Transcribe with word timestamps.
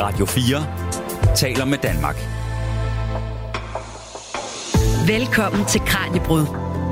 Radio 0.00 0.26
4 0.26 1.34
taler 1.36 1.64
med 1.64 1.78
Danmark. 1.78 2.16
Velkommen 5.08 5.66
til 5.66 5.80
Kranjebrud 5.80 6.46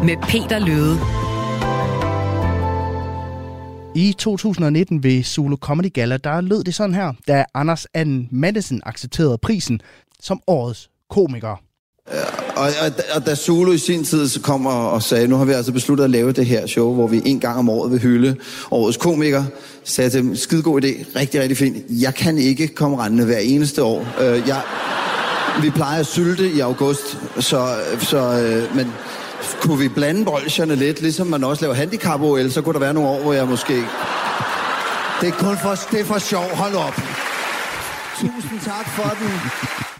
med 0.04 0.16
Peter 0.22 0.58
Løde. 0.58 0.96
I 3.96 4.12
2019 4.12 5.03
ved 5.03 5.22
Zulu 5.22 5.56
Comedy 5.56 5.93
Gala, 5.93 6.17
der 6.17 6.40
lød 6.40 6.64
det 6.64 6.74
sådan 6.74 6.94
her, 6.94 7.12
da 7.28 7.44
Anders 7.54 7.87
Anden 7.94 8.28
Madison 8.30 8.80
accepterede 8.87 9.38
prisen 9.38 9.80
som 10.21 10.40
årets 10.46 10.90
komiker. 11.10 11.56
Og, 12.56 12.68
og, 12.80 12.92
og 13.14 13.26
da 13.26 13.34
Zulu 13.34 13.72
i 13.72 13.78
sin 13.78 14.04
tid 14.04 14.28
så 14.28 14.40
kom 14.40 14.66
og, 14.66 14.90
og 14.90 15.03
sagde, 15.03 15.28
nu 15.28 15.36
har 15.36 15.44
vi 15.44 15.53
altså 15.53 15.72
besluttet 15.72 16.04
at 16.04 16.10
lave 16.10 16.32
det 16.32 16.46
her 16.46 16.66
show, 16.66 16.95
hvor 16.95 17.06
vi 17.06 17.23
en 17.24 17.41
gang 17.41 17.59
om 17.59 17.68
året 17.68 17.92
vil 17.92 18.00
hylde 18.00 18.36
årets 18.70 18.96
komiker, 18.96 19.45
sagde 19.84 20.06
jeg 20.06 20.12
til 20.12 20.23
dem, 20.23 20.36
skide 20.36 20.62
god 20.62 20.84
idé, 20.84 21.18
rigtig, 21.18 21.40
rigtig 21.40 21.59
fint. 21.59 21.77
Jeg 21.90 22.14
kan 22.14 22.38
ikke 22.38 22.68
komme 22.68 23.04
rendende 23.04 23.24
hver 23.24 23.38
eneste 23.38 23.82
år. 23.82 24.06
Øh, 24.20 24.42
jeg, 24.48 24.60
vi 25.62 25.70
plejer 25.70 26.00
at 26.00 26.06
sylte 26.06 26.50
i 26.50 26.60
august, 26.60 27.18
så, 27.40 27.76
så 27.98 28.18
øh, 28.18 28.76
men 28.76 28.92
kunne 29.60 29.78
vi 29.78 29.88
blande 29.88 30.24
bolsjerne 30.24 30.74
lidt, 30.74 31.00
ligesom 31.02 31.26
man 31.26 31.45
også 31.45 31.62
laver 31.62 31.74
handicap-OL, 31.74 32.50
så 32.50 32.62
kunne 32.62 32.74
der 32.74 32.80
være 32.80 32.95
nogle 32.95 33.10
år, 33.10 33.23
hvor 33.23 33.32
jeg 33.32 33.46
måske... 33.46 33.74
Det 35.20 35.28
er 35.28 35.32
kun 35.32 35.56
for, 35.62 35.74
det 35.90 36.00
er 36.00 36.04
for 36.04 36.18
sjov, 36.18 36.45
hold 36.54 36.74
op. 36.74 37.00
Tusind 38.20 38.60
tak 38.60 38.88
for 38.88 39.16
den. 39.20 39.93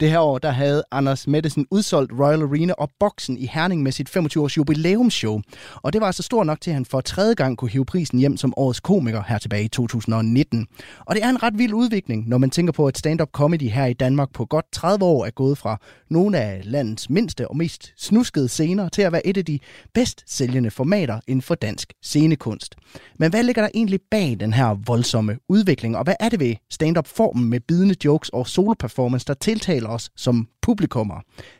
Det 0.00 0.10
her 0.10 0.18
år, 0.18 0.38
der 0.38 0.50
havde 0.50 0.82
Anders 0.90 1.26
Madsen 1.26 1.66
udsolgt 1.70 2.12
Royal 2.12 2.42
Arena 2.42 2.72
og 2.78 2.90
Boksen 3.00 3.38
i 3.38 3.46
Herning 3.52 3.82
med 3.82 3.92
sit 3.92 4.16
25-års 4.16 4.56
jubilæumsshow. 4.56 5.40
Og 5.82 5.92
det 5.92 6.00
var 6.00 6.06
altså 6.06 6.22
stort 6.22 6.46
nok 6.46 6.60
til, 6.60 6.70
at 6.70 6.74
han 6.74 6.84
for 6.84 7.00
tredje 7.00 7.34
gang 7.34 7.58
kunne 7.58 7.70
hive 7.70 7.84
prisen 7.84 8.18
hjem 8.18 8.36
som 8.36 8.54
årets 8.56 8.80
komiker 8.80 9.22
her 9.28 9.38
tilbage 9.38 9.64
i 9.64 9.68
2019. 9.68 10.66
Og 11.06 11.14
det 11.14 11.24
er 11.24 11.28
en 11.28 11.42
ret 11.42 11.58
vild 11.58 11.72
udvikling, 11.72 12.28
når 12.28 12.38
man 12.38 12.50
tænker 12.50 12.72
på, 12.72 12.86
at 12.86 12.98
stand-up 12.98 13.30
comedy 13.32 13.70
her 13.70 13.86
i 13.86 13.92
Danmark 13.92 14.32
på 14.32 14.44
godt 14.44 14.64
30 14.72 15.04
år 15.04 15.26
er 15.26 15.30
gået 15.30 15.58
fra 15.58 15.80
nogle 16.12 16.38
af 16.38 16.60
landets 16.64 17.10
mindste 17.10 17.48
og 17.48 17.56
mest 17.56 17.92
snuskede 17.96 18.48
scener 18.48 18.88
til 18.88 19.02
at 19.02 19.12
være 19.12 19.26
et 19.26 19.36
af 19.36 19.44
de 19.44 19.58
bedst 19.94 20.24
sælgende 20.26 20.70
formater 20.70 21.20
inden 21.26 21.42
for 21.42 21.54
dansk 21.54 21.92
scenekunst. 22.02 22.76
Men 23.18 23.30
hvad 23.30 23.42
ligger 23.42 23.62
der 23.62 23.68
egentlig 23.74 24.00
bag 24.10 24.36
den 24.40 24.52
her 24.52 24.78
voldsomme 24.86 25.38
udvikling, 25.48 25.96
og 25.96 26.04
hvad 26.04 26.14
er 26.20 26.28
det 26.28 26.40
ved 26.40 26.54
stand-up-formen 26.70 27.50
med 27.50 27.60
bidende 27.60 27.94
jokes 28.04 28.28
og 28.28 28.48
solo-performance, 28.48 29.26
der 29.26 29.34
tiltaler 29.34 29.88
os 29.88 30.10
som 30.16 30.48
publikummer? 30.62 31.14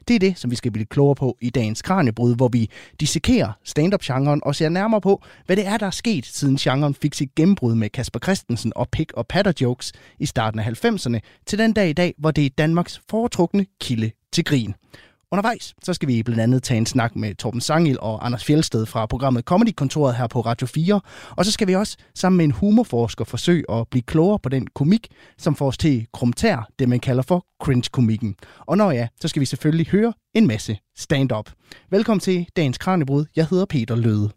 Det 0.09 0.15
er 0.15 0.19
det, 0.19 0.39
som 0.39 0.51
vi 0.51 0.57
skal 0.57 0.73
blive 0.73 0.87
klogere 0.87 1.15
på 1.15 1.37
i 1.41 1.51
dagens 1.51 1.83
Kranjebrud, 1.83 2.37
hvor 2.37 2.49
vi 2.49 2.71
dissekerer 3.01 3.53
stand-up-genren 3.65 4.41
og 4.45 4.55
ser 4.55 4.69
nærmere 4.69 5.01
på, 5.01 5.23
hvad 5.47 5.57
det 5.57 5.67
er, 5.67 5.77
der 5.77 5.87
er 5.87 5.91
sket, 5.91 6.27
siden 6.27 6.57
genren 6.57 6.95
fik 6.95 7.15
sit 7.15 7.35
gennembrud 7.35 7.75
med 7.75 7.91
Kasper 7.91 8.21
Christensen 8.21 8.73
og 8.77 8.89
pick 8.89 9.13
og 9.13 9.27
patter 9.27 9.53
jokes 9.61 9.93
i 10.19 10.27
starten 10.27 10.61
af 10.61 10.85
90'erne, 10.85 11.19
til 11.47 11.59
den 11.59 11.73
dag 11.73 11.91
i 11.91 11.93
dag, 11.93 12.15
hvor 12.19 12.31
det 12.31 12.47
er 12.47 12.51
Danmarks 12.59 13.01
foretrukne 13.11 13.67
kilde 13.81 14.11
til 14.33 14.45
grin. 14.45 14.75
Undervejs 15.33 15.75
så 15.83 15.95
skal 15.95 16.09
vi 16.09 16.23
blandt 16.23 16.43
andet 16.43 16.63
tage 16.63 16.79
en 16.79 16.87
snak 16.87 17.17
med 17.17 17.35
Torben 17.35 17.61
Sangil 17.61 18.01
og 18.01 18.27
Anders 18.27 18.45
Fjeldsted 18.45 18.87
fra 18.87 19.07
programmet 19.07 19.45
Comedy-kontoret 19.45 20.15
her 20.15 20.27
på 20.27 20.41
Radio 20.41 20.67
4. 20.67 21.01
Og 21.31 21.45
så 21.45 21.53
skal 21.53 21.69
vi 21.69 21.75
også 21.75 21.97
sammen 22.15 22.37
med 22.37 22.45
en 22.45 22.51
humorforsker 22.51 23.25
forsøge 23.25 23.65
at 23.71 23.89
blive 23.91 24.03
klogere 24.03 24.39
på 24.39 24.49
den 24.49 24.67
komik, 24.75 25.09
som 25.39 25.57
får 25.57 25.67
os 25.67 25.79
til 25.79 26.07
krumtær, 26.13 26.69
det 26.79 26.89
man 26.89 27.01
kalder 27.01 27.23
for 27.23 27.47
cringe-komikken. 27.63 28.35
Og 28.67 28.77
når 28.77 28.91
ja, 28.91 29.09
så 29.21 29.29
skal 29.29 29.41
vi 29.41 29.47
selvfølgelig 29.47 29.87
høre 29.87 30.13
en 30.35 30.47
masse 30.47 30.79
stand-up. 30.97 31.51
Velkommen 31.91 32.21
til 32.21 32.47
dagens 32.57 32.79
Kranjebrud. 32.79 33.25
Jeg 33.37 33.47
hedder 33.47 33.65
Peter 33.65 33.97
Løde. 33.97 34.31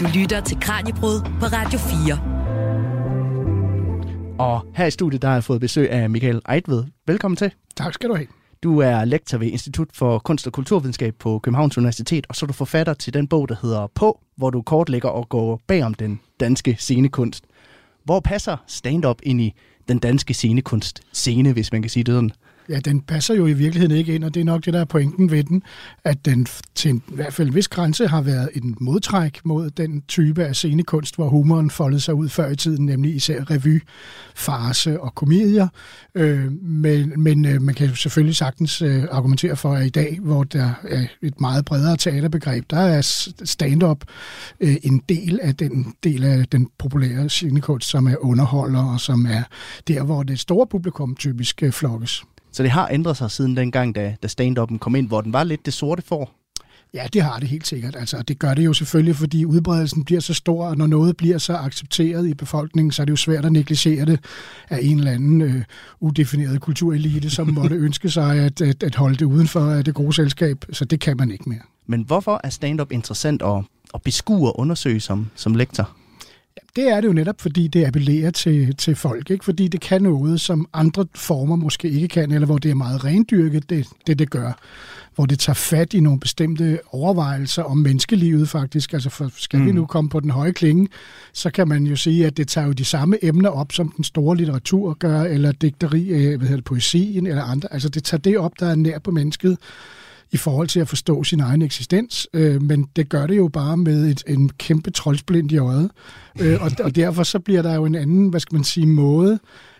Du 0.00 0.06
lytter 0.14 0.40
til 0.40 0.60
Kranjebrud 0.60 1.20
på 1.40 1.46
Radio 1.46 1.78
4. 1.78 2.35
Og 4.38 4.66
her 4.74 4.86
i 4.86 4.90
studiet, 4.90 5.22
der 5.22 5.28
har 5.28 5.34
jeg 5.34 5.44
fået 5.44 5.60
besøg 5.60 5.90
af 5.90 6.10
Michael 6.10 6.40
Eidved. 6.52 6.84
Velkommen 7.06 7.36
til. 7.36 7.52
Tak 7.76 7.94
skal 7.94 8.08
du 8.08 8.14
have. 8.14 8.26
Du 8.62 8.78
er 8.78 9.04
lektor 9.04 9.38
ved 9.38 9.46
Institut 9.46 9.88
for 9.94 10.18
Kunst 10.18 10.46
og 10.46 10.52
Kulturvidenskab 10.52 11.14
på 11.18 11.38
Københavns 11.38 11.78
Universitet, 11.78 12.26
og 12.28 12.36
så 12.36 12.44
er 12.44 12.46
du 12.46 12.52
forfatter 12.52 12.94
til 12.94 13.14
den 13.14 13.28
bog, 13.28 13.48
der 13.48 13.56
hedder 13.62 13.86
På, 13.94 14.20
hvor 14.36 14.50
du 14.50 14.62
kortlægger 14.62 15.08
og 15.08 15.28
går 15.28 15.60
bag 15.66 15.82
om 15.82 15.94
den 15.94 16.20
danske 16.40 16.76
scenekunst. 16.78 17.44
Hvor 18.04 18.20
passer 18.20 18.56
stand-up 18.66 19.18
ind 19.22 19.40
i 19.40 19.54
den 19.88 19.98
danske 19.98 20.34
scenekunst 20.34 21.00
scene, 21.12 21.52
hvis 21.52 21.72
man 21.72 21.82
kan 21.82 21.90
sige 21.90 22.04
det 22.04 22.14
sådan? 22.14 22.32
Ja, 22.68 22.80
den 22.80 23.00
passer 23.00 23.34
jo 23.34 23.46
i 23.46 23.52
virkeligheden 23.52 23.96
ikke 23.96 24.14
ind, 24.14 24.24
og 24.24 24.34
det 24.34 24.40
er 24.40 24.44
nok 24.44 24.64
det, 24.64 24.74
der 24.74 24.80
er 24.80 24.84
pointen 24.84 25.30
ved 25.30 25.44
den, 25.44 25.62
at 26.04 26.24
den 26.24 26.46
til 26.74 26.90
en, 26.90 27.02
i 27.08 27.14
hvert 27.14 27.34
fald 27.34 27.48
en 27.48 27.54
vis 27.54 27.68
grænse 27.68 28.06
har 28.06 28.20
været 28.20 28.48
en 28.54 28.76
modtræk 28.80 29.40
mod 29.44 29.70
den 29.70 30.02
type 30.08 30.44
af 30.44 30.56
scenekunst, 30.56 31.14
hvor 31.14 31.28
humoren 31.28 31.70
foldede 31.70 32.00
sig 32.00 32.14
ud 32.14 32.28
før 32.28 32.50
i 32.50 32.56
tiden, 32.56 32.86
nemlig 32.86 33.16
især 33.16 33.50
revy, 33.50 33.82
farse 34.34 35.00
og 35.00 35.14
komedier. 35.14 35.68
Øh, 36.14 36.52
men 36.62 37.12
men 37.16 37.44
øh, 37.44 37.62
man 37.62 37.74
kan 37.74 37.88
jo 37.88 37.94
selvfølgelig 37.94 38.36
sagtens 38.36 38.82
øh, 38.82 39.04
argumentere 39.10 39.56
for, 39.56 39.74
at 39.74 39.86
i 39.86 39.90
dag, 39.90 40.18
hvor 40.22 40.44
der 40.44 40.70
er 40.88 41.06
et 41.22 41.40
meget 41.40 41.64
bredere 41.64 41.96
teaterbegreb, 41.96 42.64
der 42.70 42.80
er 42.80 43.00
stand-up 43.44 44.04
øh, 44.60 44.76
en 44.82 45.02
del 45.08 45.40
af 45.42 45.56
den 45.56 45.94
del 46.04 46.24
af 46.24 46.46
den 46.52 46.68
populære 46.78 47.28
scenekunst, 47.28 47.88
som 47.88 48.06
er 48.06 48.16
underholder, 48.24 48.84
og 48.84 49.00
som 49.00 49.26
er 49.26 49.42
der, 49.88 50.02
hvor 50.02 50.22
det 50.22 50.38
store 50.38 50.66
publikum 50.66 51.14
typisk 51.14 51.62
øh, 51.62 51.72
flokkes. 51.72 52.24
Så 52.56 52.62
det 52.62 52.70
har 52.70 52.88
ændret 52.92 53.16
sig 53.16 53.30
siden 53.30 53.56
dengang, 53.56 53.94
da, 53.94 54.16
da 54.22 54.28
stand-up'en 54.28 54.78
kom 54.78 54.94
ind, 54.94 55.08
hvor 55.08 55.20
den 55.20 55.32
var 55.32 55.44
lidt 55.44 55.66
det 55.66 55.74
sorte 55.74 56.02
for. 56.02 56.30
Ja, 56.94 57.06
det 57.12 57.22
har 57.22 57.38
det 57.38 57.48
helt 57.48 57.66
sikkert. 57.66 57.96
Altså, 57.96 58.22
det 58.22 58.38
gør 58.38 58.54
det 58.54 58.64
jo 58.64 58.72
selvfølgelig, 58.72 59.16
fordi 59.16 59.44
udbredelsen 59.44 60.04
bliver 60.04 60.20
så 60.20 60.34
stor, 60.34 60.66
og 60.66 60.76
når 60.76 60.86
noget 60.86 61.16
bliver 61.16 61.38
så 61.38 61.56
accepteret 61.56 62.28
i 62.28 62.34
befolkningen, 62.34 62.92
så 62.92 63.02
er 63.02 63.04
det 63.04 63.10
jo 63.10 63.16
svært 63.16 63.44
at 63.44 63.52
negligere 63.52 64.04
det 64.04 64.20
af 64.70 64.78
en 64.82 64.98
eller 64.98 65.12
anden 65.12 65.40
øh, 65.40 65.62
udefineret 66.00 66.60
kulturelite, 66.60 67.30
som 67.30 67.48
måtte 67.48 67.76
ønske 67.86 68.10
sig 68.10 68.36
at, 68.36 68.60
at, 68.60 68.82
at 68.82 68.94
holde 68.94 69.16
det 69.16 69.24
uden 69.24 69.48
for 69.48 69.60
det 69.60 69.94
gode 69.94 70.12
selskab. 70.12 70.64
Så 70.72 70.84
det 70.84 71.00
kan 71.00 71.16
man 71.16 71.30
ikke 71.30 71.48
mere. 71.48 71.62
Men 71.86 72.02
hvorfor 72.02 72.40
er 72.44 72.50
stand-up 72.50 72.92
interessant 72.92 73.42
at, 73.42 73.64
at 73.94 74.02
beskue 74.02 74.48
og 74.48 74.60
undersøge 74.60 75.00
som, 75.00 75.30
som 75.34 75.54
lektor? 75.54 75.96
Det 76.76 76.88
er 76.88 77.00
det 77.00 77.08
jo 77.08 77.12
netop, 77.12 77.40
fordi 77.40 77.68
det 77.68 77.84
appellerer 77.84 78.30
til, 78.30 78.76
til 78.76 78.96
folk, 78.96 79.30
ikke? 79.30 79.44
fordi 79.44 79.68
det 79.68 79.80
kan 79.80 80.02
noget, 80.02 80.40
som 80.40 80.68
andre 80.72 81.06
former 81.14 81.56
måske 81.56 81.90
ikke 81.90 82.08
kan, 82.08 82.32
eller 82.32 82.46
hvor 82.46 82.58
det 82.58 82.70
er 82.70 82.74
meget 82.74 83.04
rendyrket, 83.04 83.70
det 83.70 83.86
det, 84.06 84.18
det 84.18 84.30
gør. 84.30 84.52
Hvor 85.14 85.26
det 85.26 85.38
tager 85.38 85.54
fat 85.54 85.94
i 85.94 86.00
nogle 86.00 86.20
bestemte 86.20 86.78
overvejelser 86.90 87.62
om 87.62 87.76
menneskelivet 87.76 88.48
faktisk. 88.48 88.92
Altså 88.92 89.10
for, 89.10 89.30
skal 89.36 89.60
mm. 89.60 89.66
vi 89.66 89.72
nu 89.72 89.86
komme 89.86 90.10
på 90.10 90.20
den 90.20 90.30
høje 90.30 90.52
klinge, 90.52 90.88
så 91.32 91.50
kan 91.50 91.68
man 91.68 91.84
jo 91.84 91.96
sige, 91.96 92.26
at 92.26 92.36
det 92.36 92.48
tager 92.48 92.66
jo 92.66 92.72
de 92.72 92.84
samme 92.84 93.24
emner 93.24 93.50
op, 93.50 93.72
som 93.72 93.92
den 93.96 94.04
store 94.04 94.36
litteratur 94.36 94.94
gør, 94.94 95.22
eller 95.22 95.52
digteri, 95.52 96.04
hvad 96.08 96.38
hedder 96.38 96.56
det, 96.56 96.64
poesien 96.64 97.26
eller 97.26 97.42
andre. 97.42 97.72
Altså 97.72 97.88
det 97.88 98.04
tager 98.04 98.20
det 98.20 98.38
op, 98.38 98.52
der 98.60 98.66
er 98.66 98.74
nær 98.74 98.98
på 98.98 99.10
mennesket 99.10 99.58
i 100.36 100.38
forhold 100.38 100.68
til 100.68 100.80
at 100.80 100.88
forstå 100.88 101.24
sin 101.24 101.40
egen 101.40 101.62
eksistens, 101.62 102.28
øh, 102.32 102.62
men 102.62 102.88
det 102.96 103.08
gør 103.08 103.26
det 103.26 103.36
jo 103.36 103.48
bare 103.48 103.76
med 103.76 104.10
et, 104.10 104.22
en 104.26 104.48
kæmpe 104.48 104.90
troldsblind 104.90 105.52
i 105.52 105.58
øjet. 105.58 105.90
Øh, 106.40 106.62
og, 106.62 106.70
og 106.84 106.96
derfor 106.96 107.22
så 107.22 107.38
bliver 107.38 107.62
der 107.62 107.74
jo 107.74 107.84
en 107.84 107.94
anden, 107.94 108.28
hvad 108.28 108.40
skal 108.40 108.54
man 108.54 108.64
sige, 108.64 108.86
måde 108.86 109.38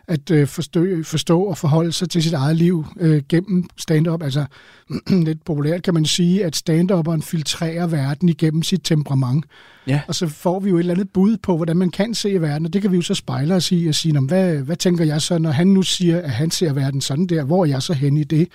at 0.08 0.30
øh, 0.30 0.46
forstå, 0.46 0.86
forstå 1.04 1.42
og 1.42 1.58
forholde 1.58 1.92
sig 1.92 2.10
til 2.10 2.22
sit 2.22 2.32
eget 2.32 2.56
liv 2.56 2.86
øh, 3.00 3.22
gennem 3.28 3.64
stand-up. 3.76 4.22
Altså 4.22 4.44
lidt 5.28 5.44
populært 5.44 5.82
kan 5.82 5.94
man 5.94 6.04
sige, 6.04 6.44
at 6.44 6.56
stand-upperen 6.56 7.22
filtrerer 7.22 7.86
verden 7.86 8.28
igennem 8.28 8.62
sit 8.62 8.80
temperament. 8.84 9.44
Ja. 9.86 10.00
Og 10.08 10.14
så 10.14 10.28
får 10.28 10.60
vi 10.60 10.70
jo 10.70 10.76
et 10.76 10.80
eller 10.80 10.94
andet 10.94 11.10
bud 11.10 11.36
på, 11.36 11.56
hvordan 11.56 11.76
man 11.76 11.90
kan 11.90 12.14
se 12.14 12.40
verden, 12.40 12.66
og 12.66 12.72
det 12.72 12.82
kan 12.82 12.90
vi 12.90 12.96
jo 12.96 13.02
så 13.02 13.14
spejle 13.14 13.54
os 13.54 13.72
i 13.72 13.86
og 13.86 13.94
sige, 13.94 14.20
hvad, 14.20 14.56
hvad 14.56 14.76
tænker 14.76 15.04
jeg 15.04 15.22
så, 15.22 15.38
når 15.38 15.50
han 15.50 15.66
nu 15.66 15.82
siger, 15.82 16.20
at 16.20 16.30
han 16.30 16.50
ser 16.50 16.72
verden 16.72 17.00
sådan 17.00 17.26
der, 17.26 17.44
hvor 17.44 17.64
er 17.64 17.68
jeg 17.68 17.82
så 17.82 17.92
hen 17.92 18.16
i 18.16 18.24
det? 18.24 18.48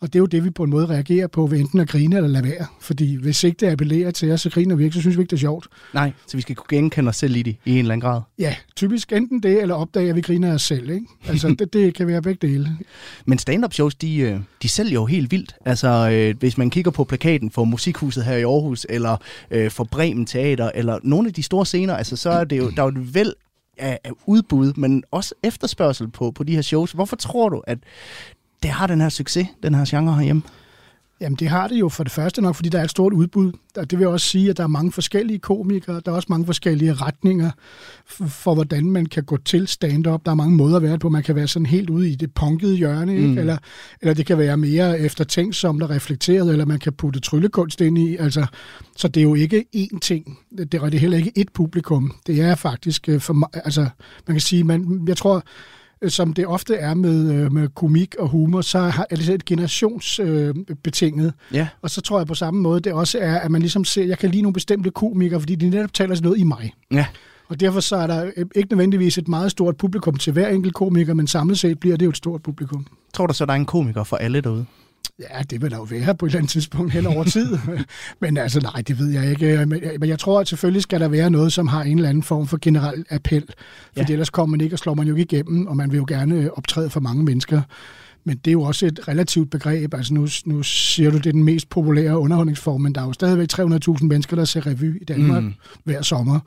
Og 0.00 0.12
det 0.12 0.14
er 0.14 0.20
jo 0.20 0.26
det, 0.26 0.44
vi 0.44 0.50
på 0.50 0.62
en 0.62 0.70
måde 0.70 0.86
reagerer 0.86 1.26
på 1.26 1.46
ved 1.46 1.58
enten 1.58 1.80
at 1.80 1.88
grine 1.88 2.16
eller 2.16 2.28
lade 2.28 2.44
være. 2.44 2.66
Fordi 2.80 3.14
hvis 3.14 3.44
ikke 3.44 3.56
det 3.60 3.66
appellerer 3.66 4.10
til 4.10 4.32
os, 4.32 4.40
så 4.40 4.50
griner 4.50 4.76
vi 4.76 4.84
ikke, 4.84 4.94
så 4.94 5.00
synes 5.00 5.16
vi 5.16 5.22
ikke, 5.22 5.30
det 5.30 5.36
er 5.36 5.40
sjovt. 5.40 5.68
Nej, 5.94 6.12
så 6.26 6.36
vi 6.36 6.42
skal 6.42 6.56
kunne 6.56 6.78
genkende 6.78 7.08
os 7.08 7.16
selv 7.16 7.36
i 7.36 7.42
det 7.42 7.56
i 7.64 7.70
en 7.70 7.78
eller 7.78 7.92
anden 7.92 8.00
grad. 8.10 8.20
Ja, 8.38 8.56
typisk 8.76 9.12
enten 9.12 9.42
det, 9.42 9.62
eller 9.62 9.74
opdage, 9.74 10.08
at 10.08 10.16
vi 10.16 10.20
griner 10.20 10.54
os 10.54 10.62
selv. 10.62 10.90
Ikke? 10.90 11.06
Altså, 11.28 11.48
det, 11.58 11.72
det 11.72 11.94
kan 11.94 12.06
være 12.06 12.22
begge 12.22 12.48
dele. 12.48 12.78
Men 13.24 13.38
stand-up 13.38 13.72
shows, 13.72 13.94
de, 13.94 14.18
øh, 14.18 14.40
de 14.62 14.68
sælger 14.68 14.92
jo 14.92 15.06
helt 15.06 15.30
vildt. 15.30 15.54
Altså, 15.64 16.10
øh, 16.12 16.38
hvis 16.38 16.58
man 16.58 16.70
kigger 16.70 16.90
på 16.90 17.04
plakaten 17.04 17.50
for 17.50 17.64
Musikhuset 17.64 18.24
her 18.24 18.36
i 18.36 18.42
Aarhus, 18.42 18.86
eller 18.88 19.16
øh, 19.50 19.70
for 19.70 19.84
Bremen 19.84 20.26
Teater, 20.26 20.70
eller 20.74 20.98
nogle 21.02 21.28
af 21.28 21.34
de 21.34 21.42
store 21.42 21.66
scener, 21.66 21.94
altså, 21.96 22.16
så 22.16 22.30
er 22.30 22.44
det 22.44 22.58
jo, 22.58 22.70
der 22.70 22.82
er 22.82 22.86
jo 22.86 23.00
et 23.00 23.14
væld 23.14 23.32
af, 23.78 23.98
af 24.04 24.10
udbud, 24.26 24.72
men 24.76 25.04
også 25.10 25.34
efterspørgsel 25.42 26.08
på, 26.08 26.30
på 26.30 26.44
de 26.44 26.54
her 26.54 26.62
shows. 26.62 26.92
Hvorfor 26.92 27.16
tror 27.16 27.48
du, 27.48 27.62
at 27.66 27.78
det 28.62 28.70
har 28.70 28.86
den 28.86 29.00
her 29.00 29.08
succes, 29.08 29.48
den 29.62 29.74
her 29.74 29.84
genre 29.88 30.14
herhjemme? 30.14 30.42
Jamen 31.20 31.36
det 31.36 31.48
har 31.48 31.68
det 31.68 31.80
jo 31.80 31.88
for 31.88 32.02
det 32.02 32.12
første 32.12 32.42
nok, 32.42 32.54
fordi 32.54 32.68
der 32.68 32.78
er 32.78 32.84
et 32.84 32.90
stort 32.90 33.12
udbud. 33.12 33.52
Og 33.76 33.90
det 33.90 33.98
vil 33.98 34.06
også 34.06 34.26
sige, 34.26 34.50
at 34.50 34.56
der 34.56 34.62
er 34.62 34.68
mange 34.68 34.92
forskellige 34.92 35.38
komikere, 35.38 36.00
der 36.04 36.12
er 36.12 36.16
også 36.16 36.26
mange 36.30 36.46
forskellige 36.46 36.94
retninger 36.94 37.50
for, 38.06 38.26
for 38.26 38.54
hvordan 38.54 38.90
man 38.90 39.06
kan 39.06 39.24
gå 39.24 39.36
til 39.36 39.68
stand-up. 39.68 40.24
Der 40.24 40.30
er 40.30 40.34
mange 40.34 40.56
måder 40.56 40.76
at 40.76 40.82
være 40.82 40.98
på. 40.98 41.08
Man 41.08 41.22
kan 41.22 41.34
være 41.34 41.48
sådan 41.48 41.66
helt 41.66 41.90
ude 41.90 42.10
i 42.10 42.14
det 42.14 42.34
punkede 42.34 42.76
hjørne, 42.76 43.12
mm. 43.12 43.28
ikke? 43.30 43.40
Eller, 43.40 43.56
eller 44.00 44.14
det 44.14 44.26
kan 44.26 44.38
være 44.38 44.56
mere 44.56 45.00
eftertænksomt 45.00 45.82
og 45.82 45.90
reflekteret, 45.90 46.52
eller 46.52 46.64
man 46.64 46.78
kan 46.78 46.92
putte 46.92 47.20
tryllekunst 47.20 47.80
ind 47.80 47.98
i. 47.98 48.16
Altså, 48.16 48.46
så 48.96 49.08
det 49.08 49.20
er 49.20 49.24
jo 49.24 49.34
ikke 49.34 49.64
én 49.76 49.98
ting. 49.98 50.38
Det 50.50 50.74
er, 50.74 50.84
det 50.84 50.94
er 50.94 50.98
heller 50.98 51.18
ikke 51.18 51.32
ét 51.38 51.52
publikum. 51.54 52.14
Det 52.26 52.40
er 52.40 52.54
faktisk 52.54 53.08
øh, 53.08 53.20
for 53.20 53.50
altså, 53.64 53.80
man 54.26 54.34
kan 54.34 54.40
sige, 54.40 54.64
man, 54.64 55.04
jeg 55.08 55.16
tror, 55.16 55.42
som 56.10 56.32
det 56.32 56.46
ofte 56.46 56.74
er 56.74 56.94
med, 56.94 57.32
øh, 57.32 57.52
med 57.52 57.68
komik 57.68 58.14
og 58.18 58.28
humor, 58.28 58.60
så 58.60 58.92
er 59.10 59.16
det 59.16 59.28
et 59.28 59.44
generationsbetinget. 59.44 61.32
Øh, 61.50 61.56
ja. 61.56 61.68
Og 61.82 61.90
så 61.90 62.00
tror 62.00 62.18
jeg 62.18 62.26
på 62.26 62.34
samme 62.34 62.60
måde, 62.60 62.80
det 62.80 62.92
også 62.92 63.18
er, 63.18 63.38
at 63.38 63.50
man 63.50 63.60
ligesom 63.60 63.84
ser, 63.84 64.04
jeg 64.04 64.18
kan 64.18 64.30
lide 64.30 64.42
nogle 64.42 64.52
bestemte 64.52 64.90
komikere, 64.90 65.40
fordi 65.40 65.54
de 65.54 65.70
netop 65.70 65.94
taler 65.94 66.20
noget 66.22 66.38
i 66.38 66.44
mig. 66.44 66.72
Ja. 66.90 67.06
Og 67.48 67.60
derfor 67.60 67.80
så 67.80 67.96
er 67.96 68.06
der 68.06 68.30
ikke 68.54 68.68
nødvendigvis 68.70 69.18
et 69.18 69.28
meget 69.28 69.50
stort 69.50 69.76
publikum 69.76 70.16
til 70.16 70.32
hver 70.32 70.48
enkelt 70.48 70.74
komiker, 70.74 71.14
men 71.14 71.26
samlet 71.26 71.58
set 71.58 71.80
bliver 71.80 71.96
det 71.96 72.04
jo 72.04 72.10
et 72.10 72.16
stort 72.16 72.42
publikum. 72.42 72.86
Tror 73.14 73.26
du 73.26 73.34
så, 73.34 73.46
der 73.46 73.52
er 73.52 73.56
en 73.56 73.66
komiker 73.66 74.04
for 74.04 74.16
alle 74.16 74.40
derude? 74.40 74.66
Ja, 75.18 75.42
det 75.42 75.62
vil 75.62 75.70
der 75.70 75.76
jo 75.76 75.82
være 75.82 76.14
på 76.14 76.26
et 76.26 76.30
eller 76.30 76.38
andet 76.38 76.50
tidspunkt 76.50 76.92
hen 76.92 77.06
over 77.06 77.24
tid. 77.24 77.58
men 78.20 78.36
altså, 78.36 78.60
nej, 78.60 78.82
det 78.88 78.98
ved 78.98 79.08
jeg 79.08 79.30
ikke. 79.30 79.66
Men 79.66 80.08
jeg 80.08 80.18
tror, 80.18 80.40
at 80.40 80.48
selvfølgelig 80.48 80.82
skal 80.82 81.00
der 81.00 81.08
være 81.08 81.30
noget, 81.30 81.52
som 81.52 81.66
har 81.66 81.82
en 81.82 81.96
eller 81.96 82.08
anden 82.08 82.22
form 82.22 82.46
for 82.46 82.58
generel 82.62 83.04
appel. 83.10 83.44
For 83.46 84.04
ja. 84.08 84.12
ellers 84.12 84.30
kommer 84.30 84.56
man 84.56 84.60
ikke, 84.60 84.74
og 84.74 84.78
slår 84.78 84.94
man 84.94 85.06
jo 85.06 85.14
ikke 85.14 85.36
igennem, 85.36 85.66
og 85.66 85.76
man 85.76 85.92
vil 85.92 85.96
jo 85.96 86.04
gerne 86.08 86.50
optræde 86.58 86.90
for 86.90 87.00
mange 87.00 87.24
mennesker. 87.24 87.62
Men 88.24 88.36
det 88.36 88.50
er 88.50 88.52
jo 88.52 88.62
også 88.62 88.86
et 88.86 89.08
relativt 89.08 89.50
begreb. 89.50 89.94
Altså 89.94 90.14
nu, 90.14 90.28
nu 90.44 90.62
siger 90.62 91.10
du, 91.10 91.16
det 91.16 91.26
er 91.26 91.32
den 91.32 91.44
mest 91.44 91.68
populære 91.68 92.18
underholdningsform, 92.18 92.80
men 92.80 92.94
der 92.94 93.00
er 93.00 93.06
jo 93.06 93.12
stadigvæk 93.12 93.48
300.000 93.52 94.04
mennesker, 94.04 94.36
der 94.36 94.44
ser 94.44 94.66
revy 94.66 95.02
i 95.02 95.04
Danmark 95.04 95.42
mm. 95.42 95.54
hver 95.84 96.02
sommer. 96.02 96.40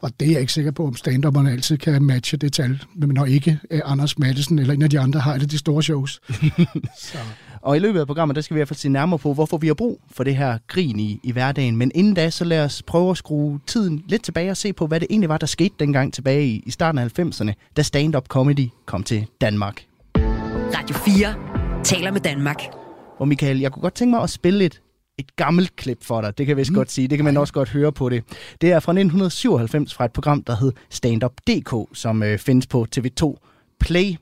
Og 0.00 0.10
det 0.20 0.28
er 0.28 0.32
jeg 0.32 0.40
ikke 0.40 0.52
sikker 0.52 0.70
på, 0.70 0.86
om 0.86 0.96
stand 0.96 1.48
altid 1.48 1.76
kan 1.78 2.02
matche 2.02 2.38
det 2.38 2.52
tal, 2.52 2.84
men 2.96 3.08
når 3.08 3.26
ikke 3.26 3.58
eh, 3.70 3.80
Anders 3.84 4.18
Madsen 4.18 4.58
eller 4.58 4.74
en 4.74 4.82
af 4.82 4.90
de 4.90 5.00
andre 5.00 5.20
har 5.20 5.38
det 5.38 5.50
de 5.50 5.58
store 5.58 5.82
shows. 5.82 6.20
så. 7.10 7.18
Og 7.62 7.76
i 7.76 7.78
løbet 7.78 8.00
af 8.00 8.06
programmet, 8.06 8.36
der 8.36 8.42
skal 8.42 8.54
vi 8.54 8.58
i 8.58 8.60
hvert 8.60 8.68
fald 8.68 8.78
se 8.78 8.88
nærmere 8.88 9.18
på, 9.18 9.34
hvorfor 9.34 9.56
vi 9.56 9.66
har 9.66 9.74
brug 9.74 10.00
for 10.10 10.24
det 10.24 10.36
her 10.36 10.58
grin 10.66 11.00
i, 11.00 11.20
i 11.22 11.32
hverdagen. 11.32 11.76
Men 11.76 11.92
inden 11.94 12.14
da, 12.14 12.30
så 12.30 12.44
lad 12.44 12.64
os 12.64 12.82
prøve 12.82 13.10
at 13.10 13.16
skrue 13.16 13.60
tiden 13.66 14.04
lidt 14.08 14.22
tilbage 14.22 14.50
og 14.50 14.56
se 14.56 14.72
på, 14.72 14.86
hvad 14.86 15.00
det 15.00 15.06
egentlig 15.10 15.28
var, 15.28 15.38
der 15.38 15.46
skete 15.46 15.74
dengang 15.80 16.12
tilbage 16.12 16.46
i, 16.46 16.62
i 16.66 16.70
starten 16.70 16.98
af 16.98 17.18
90'erne, 17.18 17.52
da 17.76 17.82
stand-up 17.82 18.28
comedy 18.28 18.68
kom 18.86 19.02
til 19.02 19.26
Danmark. 19.40 19.84
Radio 20.76 20.96
4 20.96 21.34
taler 21.84 22.10
med 22.10 22.20
Danmark. 22.20 22.62
Og 23.18 23.28
Michael, 23.28 23.60
jeg 23.60 23.72
kunne 23.72 23.82
godt 23.82 23.94
tænke 23.94 24.10
mig 24.10 24.22
at 24.22 24.30
spille 24.30 24.64
et, 24.64 24.80
et 25.18 25.36
gammelt 25.36 25.76
klip 25.76 26.04
for 26.04 26.20
dig. 26.20 26.38
Det 26.38 26.46
kan 26.46 26.56
vi 26.56 26.64
mm. 26.68 26.74
godt 26.74 26.90
sige. 26.90 27.08
Det 27.08 27.18
kan 27.18 27.24
man 27.24 27.36
også 27.36 27.52
godt 27.52 27.68
høre 27.68 27.92
på 27.92 28.08
det. 28.08 28.24
Det 28.60 28.72
er 28.72 28.80
fra 28.80 28.92
1997 28.92 29.94
fra 29.94 30.04
et 30.04 30.12
program, 30.12 30.42
der 30.42 30.56
hed 30.56 30.72
Stand 30.90 31.24
Up 31.24 31.32
DK, 31.46 31.96
som 31.98 32.22
øh, 32.22 32.38
findes 32.38 32.66
på 32.66 32.86
TV2 32.96 33.34
Play. 33.80 34.16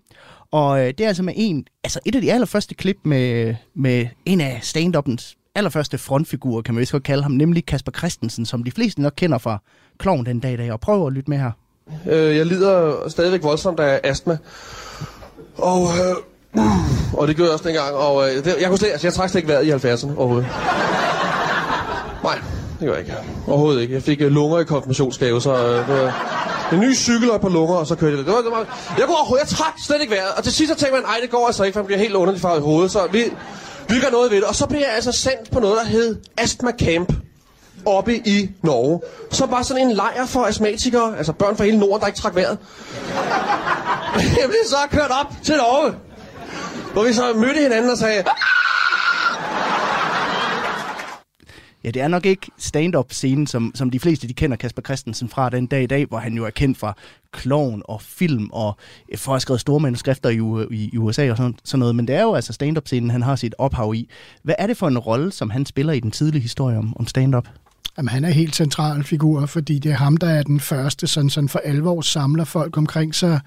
Og 0.56 0.80
øh, 0.80 0.86
det 0.86 1.00
er 1.00 1.08
altså 1.08 1.22
med 1.22 1.34
en, 1.36 1.66
altså 1.84 2.00
et 2.04 2.14
af 2.14 2.20
de 2.20 2.32
allerførste 2.32 2.74
klip 2.74 2.96
med, 3.02 3.54
med 3.74 4.06
en 4.26 4.40
af 4.40 4.58
stand 4.62 5.18
allerførste 5.54 5.98
frontfigurer, 5.98 6.62
kan 6.62 6.74
man 6.74 6.80
vist 6.80 6.92
godt 6.92 7.02
kalde 7.02 7.22
ham, 7.22 7.32
nemlig 7.32 7.66
Kasper 7.66 7.92
Christensen, 7.92 8.46
som 8.46 8.64
de 8.64 8.70
fleste 8.70 9.02
nok 9.02 9.12
kender 9.16 9.38
fra 9.38 9.62
Kloven 9.98 10.26
den 10.26 10.40
dag 10.40 10.52
i 10.52 10.56
dag. 10.56 10.72
Og 10.72 10.80
prøv 10.80 11.06
at 11.06 11.12
lytte 11.12 11.30
med 11.30 11.38
her. 11.38 11.50
Øh, 12.06 12.36
jeg 12.36 12.46
lider 12.46 13.08
stadigvæk 13.08 13.42
voldsomt 13.42 13.80
af 13.80 14.00
astma. 14.04 14.38
Og, 15.56 15.82
øh, 15.82 16.62
og 17.12 17.28
det 17.28 17.36
gør 17.36 17.44
jeg 17.44 17.52
også 17.52 17.68
dengang. 17.68 17.94
Og 17.94 18.28
øh, 18.28 18.44
det, 18.44 18.56
jeg, 18.60 18.68
kunne 18.68 18.78
slet, 18.78 18.90
altså, 18.90 19.06
jeg 19.06 19.14
trak 19.14 19.30
slet 19.30 19.38
ikke 19.38 19.48
vejret 19.48 19.66
i 19.66 19.70
70'erne 19.70 20.18
overhovedet. 20.18 20.48
Nej, 22.22 22.55
det 22.80 22.86
gør 22.86 22.92
jeg 22.92 23.00
ikke. 23.00 23.14
Overhovedet 23.46 23.82
ikke. 23.82 23.94
Jeg 23.94 24.02
fik 24.02 24.20
øh, 24.20 24.30
lunger 24.30 24.58
i 24.58 24.64
konfirmationsgave, 24.64 25.40
så 25.42 25.54
øh, 25.54 25.88
det 25.88 25.88
var 25.88 26.72
en 26.72 26.80
ny 26.80 26.94
cykel 26.94 27.30
og 27.30 27.36
et 27.36 27.42
par 27.42 27.48
lunger, 27.48 27.76
og 27.76 27.86
så 27.86 27.94
kørte 27.94 28.10
jeg 28.10 28.18
det. 28.18 28.26
det, 28.26 28.34
var, 28.34 28.40
det 28.40 28.50
var, 28.50 28.78
jeg 28.98 29.06
kunne 29.06 29.16
overhovedet, 29.16 29.50
jeg 29.50 29.56
trak 29.56 29.72
slet 29.86 30.00
ikke 30.00 30.14
vejret. 30.14 30.30
Og 30.36 30.44
til 30.44 30.52
sidst 30.52 30.72
så 30.72 30.78
tænkte 30.78 30.94
man, 30.94 31.02
nej, 31.02 31.18
det 31.22 31.30
går 31.30 31.46
altså 31.46 31.64
ikke, 31.64 31.74
for 31.74 31.80
man 31.80 31.86
bliver 31.86 31.98
helt 31.98 32.14
underligt 32.14 32.42
farvet 32.42 32.60
i 32.60 32.62
hovedet. 32.62 32.90
Så 32.90 33.08
vi, 33.12 33.22
vi 33.88 34.00
gør 34.00 34.10
noget 34.10 34.30
ved 34.30 34.36
det. 34.36 34.46
Og 34.46 34.54
så 34.54 34.66
blev 34.66 34.80
jeg 34.80 34.94
altså 34.94 35.12
sendt 35.12 35.50
på 35.50 35.60
noget, 35.60 35.76
der 35.76 35.84
hed 35.84 36.16
Astma 36.38 36.70
Camp 36.80 37.12
oppe 37.86 38.16
i 38.16 38.50
Norge. 38.62 39.00
Så 39.30 39.46
var 39.46 39.62
sådan 39.62 39.88
en 39.88 39.92
lejr 39.92 40.26
for 40.26 40.44
astmatikere, 40.44 41.18
altså 41.18 41.32
børn 41.32 41.56
fra 41.56 41.64
hele 41.64 41.78
Norden, 41.78 42.00
der 42.00 42.06
ikke 42.06 42.18
trak 42.18 42.34
vejret. 42.34 42.58
jeg 44.40 44.46
blev 44.48 44.60
så 44.66 44.76
kørt 44.90 45.10
op 45.20 45.32
til 45.44 45.56
Norge, 45.56 45.94
hvor 46.92 47.04
vi 47.04 47.12
så 47.12 47.32
mødte 47.34 47.60
hinanden 47.60 47.90
og 47.90 47.98
sagde, 47.98 48.24
Ja, 51.86 51.90
det 51.90 52.02
er 52.02 52.08
nok 52.08 52.26
ikke 52.26 52.50
stand-up-scenen, 52.58 53.46
som, 53.46 53.72
som 53.74 53.90
de 53.90 54.00
fleste 54.00 54.28
de 54.28 54.34
kender 54.34 54.56
Kasper 54.56 54.82
Christensen 54.82 55.28
fra 55.28 55.50
den 55.50 55.66
dag 55.66 55.82
i 55.82 55.86
dag, 55.86 56.06
hvor 56.06 56.18
han 56.18 56.34
jo 56.34 56.44
er 56.44 56.50
kendt 56.50 56.78
fra 56.78 56.96
klovn 57.32 57.82
og 57.84 58.02
film 58.02 58.50
og 58.52 58.76
for 59.16 59.32
at 59.32 59.34
have 59.34 59.40
skrevet 59.40 59.60
store 59.60 59.80
manuskrifter 59.80 60.30
i, 60.30 60.66
i, 60.74 60.90
i 60.92 60.98
USA 60.98 61.30
og 61.30 61.36
sådan, 61.36 61.54
sådan 61.64 61.78
noget. 61.78 61.94
Men 61.94 62.08
det 62.08 62.16
er 62.16 62.22
jo 62.22 62.34
altså 62.34 62.52
stand-up-scenen, 62.52 63.10
han 63.10 63.22
har 63.22 63.36
sit 63.36 63.54
ophav 63.58 63.94
i. 63.94 64.08
Hvad 64.42 64.54
er 64.58 64.66
det 64.66 64.76
for 64.76 64.88
en 64.88 64.98
rolle, 64.98 65.32
som 65.32 65.50
han 65.50 65.66
spiller 65.66 65.92
i 65.92 66.00
den 66.00 66.10
tidlige 66.10 66.42
historie 66.42 66.78
om, 66.78 66.96
om 66.96 67.06
stand-up? 67.06 67.48
Jamen, 67.98 68.08
han 68.08 68.24
er 68.24 68.30
helt 68.30 68.56
central 68.56 69.04
figur, 69.04 69.46
fordi 69.46 69.78
det 69.78 69.92
er 69.92 69.96
ham, 69.96 70.16
der 70.16 70.26
er 70.26 70.42
den 70.42 70.60
første, 70.60 71.06
sådan, 71.06 71.30
sådan 71.30 71.48
for 71.48 71.58
alvor 71.64 72.00
samler 72.00 72.44
folk 72.44 72.76
omkring 72.76 73.14
sig 73.14 73.40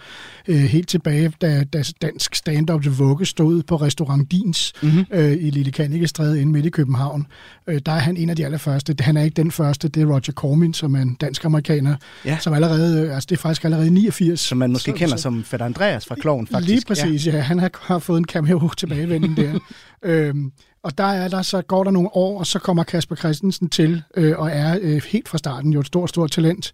øh, 0.47 0.55
helt 0.55 0.89
tilbage, 0.89 1.33
da, 1.41 1.63
da 1.63 1.83
dansk 2.01 2.35
stand-up 2.35 2.83
til 2.83 2.91
vugge 2.91 3.25
stod 3.25 3.63
på 3.63 3.75
restaurant 3.75 4.31
Dins 4.31 4.73
mm-hmm. 4.83 5.05
øh, 5.11 5.31
i 5.31 5.49
Lille 5.49 5.71
Kanikestræde 5.71 6.41
inde 6.41 6.51
midt 6.51 6.65
i 6.65 6.69
København. 6.69 7.27
Øh, 7.67 7.81
der 7.85 7.91
er 7.91 7.99
han 7.99 8.17
en 8.17 8.29
af 8.29 8.35
de 8.35 8.45
allerførste. 8.45 8.95
Han 8.99 9.17
er 9.17 9.21
ikke 9.21 9.35
den 9.35 9.51
første, 9.51 9.87
det 9.87 10.03
er 10.03 10.05
Roger 10.05 10.33
Cormin, 10.33 10.73
som 10.73 10.95
er 10.95 11.01
en 11.01 11.13
dansk-amerikaner, 11.21 11.95
ja. 12.25 12.37
som 12.41 12.53
allerede, 12.53 13.05
øh, 13.05 13.15
altså 13.15 13.27
det 13.29 13.37
er 13.37 13.41
faktisk 13.41 13.63
allerede 13.63 13.91
89. 13.91 14.39
Som 14.39 14.57
man 14.57 14.71
måske 14.71 14.91
så, 14.91 14.97
kender 14.97 15.15
så, 15.15 15.21
som 15.21 15.43
Fætter 15.43 15.65
Andreas 15.65 16.05
fra 16.05 16.15
Kloven, 16.15 16.47
faktisk. 16.47 16.69
Lige 16.69 16.81
præcis, 16.87 17.27
ja. 17.27 17.35
ja. 17.35 17.39
Han 17.39 17.59
har, 17.59 17.69
har 17.81 17.99
fået 17.99 18.17
en 18.17 18.25
cameo 18.25 18.69
tilbagevenden 18.77 19.37
der. 19.37 19.59
øhm, 20.03 20.51
og 20.83 20.97
der 20.97 21.03
er 21.03 21.27
der, 21.27 21.41
så 21.41 21.61
går 21.61 21.83
der 21.83 21.91
nogle 21.91 22.09
år, 22.13 22.39
og 22.39 22.47
så 22.47 22.59
kommer 22.59 22.83
Kasper 22.83 23.15
Christensen 23.15 23.69
til, 23.69 24.03
øh, 24.17 24.39
og 24.39 24.49
er 24.51 24.77
øh, 24.81 25.01
helt 25.09 25.29
fra 25.29 25.37
starten 25.37 25.73
jo 25.73 25.79
et 25.79 25.87
stort, 25.87 26.09
stort 26.09 26.31
talent, 26.31 26.73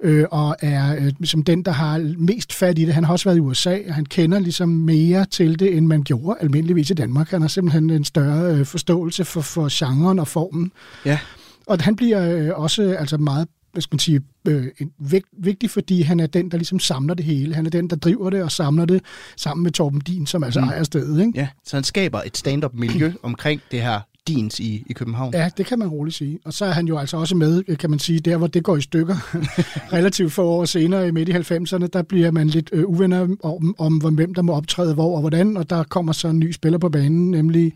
øh, 0.00 0.24
og 0.30 0.56
er 0.60 0.96
øh, 0.96 1.12
som 1.24 1.42
den, 1.42 1.62
der 1.62 1.70
har 1.70 2.14
mest 2.18 2.52
fat 2.52 2.78
i 2.78 2.84
det. 2.84 2.94
Han 2.94 3.04
har 3.04 3.12
også 3.12 3.24
været 3.24 3.36
i 3.36 3.40
USA, 3.40 3.78
og 3.88 3.94
han 3.94 4.06
kender 4.06 4.38
ligesom 4.38 4.68
mere 4.68 5.24
til 5.24 5.58
det, 5.58 5.76
end 5.76 5.86
man 5.86 6.02
gjorde 6.02 6.40
almindeligvis 6.40 6.90
i 6.90 6.94
Danmark. 6.94 7.30
Han 7.30 7.40
har 7.40 7.48
simpelthen 7.48 7.90
en 7.90 8.04
større 8.04 8.54
øh, 8.54 8.66
forståelse 8.66 9.24
for, 9.24 9.40
for 9.40 9.68
genren 9.70 10.18
og 10.18 10.28
formen. 10.28 10.72
Ja. 11.04 11.18
Og 11.66 11.78
han 11.80 11.96
bliver 11.96 12.36
øh, 12.36 12.50
også 12.54 12.96
altså 12.98 13.16
meget 13.16 13.48
hvad 13.72 13.82
skal 13.82 13.94
man 13.94 13.98
sige, 13.98 14.20
øh, 14.48 14.66
vigt, 14.98 15.26
vigtig, 15.32 15.70
fordi 15.70 16.02
han 16.02 16.20
er 16.20 16.26
den, 16.26 16.50
der 16.50 16.56
ligesom 16.56 16.78
samler 16.78 17.14
det 17.14 17.24
hele. 17.24 17.54
Han 17.54 17.66
er 17.66 17.70
den, 17.70 17.90
der 17.90 17.96
driver 17.96 18.30
det 18.30 18.42
og 18.42 18.52
samler 18.52 18.84
det 18.84 19.02
sammen 19.36 19.62
med 19.62 19.70
Torben 19.70 20.00
Din, 20.00 20.26
som 20.26 20.44
altså 20.44 20.60
mm. 20.60 20.68
ejer 20.68 20.82
stedet. 20.82 21.26
Ikke? 21.26 21.38
Ja, 21.38 21.48
så 21.64 21.76
han 21.76 21.84
skaber 21.84 22.22
et 22.26 22.36
stand-up-miljø 22.36 23.12
omkring 23.22 23.60
det 23.70 23.82
her 23.82 24.00
Dins 24.28 24.60
i, 24.60 24.84
i 24.86 24.92
København. 24.92 25.34
Ja, 25.34 25.50
det 25.56 25.66
kan 25.66 25.78
man 25.78 25.88
roligt 25.88 26.16
sige. 26.16 26.38
Og 26.44 26.52
så 26.52 26.64
er 26.64 26.70
han 26.70 26.86
jo 26.86 26.98
altså 26.98 27.16
også 27.16 27.36
med, 27.36 27.76
kan 27.76 27.90
man 27.90 27.98
sige, 27.98 28.20
der 28.20 28.36
hvor 28.36 28.46
det 28.46 28.64
går 28.64 28.76
i 28.76 28.80
stykker. 28.80 29.16
Relativt 29.96 30.32
få 30.32 30.44
år 30.44 30.64
senere, 30.64 31.12
midt 31.12 31.28
i 31.28 31.32
90'erne, 31.32 31.86
der 31.92 32.02
bliver 32.02 32.30
man 32.30 32.48
lidt 32.48 32.70
øh, 32.72 32.84
uvenner 32.84 33.28
om, 33.42 33.74
om, 33.78 33.96
hvem 33.96 34.34
der 34.34 34.42
må 34.42 34.52
optræde 34.52 34.94
hvor 34.94 35.14
og 35.14 35.20
hvordan, 35.20 35.56
og 35.56 35.70
der 35.70 35.82
kommer 35.82 36.12
så 36.12 36.28
en 36.28 36.38
ny 36.38 36.52
spiller 36.52 36.78
på 36.78 36.88
banen, 36.88 37.30
nemlig 37.30 37.72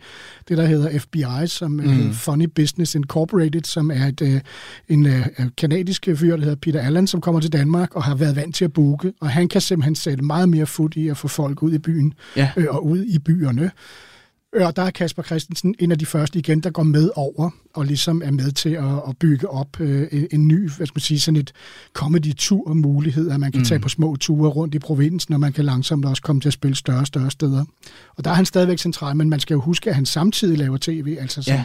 det, 0.49 0.59
der 0.59 0.67
hedder 0.67 0.99
FBI, 0.99 1.47
som 1.47 1.71
mm. 1.71 1.79
hedder 1.79 2.13
Funny 2.13 2.49
Business 2.55 2.95
Incorporated, 2.95 3.65
som 3.65 3.91
er 3.91 4.07
et, 4.07 4.23
øh, 4.23 4.41
en 4.89 5.07
øh, 5.07 5.27
kanadisk 5.57 6.09
fyr, 6.17 6.37
der 6.37 6.43
hedder 6.43 6.57
Peter 6.63 6.81
Allen, 6.81 7.07
som 7.07 7.21
kommer 7.21 7.41
til 7.41 7.53
Danmark 7.53 7.97
og 7.97 8.03
har 8.03 8.15
været 8.15 8.37
vant 8.37 8.55
til 8.55 8.65
at 8.65 8.73
booke, 8.73 9.13
og 9.21 9.31
han 9.31 9.49
kan 9.49 9.61
simpelthen 9.61 9.95
sætte 9.95 10.25
meget 10.25 10.49
mere 10.49 10.67
fod 10.67 10.97
i 10.97 11.09
at 11.09 11.17
få 11.17 11.29
folk 11.29 11.63
ud 11.63 11.73
i 11.73 11.79
byen 11.79 12.15
ja. 12.37 12.51
øh, 12.57 12.67
og 12.69 12.87
ud 12.87 13.05
i 13.05 13.19
byerne. 13.19 13.71
Og 14.53 14.77
der 14.77 14.83
er 14.83 14.91
Kasper 14.91 15.23
Christensen 15.23 15.75
en 15.79 15.93
af 15.93 15.99
de 15.99 16.07
første 16.07 16.39
igen, 16.39 16.61
der 16.61 16.71
går 16.71 16.83
med 16.83 17.11
over 17.15 17.51
og 17.75 17.85
ligesom 17.85 18.23
er 18.25 18.31
med 18.31 18.53
til 18.53 18.71
at, 18.71 18.85
at 19.09 19.17
bygge 19.21 19.51
op 19.51 19.81
øh, 19.81 20.09
en 20.31 20.49
ny, 20.49 20.71
hvad 20.71 20.87
skal 20.87 20.97
man 20.97 21.01
sige, 21.01 21.21
sådan 21.21 21.41
et 21.41 21.53
comedy-tur 21.93 22.75
mulighed, 22.75 23.31
at 23.31 23.41
man 23.41 23.53
kan 23.53 23.59
mm. 23.59 23.65
tage 23.65 23.81
på 23.81 23.89
små 23.89 24.17
ture 24.17 24.51
rundt 24.51 24.75
i 24.75 24.79
provinsen, 24.79 25.35
og 25.35 25.41
man 25.41 25.53
kan 25.53 25.65
langsomt 25.65 26.05
også 26.05 26.23
komme 26.23 26.41
til 26.41 26.49
at 26.49 26.53
spille 26.53 26.77
større 26.77 27.01
og 27.01 27.07
større 27.07 27.31
steder. 27.31 27.65
Og 28.17 28.25
der 28.25 28.31
er 28.31 28.35
han 28.35 28.47
stadigvæk 28.47 28.79
central, 28.79 29.17
men 29.17 29.31
man 29.31 29.41
skal 29.41 29.55
jo 29.55 29.61
huske, 29.61 29.91
at 29.91 29.97
han 29.97 30.07
samtidig 30.07 30.59
laver 30.59 30.79
tv, 30.81 31.17
altså 31.21 31.43
som, 31.43 31.55
ja 31.55 31.65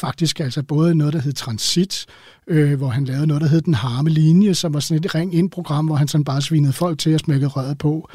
faktisk 0.00 0.40
altså 0.40 0.62
både 0.62 0.94
noget, 0.94 1.14
der 1.14 1.20
hed 1.20 1.32
Transit, 1.32 2.06
øh, 2.46 2.78
hvor 2.78 2.88
han 2.88 3.04
lavede 3.04 3.26
noget, 3.26 3.40
der 3.42 3.48
hed 3.48 3.60
Den 3.60 3.74
Harme 3.74 4.10
Linje, 4.10 4.54
som 4.54 4.74
var 4.74 4.80
sådan 4.80 5.04
et 5.04 5.14
ring 5.14 5.34
ind 5.34 5.50
program, 5.50 5.86
hvor 5.86 5.96
han 5.96 6.08
sådan 6.08 6.24
bare 6.24 6.42
svinede 6.42 6.72
folk 6.72 6.98
til 6.98 7.10
at 7.10 7.20
smække 7.20 7.46
røret 7.46 7.78
på. 7.78 8.08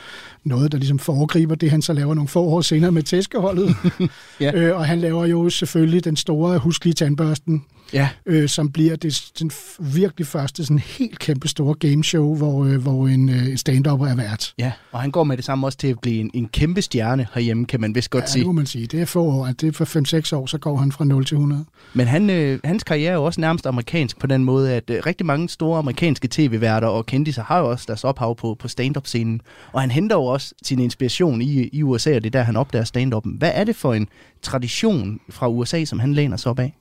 Noget, 0.43 0.71
der 0.71 0.77
ligesom 0.77 0.99
foregriber 0.99 1.55
det, 1.55 1.71
han 1.71 1.81
så 1.81 1.93
laver 1.93 2.13
nogle 2.13 2.27
få 2.27 2.41
år 2.43 2.61
senere 2.61 2.91
med 2.91 3.03
tæskeholdet. 3.03 3.75
ja. 4.39 4.51
øh, 4.55 4.77
og 4.77 4.85
han 4.85 4.99
laver 4.99 5.25
jo 5.25 5.49
selvfølgelig 5.49 6.03
den 6.03 6.15
store 6.15 6.57
huskelige 6.57 6.93
tandbørsten, 6.93 7.65
Ja. 7.93 8.09
øh, 8.25 8.50
som 8.50 8.71
bliver 8.71 8.95
det 8.95 9.23
den 9.39 9.51
virkelig 9.79 10.27
første 10.27 10.63
sådan 10.65 10.79
helt 10.79 11.19
kæmpe 11.19 11.47
store 11.47 11.75
gameshow, 11.75 12.35
hvor, 12.35 12.65
øh, 12.65 12.81
hvor 12.81 13.07
en, 13.07 13.29
øh, 13.29 13.57
stand-upper 13.57 14.05
er 14.07 14.15
vært. 14.15 14.53
Ja, 14.59 14.71
og 14.91 15.01
han 15.01 15.12
går 15.12 15.23
med 15.23 15.38
det 15.38 15.45
samme 15.45 15.67
også 15.67 15.77
til 15.77 15.88
at 15.88 16.00
blive 16.01 16.19
en, 16.19 16.31
en 16.33 16.47
kæmpe 16.47 16.81
stjerne 16.81 17.27
herhjemme, 17.33 17.65
kan 17.65 17.81
man 17.81 17.95
vist 17.95 18.09
godt 18.09 18.21
Ja, 18.23 18.27
sige. 18.27 18.39
det 18.39 18.45
må 18.47 18.51
man 18.51 18.65
sige. 18.65 18.88
Det 18.88 19.01
er 19.01 19.05
få 19.05 19.23
år. 19.23 19.45
at 19.45 19.62
Det 19.62 19.67
er 19.67 19.85
for 19.85 19.85
5-6 19.85 20.35
år, 20.35 20.45
så 20.45 20.57
går 20.57 20.77
han 20.77 20.91
fra 20.91 21.05
0 21.05 21.25
til 21.25 21.35
100. 21.35 21.65
Men 21.93 22.07
han, 22.07 22.29
øh, 22.29 22.59
hans 22.63 22.83
karriere 22.83 23.12
er 23.12 23.15
jo 23.15 23.23
også 23.23 23.41
nærmest 23.41 23.65
amerikansk 23.65 24.19
på 24.19 24.27
den 24.27 24.43
måde, 24.43 24.73
at 24.73 24.89
øh, 24.89 25.01
rigtig 25.05 25.25
mange 25.25 25.50
store 25.50 25.79
amerikanske 25.79 26.27
tv-værter 26.31 26.88
og 26.88 27.05
kendiser 27.05 27.43
har 27.43 27.59
jo 27.59 27.69
også 27.69 27.85
deres 27.88 28.03
ophav 28.03 28.35
på, 28.35 28.55
på 28.59 28.67
stand-up-scenen. 28.67 29.41
Og 29.71 29.81
han 29.81 29.91
henter 29.91 30.15
jo 30.15 30.23
også 30.25 30.53
sin 30.63 30.79
inspiration 30.79 31.41
i, 31.41 31.69
i 31.73 31.83
USA, 31.83 32.15
og 32.15 32.23
det 32.23 32.35
er 32.35 32.39
der, 32.39 32.43
han 32.43 32.55
opdager 32.55 32.85
stand-up'en. 32.85 33.38
Hvad 33.38 33.51
er 33.53 33.63
det 33.63 33.75
for 33.75 33.93
en 33.93 34.07
tradition 34.41 35.19
fra 35.29 35.50
USA, 35.50 35.85
som 35.85 36.00
han 36.00 36.13
læner 36.13 36.38
sig 36.38 36.50
op 36.50 36.59
af? 36.59 36.75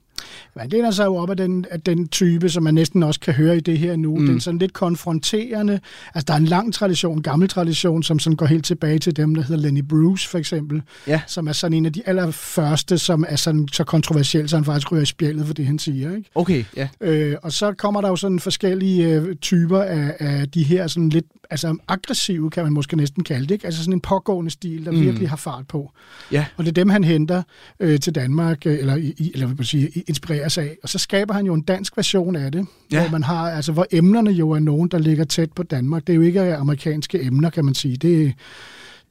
Man 0.56 0.68
læner 0.68 0.90
sig 0.90 1.04
jo 1.04 1.16
op 1.16 1.30
af 1.30 1.36
den, 1.36 1.66
af 1.70 1.80
den 1.80 2.08
type, 2.08 2.48
som 2.48 2.62
man 2.62 2.74
næsten 2.74 3.02
også 3.02 3.20
kan 3.20 3.34
høre 3.34 3.56
i 3.56 3.60
det 3.60 3.78
her 3.78 3.96
nu. 3.96 4.16
Mm. 4.16 4.26
Den 4.26 4.40
sådan 4.40 4.58
lidt 4.58 4.72
konfronterende. 4.72 5.80
Altså, 6.14 6.24
der 6.26 6.32
er 6.32 6.38
en 6.38 6.44
lang 6.44 6.74
tradition, 6.74 7.16
en 7.16 7.22
gammel 7.22 7.48
tradition, 7.48 8.02
som 8.02 8.18
sådan 8.18 8.36
går 8.36 8.46
helt 8.46 8.64
tilbage 8.64 8.98
til 8.98 9.16
dem, 9.16 9.34
der 9.34 9.42
hedder 9.42 9.62
Lenny 9.62 9.82
Bruce, 9.82 10.28
for 10.28 10.38
eksempel. 10.38 10.82
Ja. 11.06 11.20
Som 11.26 11.48
er 11.48 11.52
sådan 11.52 11.76
en 11.76 11.86
af 11.86 11.92
de 11.92 12.02
allerførste, 12.06 12.98
som 12.98 13.24
er 13.28 13.36
sådan 13.36 13.68
så 13.72 13.84
kontroversiel, 13.84 14.48
så 14.48 14.56
han 14.56 14.64
faktisk 14.64 14.92
ryger 14.92 15.02
i 15.02 15.06
spjældet 15.06 15.46
for 15.46 15.54
det, 15.54 15.66
han 15.66 15.78
siger. 15.78 16.16
Ikke? 16.16 16.30
Okay, 16.34 16.64
ja. 16.76 16.88
Øh, 17.00 17.36
og 17.42 17.52
så 17.52 17.72
kommer 17.72 18.00
der 18.00 18.08
jo 18.08 18.16
sådan 18.16 18.40
forskellige 18.40 19.08
øh, 19.08 19.36
typer 19.36 19.82
af, 19.82 20.16
af 20.18 20.48
de 20.48 20.62
her 20.62 20.86
sådan 20.86 21.08
lidt 21.08 21.26
altså 21.52 21.76
aggressive, 21.88 22.50
kan 22.50 22.62
man 22.62 22.72
måske 22.72 22.96
næsten 22.96 23.24
kalde 23.24 23.42
det. 23.46 23.50
Ikke? 23.50 23.64
Altså 23.66 23.80
sådan 23.80 23.92
en 23.92 24.00
pågående 24.00 24.50
stil, 24.50 24.84
der 24.84 24.90
mm. 24.90 25.00
virkelig 25.00 25.28
har 25.28 25.36
fart 25.36 25.66
på. 25.68 25.90
Ja. 26.32 26.46
Og 26.56 26.64
det 26.64 26.70
er 26.70 26.74
dem, 26.74 26.88
han 26.88 27.04
henter 27.04 27.42
øh, 27.80 28.00
til 28.00 28.14
Danmark, 28.14 28.66
øh, 28.66 28.78
eller, 28.78 28.96
i, 28.96 29.30
eller 29.34 29.46
hvad 29.46 29.56
man 29.56 29.64
sige, 29.64 29.88
inspireres 30.06 30.58
af. 30.58 30.76
Og 30.82 30.88
så 30.88 30.98
skaber 30.98 31.34
han 31.34 31.46
jo 31.46 31.54
en 31.54 31.62
dansk 31.62 31.96
version 31.96 32.36
af 32.36 32.52
det, 32.52 32.66
Ja. 32.92 33.00
hvor 33.00 33.10
man 33.10 33.22
har, 33.22 33.50
altså 33.50 33.72
hvor 33.72 33.86
emnerne 33.92 34.30
jo 34.30 34.50
er 34.50 34.58
nogen, 34.58 34.88
der 34.88 34.98
ligger 34.98 35.24
tæt 35.24 35.52
på 35.52 35.62
Danmark. 35.62 36.06
Det 36.06 36.12
er 36.12 36.16
jo 36.16 36.22
ikke 36.22 36.54
amerikanske 36.56 37.22
emner, 37.22 37.50
kan 37.50 37.64
man 37.64 37.74
sige. 37.74 37.96
Det, 37.96 38.34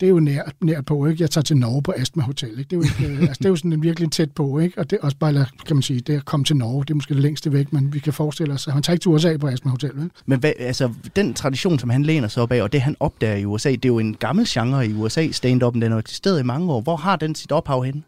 det 0.02 0.08
er 0.08 0.10
jo 0.10 0.20
nært, 0.20 0.54
nært 0.62 0.86
på, 0.86 1.06
ikke? 1.06 1.22
Jeg 1.22 1.32
tager 1.32 1.44
til 1.44 1.58
Norge 1.58 1.84
på 1.84 1.94
Astma 1.98 2.24
Hotel, 2.24 2.50
ikke? 2.50 2.64
Det 2.64 2.74
er 2.74 2.78
jo, 2.78 2.82
ikke, 2.82 3.14
øh, 3.14 3.22
altså, 3.30 3.36
det 3.38 3.46
er 3.46 3.50
jo 3.50 3.56
sådan 3.56 3.74
en 3.74 3.84
virkelig 3.84 4.12
tæt 4.12 4.32
på, 4.32 4.60
ikke? 4.60 4.78
Og 4.78 4.90
det 4.90 5.00
er 5.02 5.06
også 5.06 5.18
bare, 5.18 5.46
kan 5.66 5.76
man 5.76 5.84
sige, 5.84 6.00
det 6.00 6.16
at 6.16 6.26
komme 6.26 6.44
til 6.44 6.56
Norge, 6.56 6.84
det 6.84 6.90
er 6.90 6.96
måske 6.96 7.14
det 7.14 7.22
længste 7.22 7.54
væk, 7.54 7.74
men 7.74 7.94
vi 7.94 8.00
kan 8.00 8.14
forestille 8.14 8.54
os, 8.54 8.68
at 8.68 8.74
han 8.74 8.84
tager 8.84 8.94
ikke 8.94 9.04
til 9.04 9.10
USA 9.10 9.38
på 9.38 9.48
Astma 9.48 9.72
Hotel, 9.72 9.92
vel? 9.96 10.12
Men 10.26 10.40
hvad, 10.40 10.54
altså, 10.60 10.94
den 11.16 11.34
tradition, 11.34 11.80
som 11.80 11.90
han 11.90 12.04
læner 12.04 12.28
sig 12.28 12.44
op 12.44 12.52
af, 12.52 12.62
og 12.62 12.74
det 12.74 12.82
han 12.82 12.96
opdager 13.00 13.36
i 13.36 13.46
USA, 13.46 13.72
det 13.72 13.86
er 13.86 13.90
jo 13.90 14.00
en 14.00 14.14
gammel 14.14 14.46
genre 14.50 14.88
i 14.88 14.94
USA, 14.94 15.28
stand-up'en, 15.28 15.80
den 15.82 15.92
har 15.92 15.98
eksisteret 16.00 16.40
i 16.40 16.44
mange 16.44 16.72
år. 16.72 16.82
Hvor 16.82 16.96
har 16.96 17.16
den 17.16 17.36
sit 17.36 17.52
ophav 17.52 17.84
hen? 17.84 18.04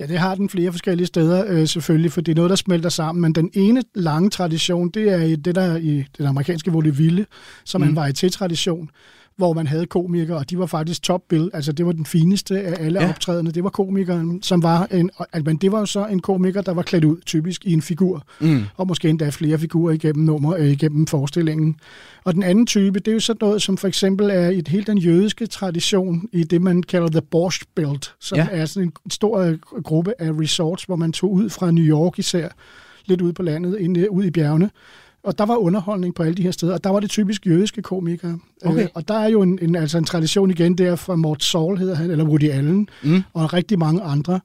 Ja, 0.00 0.06
det 0.06 0.18
har 0.18 0.34
den 0.34 0.48
flere 0.48 0.72
forskellige 0.72 1.06
steder 1.06 1.44
øh, 1.48 1.66
selvfølgelig, 1.66 2.12
for 2.12 2.20
det 2.20 2.32
er 2.32 2.36
noget, 2.36 2.50
der 2.50 2.56
smelter 2.56 2.88
sammen. 2.88 3.22
Men 3.22 3.32
den 3.32 3.50
ene 3.54 3.82
lange 3.94 4.30
tradition, 4.30 4.88
det 4.88 5.12
er 5.12 5.22
i 5.22 5.36
det 5.36 5.54
der 5.54 5.76
i 5.76 6.04
den 6.18 6.26
amerikanske 6.26 6.72
vaudeville, 6.72 7.26
som 7.64 7.80
mm. 7.80 7.88
en 7.88 7.98
varieté-tradition, 7.98 8.90
hvor 9.38 9.52
man 9.52 9.66
havde 9.66 9.86
komikere, 9.86 10.36
og 10.36 10.50
de 10.50 10.58
var 10.58 10.66
faktisk 10.66 11.02
top 11.02 11.22
bill. 11.28 11.50
Altså, 11.54 11.72
det 11.72 11.86
var 11.86 11.92
den 11.92 12.06
fineste 12.06 12.60
af 12.60 12.84
alle 12.84 13.00
Ja. 13.02 13.08
optrædende. 13.08 13.52
Det 13.52 13.64
var 13.64 13.70
komikeren, 13.70 14.42
som 14.42 14.62
var 14.62 14.86
en... 14.86 15.10
og- 15.16 15.26
Men 15.44 15.56
det 15.56 15.72
var 15.72 15.78
jo 15.78 15.86
så 15.86 16.06
en 16.06 16.20
komiker, 16.20 16.62
der 16.62 16.72
var 16.74 16.82
klædt 16.82 17.04
ud, 17.04 17.16
typisk 17.26 17.64
i 17.66 17.72
en 17.72 17.82
figur. 17.82 18.22
Mm. 18.40 18.60
Og 18.76 18.86
måske 18.86 19.08
endda 19.08 19.28
flere 19.28 19.58
figurer 19.58 19.92
igennem 19.94 20.24
nummer, 20.24 20.54
øh, 20.56 20.66
igennem 20.70 21.06
forestillingen. 21.06 21.76
Og 22.24 22.34
den 22.34 22.42
anden 22.42 22.66
type, 22.66 22.98
det 22.98 23.08
er 23.08 23.12
jo 23.12 23.20
sådan 23.20 23.38
noget, 23.46 23.62
som 23.62 23.76
for 23.76 23.88
eksempel 23.88 24.30
er 24.30 24.48
i 24.50 24.62
hele 24.68 24.84
den 24.84 24.98
jødiske 24.98 25.46
tradition, 25.46 26.28
i 26.32 26.44
det, 26.44 26.62
man 26.62 26.82
kalder 26.82 27.08
The 27.08 27.22
Borscht 27.22 27.64
Belt, 27.74 28.14
som 28.20 28.38
Ja. 28.38 28.46
ja. 28.52 28.60
er 28.60 28.66
sådan 28.66 28.92
en 29.04 29.10
stor 29.10 29.38
øh, 29.38 29.58
gruppe 29.84 30.12
af 30.18 30.30
resorts, 30.40 30.84
hvor 30.84 30.96
man 30.96 31.12
tog 31.12 31.32
ud 31.32 31.50
fra 31.50 31.70
New 31.70 31.84
York 31.84 32.18
især, 32.18 32.48
lidt 33.06 33.20
ud 33.20 33.32
på 33.32 33.42
landet, 33.42 33.76
ind, 33.80 33.96
øh, 33.98 34.06
ud 34.10 34.24
i 34.24 34.30
bjergene. 34.30 34.70
Og 35.28 35.38
der 35.38 35.46
var 35.46 35.56
underholdning 35.56 36.14
på 36.14 36.22
alle 36.22 36.34
de 36.34 36.42
her 36.42 36.50
steder, 36.50 36.72
og 36.74 36.84
der 36.84 36.90
var 36.90 37.00
det 37.00 37.10
typisk 37.10 37.46
jødiske 37.46 37.82
komikere. 37.82 38.38
Okay. 38.64 38.82
Øh, 38.82 38.88
og 38.94 39.08
der 39.08 39.14
er 39.14 39.28
jo 39.28 39.42
en, 39.42 39.58
en, 39.62 39.76
altså 39.76 39.98
en 39.98 40.04
tradition 40.04 40.50
igen 40.50 40.78
der 40.78 40.96
fra 40.96 41.16
Mort 41.16 41.44
Saul, 41.44 41.78
hedder 41.78 41.94
han, 41.94 42.10
eller 42.10 42.24
Woody 42.24 42.50
Allen, 42.50 42.88
Mm. 43.02 43.22
og 43.34 43.52
rigtig 43.52 43.78
mange 43.78 44.02
andre, 44.02 44.40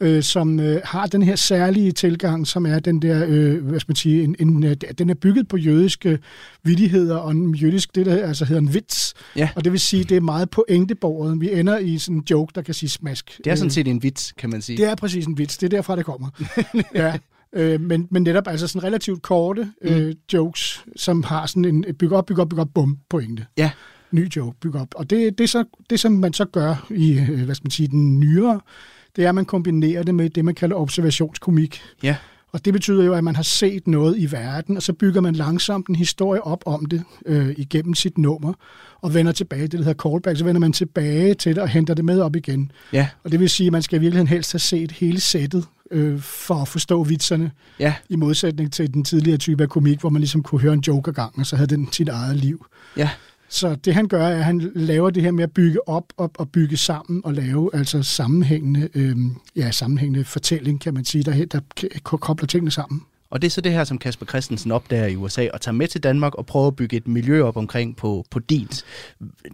øh, 0.00 0.22
som 0.22 0.60
øh, 0.60 0.80
har 0.84 1.06
den 1.06 1.22
her 1.22 1.36
særlige 1.36 1.92
tilgang, 1.92 2.46
som 2.46 2.66
er 2.66 2.78
den 2.78 3.02
der, 3.02 3.24
øh, 3.28 3.64
hvad 3.66 3.80
skal 3.80 3.90
man 3.90 3.96
sige, 3.96 4.22
en, 4.24 4.36
en, 4.38 4.64
øh, 4.64 4.76
den 4.98 5.10
er 5.10 5.14
bygget 5.14 5.48
på 5.48 5.56
jødiske 5.56 6.18
vittigheder, 6.64 7.16
og 7.16 7.30
en 7.30 7.54
jødisk, 7.54 7.94
det 7.94 8.06
der 8.06 8.26
altså 8.26 8.44
hedder 8.44 8.62
en 8.62 8.74
vits. 8.74 9.14
Ja. 9.36 9.48
Og 9.56 9.64
det 9.64 9.72
vil 9.72 9.80
sige, 9.80 10.04
det 10.04 10.16
er 10.16 10.20
meget 10.20 10.50
pointebordet. 10.50 11.40
Vi 11.40 11.52
ender 11.60 11.78
i 11.78 11.98
sådan 11.98 12.16
en 12.16 12.24
joke, 12.30 12.52
der 12.54 12.62
kan 12.62 12.74
sige 12.74 12.90
smask. 12.90 13.40
Det 13.44 13.50
er 13.50 13.54
sådan 13.54 13.66
Øh, 13.66 13.72
set 13.72 13.88
en 13.88 14.02
vits, 14.02 14.32
kan 14.38 14.50
man 14.50 14.62
sige. 14.62 14.76
det 14.78 14.86
er 14.86 14.94
præcis 14.94 15.26
en 15.26 15.38
vits. 15.38 15.58
Det 15.58 15.66
er 15.66 15.76
derfra, 15.76 15.96
det 15.96 16.04
kommer. 16.04 16.28
ja. 16.94 17.14
Øh, 17.52 17.80
men, 17.80 18.08
men 18.10 18.22
netop 18.22 18.48
altså 18.48 18.66
sådan 18.66 18.84
relativt 18.84 19.22
korte 19.22 19.68
øh, 19.82 20.06
Mm. 20.06 20.12
jokes, 20.32 20.84
som 20.96 21.22
har 21.22 21.46
sådan 21.46 21.64
en 21.64 21.84
bygge 21.98 22.16
op, 22.16 22.26
bygge 22.26 22.42
op, 22.42 22.48
bygge 22.48 22.62
op, 22.62 22.68
bum, 22.74 22.98
pointe. 23.10 23.46
Ja. 23.56 23.70
Ny 24.10 24.28
joke, 24.36 24.56
bygge 24.60 24.80
op. 24.80 24.88
Og 24.94 25.10
det, 25.10 25.38
det, 25.38 25.44
er 25.44 25.48
så, 25.48 25.64
det, 25.90 26.00
som 26.00 26.12
man 26.12 26.32
så 26.32 26.44
gør 26.44 26.86
i, 26.90 27.12
øh, 27.18 27.44
hvad 27.44 27.54
skal 27.54 27.64
man 27.64 27.70
sige, 27.70 27.88
den 27.88 28.20
nyere, 28.20 28.60
det 29.16 29.24
er, 29.24 29.28
at 29.28 29.34
man 29.34 29.44
kombinerer 29.44 30.02
det 30.02 30.14
med 30.14 30.30
det, 30.30 30.44
man 30.44 30.54
kalder 30.54 30.76
observationskomik. 30.76 31.80
Ja. 32.02 32.16
Og 32.52 32.64
det 32.64 32.72
betyder 32.72 33.04
jo, 33.04 33.14
at 33.14 33.24
man 33.24 33.36
har 33.36 33.42
set 33.42 33.86
noget 33.86 34.18
i 34.18 34.32
verden, 34.32 34.76
og 34.76 34.82
så 34.82 34.92
bygger 34.92 35.20
man 35.20 35.34
langsomt 35.34 35.86
en 35.88 35.94
historie 35.96 36.42
op 36.42 36.62
om 36.66 36.84
det 36.86 37.02
øh, 37.26 37.54
igennem 37.56 37.94
sit 37.94 38.18
nummer, 38.18 38.52
og 39.00 39.14
vender 39.14 39.32
tilbage, 39.32 39.62
det 39.62 39.72
der 39.72 39.78
hedder 39.78 40.08
callback, 40.10 40.38
så 40.38 40.44
vender 40.44 40.60
man 40.60 40.72
tilbage 40.72 41.34
til 41.34 41.54
det 41.54 41.62
og 41.62 41.68
henter 41.68 41.94
det 41.94 42.04
med 42.04 42.20
op 42.20 42.36
igen. 42.36 42.72
Ja, 42.92 43.08
Og 43.24 43.32
det 43.32 43.40
vil 43.40 43.50
sige, 43.50 43.66
at 43.66 43.72
man 43.72 43.82
skal 43.82 43.96
i 43.96 44.00
virkeligheden 44.00 44.28
helst 44.28 44.52
have 44.52 44.60
set 44.60 44.92
hele 44.92 45.20
sættet 45.20 45.64
øh, 45.90 46.20
for 46.20 46.54
at 46.54 46.68
forstå 46.68 47.04
vitserne, 47.04 47.50
ja, 47.80 47.94
i 48.08 48.16
modsætning 48.16 48.72
til 48.72 48.94
den 48.94 49.04
tidligere 49.04 49.38
type 49.38 49.62
af 49.62 49.68
komik, 49.68 50.00
hvor 50.00 50.10
man 50.10 50.20
ligesom 50.20 50.42
kunne 50.42 50.60
høre 50.60 50.72
en 50.74 50.84
joke 50.86 51.08
ad 51.08 51.14
gangen, 51.14 51.40
og 51.40 51.46
så 51.46 51.56
havde 51.56 51.76
den 51.76 51.92
sit 51.92 52.08
eget 52.08 52.36
liv. 52.36 52.66
ja. 52.96 53.10
Så 53.50 53.74
det 53.74 53.94
han 53.94 54.08
gør, 54.08 54.26
er, 54.26 54.36
at 54.36 54.44
han 54.44 54.72
laver 54.74 55.10
det 55.10 55.22
her 55.22 55.30
med 55.30 55.44
at 55.44 55.52
bygge 55.52 55.88
op, 55.88 56.04
op 56.16 56.30
og 56.38 56.50
bygge 56.50 56.76
sammen 56.76 57.20
og 57.24 57.34
lave 57.34 57.70
altså 57.74 58.02
sammenhængende, 58.02 58.88
øh, 58.94 59.16
ja, 59.56 59.70
sammenhængende 59.70 60.24
fortælling, 60.24 60.80
kan 60.80 60.94
man 60.94 61.04
sige, 61.04 61.24
der, 61.24 61.44
der 61.44 61.60
kobler 62.02 62.46
tingene 62.46 62.70
sammen. 62.70 63.02
Og 63.30 63.42
det 63.42 63.46
er 63.46 63.50
så 63.50 63.60
det 63.60 63.72
her, 63.72 63.84
som 63.84 63.98
Kasper 63.98 64.26
Christensen 64.26 64.70
opdager 64.72 65.06
i 65.06 65.16
USA, 65.16 65.48
og 65.54 65.60
tager 65.60 65.74
med 65.74 65.88
til 65.88 66.02
Danmark 66.02 66.34
og 66.34 66.46
prøver 66.46 66.66
at 66.66 66.76
bygge 66.76 66.96
et 66.96 67.08
miljø 67.08 67.42
op 67.42 67.56
omkring 67.56 67.96
på, 67.96 68.24
på 68.30 68.38
Dins. 68.38 68.84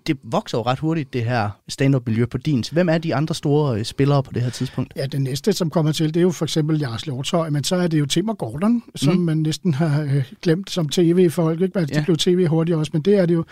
Det 0.07 0.19
vokser 0.23 0.59
jo 0.59 0.63
ret 0.63 0.79
hurtigt, 0.79 1.13
det 1.13 1.25
her 1.25 1.51
stand-up-miljø 1.69 2.27
på 2.27 2.39
Dins. 2.39 2.69
Hvem 2.69 2.89
er 2.89 2.99
de 2.99 3.15
andre 3.15 3.35
store 3.35 3.79
øh, 3.79 3.85
spillere 3.85 4.23
på 4.23 4.33
det 4.33 4.43
her 4.43 4.51
tidspunkt? 4.51 4.93
Ja, 4.97 5.07
det 5.07 5.21
næste, 5.23 5.53
som 5.53 5.71
kommer 5.71 5.93
til, 5.93 6.07
det 6.09 6.17
er 6.17 6.23
jo 6.23 6.31
for 6.31 6.45
eksempel 6.45 6.79
Lars 6.79 7.07
Lortøj, 7.07 7.51
men 7.51 7.65
så 7.65 7.77
er 7.77 7.87
det 7.87 7.99
jo 7.99 8.07
Tim 8.07 8.29
og 8.29 8.39
Gordon, 8.39 8.83
som 8.95 9.15
Mm. 9.15 9.21
man 9.21 9.37
næsten 9.37 9.75
har 9.75 10.03
øh, 10.03 10.33
glemt 10.43 10.71
som 10.71 10.89
tv-folk. 10.89 11.61
Ikke? 11.61 11.79
Altså, 11.79 11.95
Ja. 11.95 12.01
De 12.01 12.05
blev 12.05 12.17
tv 12.17 12.47
hurtigt 12.47 12.77
også, 12.77 12.91
men 12.95 13.03
det 13.03 13.15
er 13.15 13.27
det 13.27 13.35
jo. 13.35 13.45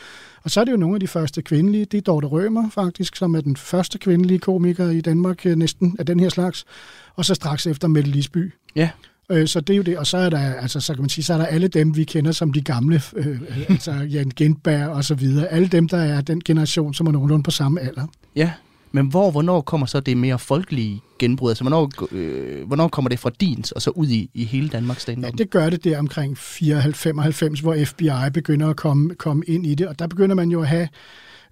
Og 0.45 0.51
så 0.51 0.61
er 0.61 0.65
det 0.65 0.73
jo 0.73 0.77
nogle 0.77 0.97
af 0.97 1.01
de 1.01 1.09
første 1.09 1.43
kvindelige. 1.43 1.85
Det 1.85 1.99
er 1.99 2.03
Dorte 2.03 2.27
Rømer 2.27 2.71
faktisk, 2.71 3.17
som 3.17 3.35
er 3.35 3.41
den 3.41 3.57
første 3.57 3.99
kvindelige 3.99 4.39
komiker 4.39 4.91
i 4.91 5.01
Danmark 5.01 5.47
øh, 5.47 5.57
næsten 5.57 5.97
af 5.99 6.07
den 6.07 6.21
her 6.21 6.29
slags. 6.29 6.65
Og 7.17 7.25
så 7.25 7.35
straks 7.35 7.67
efter 7.67 7.89
Mette 7.89 8.11
Lisby. 8.11 8.53
Ja. 8.77 8.91
Øh, 9.31 9.49
Så 9.49 9.61
det 9.61 9.73
er 9.73 9.77
jo 9.77 9.83
det, 9.83 9.99
og 9.99 10.07
så 10.07 10.17
er 10.17 10.31
der, 10.31 10.39
altså, 10.55 10.81
så 10.81 10.95
kan 10.95 11.03
man 11.03 11.09
sige, 11.09 11.25
så 11.25 11.35
er 11.35 11.39
der 11.39 11.47
alle 11.47 11.69
dem, 11.69 11.97
vi 11.97 12.05
kender 12.05 12.33
som 12.33 12.53
de 12.53 12.61
gamle, 12.63 13.03
øh, 13.17 13.41
altså 13.69 13.93
Jan 13.93 14.33
Gentberg 14.37 14.89
og 14.89 15.05
så 15.05 15.15
videre. 15.15 15.49
Alle 15.49 15.69
dem, 15.69 15.89
der 15.89 15.99
er 15.99 16.21
den 16.21 16.41
generation, 16.45 16.95
som 16.95 17.07
er 17.07 17.13
nogenlunde 17.13 17.43
på 17.43 17.51
samme 17.51 17.81
alder. 17.81 18.07
Ja, 18.37 18.53
men 18.93 19.07
hvor, 19.07 19.31
hvornår 19.31 19.61
kommer 19.61 19.87
så 19.87 20.01
det 20.01 20.17
mere 20.17 20.39
folkelige 20.39 21.01
genbrud? 21.19 21.51
Altså, 21.51 21.65
hvornår, 21.65 21.93
øh, 22.13 22.67
hvornår 22.67 22.89
kommer 22.89 23.09
det 23.09 23.19
fra 23.19 23.31
Dins 23.41 23.73
og 23.73 23.83
så 23.83 23.91
ud 23.91 24.09
i, 24.09 24.31
i 24.35 24.45
hele 24.45 24.69
Danmark 24.69 25.01
stand 25.01 25.25
Ja, 25.25 25.31
det 25.31 25.51
gør 25.51 25.71
det 25.71 25.85
der 25.85 25.99
omkring 25.99 26.39
94, 26.39 27.61
hvor 27.61 27.77
FBI 27.85 28.31
begynder 28.35 28.69
at 28.69 28.77
komme, 28.77 29.15
komme 29.15 29.45
ind 29.47 29.67
i 29.67 29.75
det, 29.75 29.87
og 29.89 29.99
der 29.99 30.07
begynder 30.07 30.35
man 30.35 30.51
jo 30.51 30.61
at 30.61 30.69
have, 30.69 30.89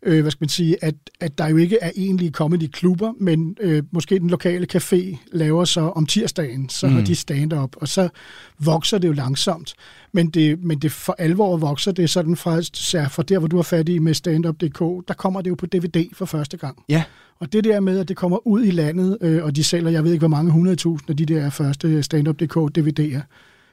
øh, 0.02 0.21
hvad 0.21 0.30
skal 0.30 0.42
man 0.42 0.49
sige, 0.49 0.85
at, 0.85 0.95
at 1.21 1.38
der 1.38 1.49
jo 1.49 1.57
ikke 1.57 1.78
er 1.80 1.90
egentlige 1.97 2.30
comedy-klubber, 2.30 3.12
men 3.21 3.57
øh, 3.61 3.83
måske 3.90 4.19
den 4.19 4.30
lokale 4.30 4.66
café 4.75 5.16
laver 5.33 5.64
så 5.64 5.80
om 5.80 6.07
tirsdagen, 6.07 6.69
så 6.69 6.87
mm. 6.87 6.92
har 6.92 7.02
de 7.02 7.14
stand-up, 7.14 7.76
og 7.76 7.88
så 7.88 8.09
vokser 8.59 8.99
det 8.99 9.09
jo 9.09 9.12
langsomt. 9.12 9.75
Men 10.12 10.30
det, 10.30 10.64
men 10.64 10.78
det 10.78 10.92
for 10.92 11.14
alvor 11.19 11.57
vokser 11.57 11.92
det 11.92 12.11
sådan 12.11 12.37
fra, 12.37 12.62
så 12.62 13.07
fra 13.11 13.23
der, 13.23 13.38
hvor 13.38 13.49
du 13.49 13.59
er 13.59 13.62
fat 13.62 13.88
i 13.88 13.99
med 13.99 14.14
standup.dk, 14.14 15.09
der 15.09 15.14
kommer 15.14 15.40
det 15.40 15.50
jo 15.50 15.54
på 15.54 15.66
DVD 15.66 16.09
for 16.12 16.25
første 16.25 16.57
gang. 16.57 16.85
Ja, 16.88 17.04
Og 17.40 17.52
det 17.52 17.64
der 17.64 17.80
med, 17.80 17.99
at 17.99 18.09
det 18.09 18.16
kommer 18.16 18.47
ud 18.47 18.64
i 18.64 18.71
landet, 18.71 19.19
øh, 19.21 19.45
og 19.45 19.57
de 19.57 19.64
sælger, 19.64 19.90
jeg 19.90 20.04
ved 20.04 20.12
ikke 20.12 20.21
hvor 20.21 20.28
mange 20.28 20.52
hundredtusind 20.52 21.11
af 21.11 21.16
de 21.16 21.26
der 21.26 21.50
første 21.50 22.02
stand-up.dk 22.02 22.57
DVD'er, 22.78 23.21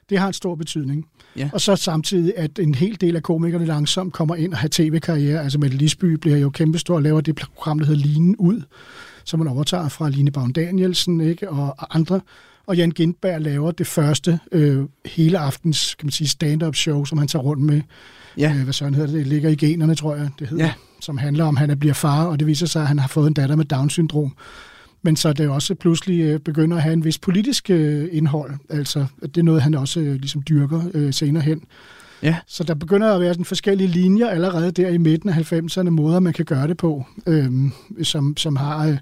det 0.10 0.18
har 0.20 0.28
en 0.28 0.34
stor 0.34 0.56
betydning. 0.56 1.06
Ja. 1.36 1.50
Og 1.54 1.62
så 1.62 1.76
samtidig, 1.76 2.34
at 2.38 2.60
en 2.60 2.76
hel 2.76 3.02
del 3.02 3.16
af 3.16 3.24
komikerne 3.24 3.66
langsomt 3.66 4.14
kommer 4.14 4.36
ind 4.36 4.54
og 4.54 4.60
har 4.60 4.68
tv-karriere. 4.72 5.44
Altså 5.44 5.60
Mette 5.60 5.78
Lisby 5.78 6.06
bliver 6.06 6.38
jo 6.38 6.50
kæmpestor 6.50 6.96
og 6.96 7.02
laver 7.02 7.22
det 7.22 7.36
program, 7.36 7.80
der 7.80 7.86
hedder 7.86 8.02
Line 8.02 8.42
ud, 8.42 8.62
som 9.24 9.40
man 9.40 9.48
overtager 9.48 9.90
fra 9.90 10.10
Line 10.10 10.32
Baum 10.32 10.54
Danielsen 10.54 11.22
ikke? 11.22 11.50
Og 11.50 11.96
andre. 11.96 12.22
Og 12.68 12.76
Jan 12.78 12.92
Gindberg 12.92 13.42
laver 13.42 13.72
det 13.72 13.88
første 13.88 14.40
øh, 14.52 14.84
hele 15.06 15.38
aftens 15.38 15.96
kan 15.96 16.06
man 16.06 16.12
sige, 16.12 16.28
stand-up 16.28 16.76
show, 16.76 17.06
som 17.06 17.18
han 17.18 17.28
tager 17.28 17.44
rundt 17.44 17.64
med. 17.64 17.82
ja, 18.38 18.54
Øh, 18.58 18.64
hvad 18.64 18.74
sådan 18.74 18.94
hedder 18.94 19.08
det? 19.12 19.20
Det 19.20 19.28
ligger 19.28 19.50
i 19.50 19.56
generne, 19.56 19.96
tror 19.96 20.16
jeg, 20.16 20.30
det 20.40 20.48
hedder. 20.48 20.66
Ja. 20.66 20.74
Som 21.02 21.18
handler 21.18 21.46
om, 21.46 21.58
at 21.58 21.70
han 21.70 21.80
bliver 21.80 21.94
far, 21.94 22.26
og 22.26 22.40
det 22.40 22.48
viser 22.48 22.66
sig, 22.68 22.82
at 22.82 22.88
han 22.88 23.00
har 23.00 23.08
fået 23.08 23.28
en 23.28 23.34
datter 23.34 23.56
med 23.56 23.66
Down-syndrom. 23.66 24.36
Men 25.02 25.16
så 25.16 25.34
det 25.34 25.50
også 25.50 25.76
pludselig 25.76 26.22
øh, 26.22 26.40
begynder 26.40 26.78
at 26.78 26.84
have 26.84 26.94
en 26.94 27.06
vis 27.06 27.18
politisk 27.18 27.70
øh, 27.70 28.10
indhold. 28.12 28.52
Altså, 28.70 29.06
det 29.22 29.38
er 29.38 29.44
noget, 29.44 29.62
han 29.62 29.74
også 29.76 30.00
øh, 30.00 30.16
ligesom 30.16 30.44
dyrker 30.50 31.12
senere 31.12 31.44
hen. 31.44 31.64
Ja. 32.24 32.36
Så 32.48 32.64
der 32.64 32.74
begynder 32.74 33.14
at 33.14 33.22
være 33.22 33.34
sådan 33.34 33.46
forskellige 33.46 33.88
linjer 33.88 34.28
allerede 34.30 34.72
der 34.72 34.90
i 34.90 34.98
midten 34.98 35.30
af 35.30 35.54
90'erne, 35.54 35.90
måder 35.90 36.20
man 36.20 36.34
kan 36.34 36.46
gøre 36.46 36.68
det 36.68 36.78
på, 36.78 37.06
øh, 37.28 37.52
som, 38.04 38.38
som 38.38 38.56
har 38.56 38.88
øh, 38.88 38.98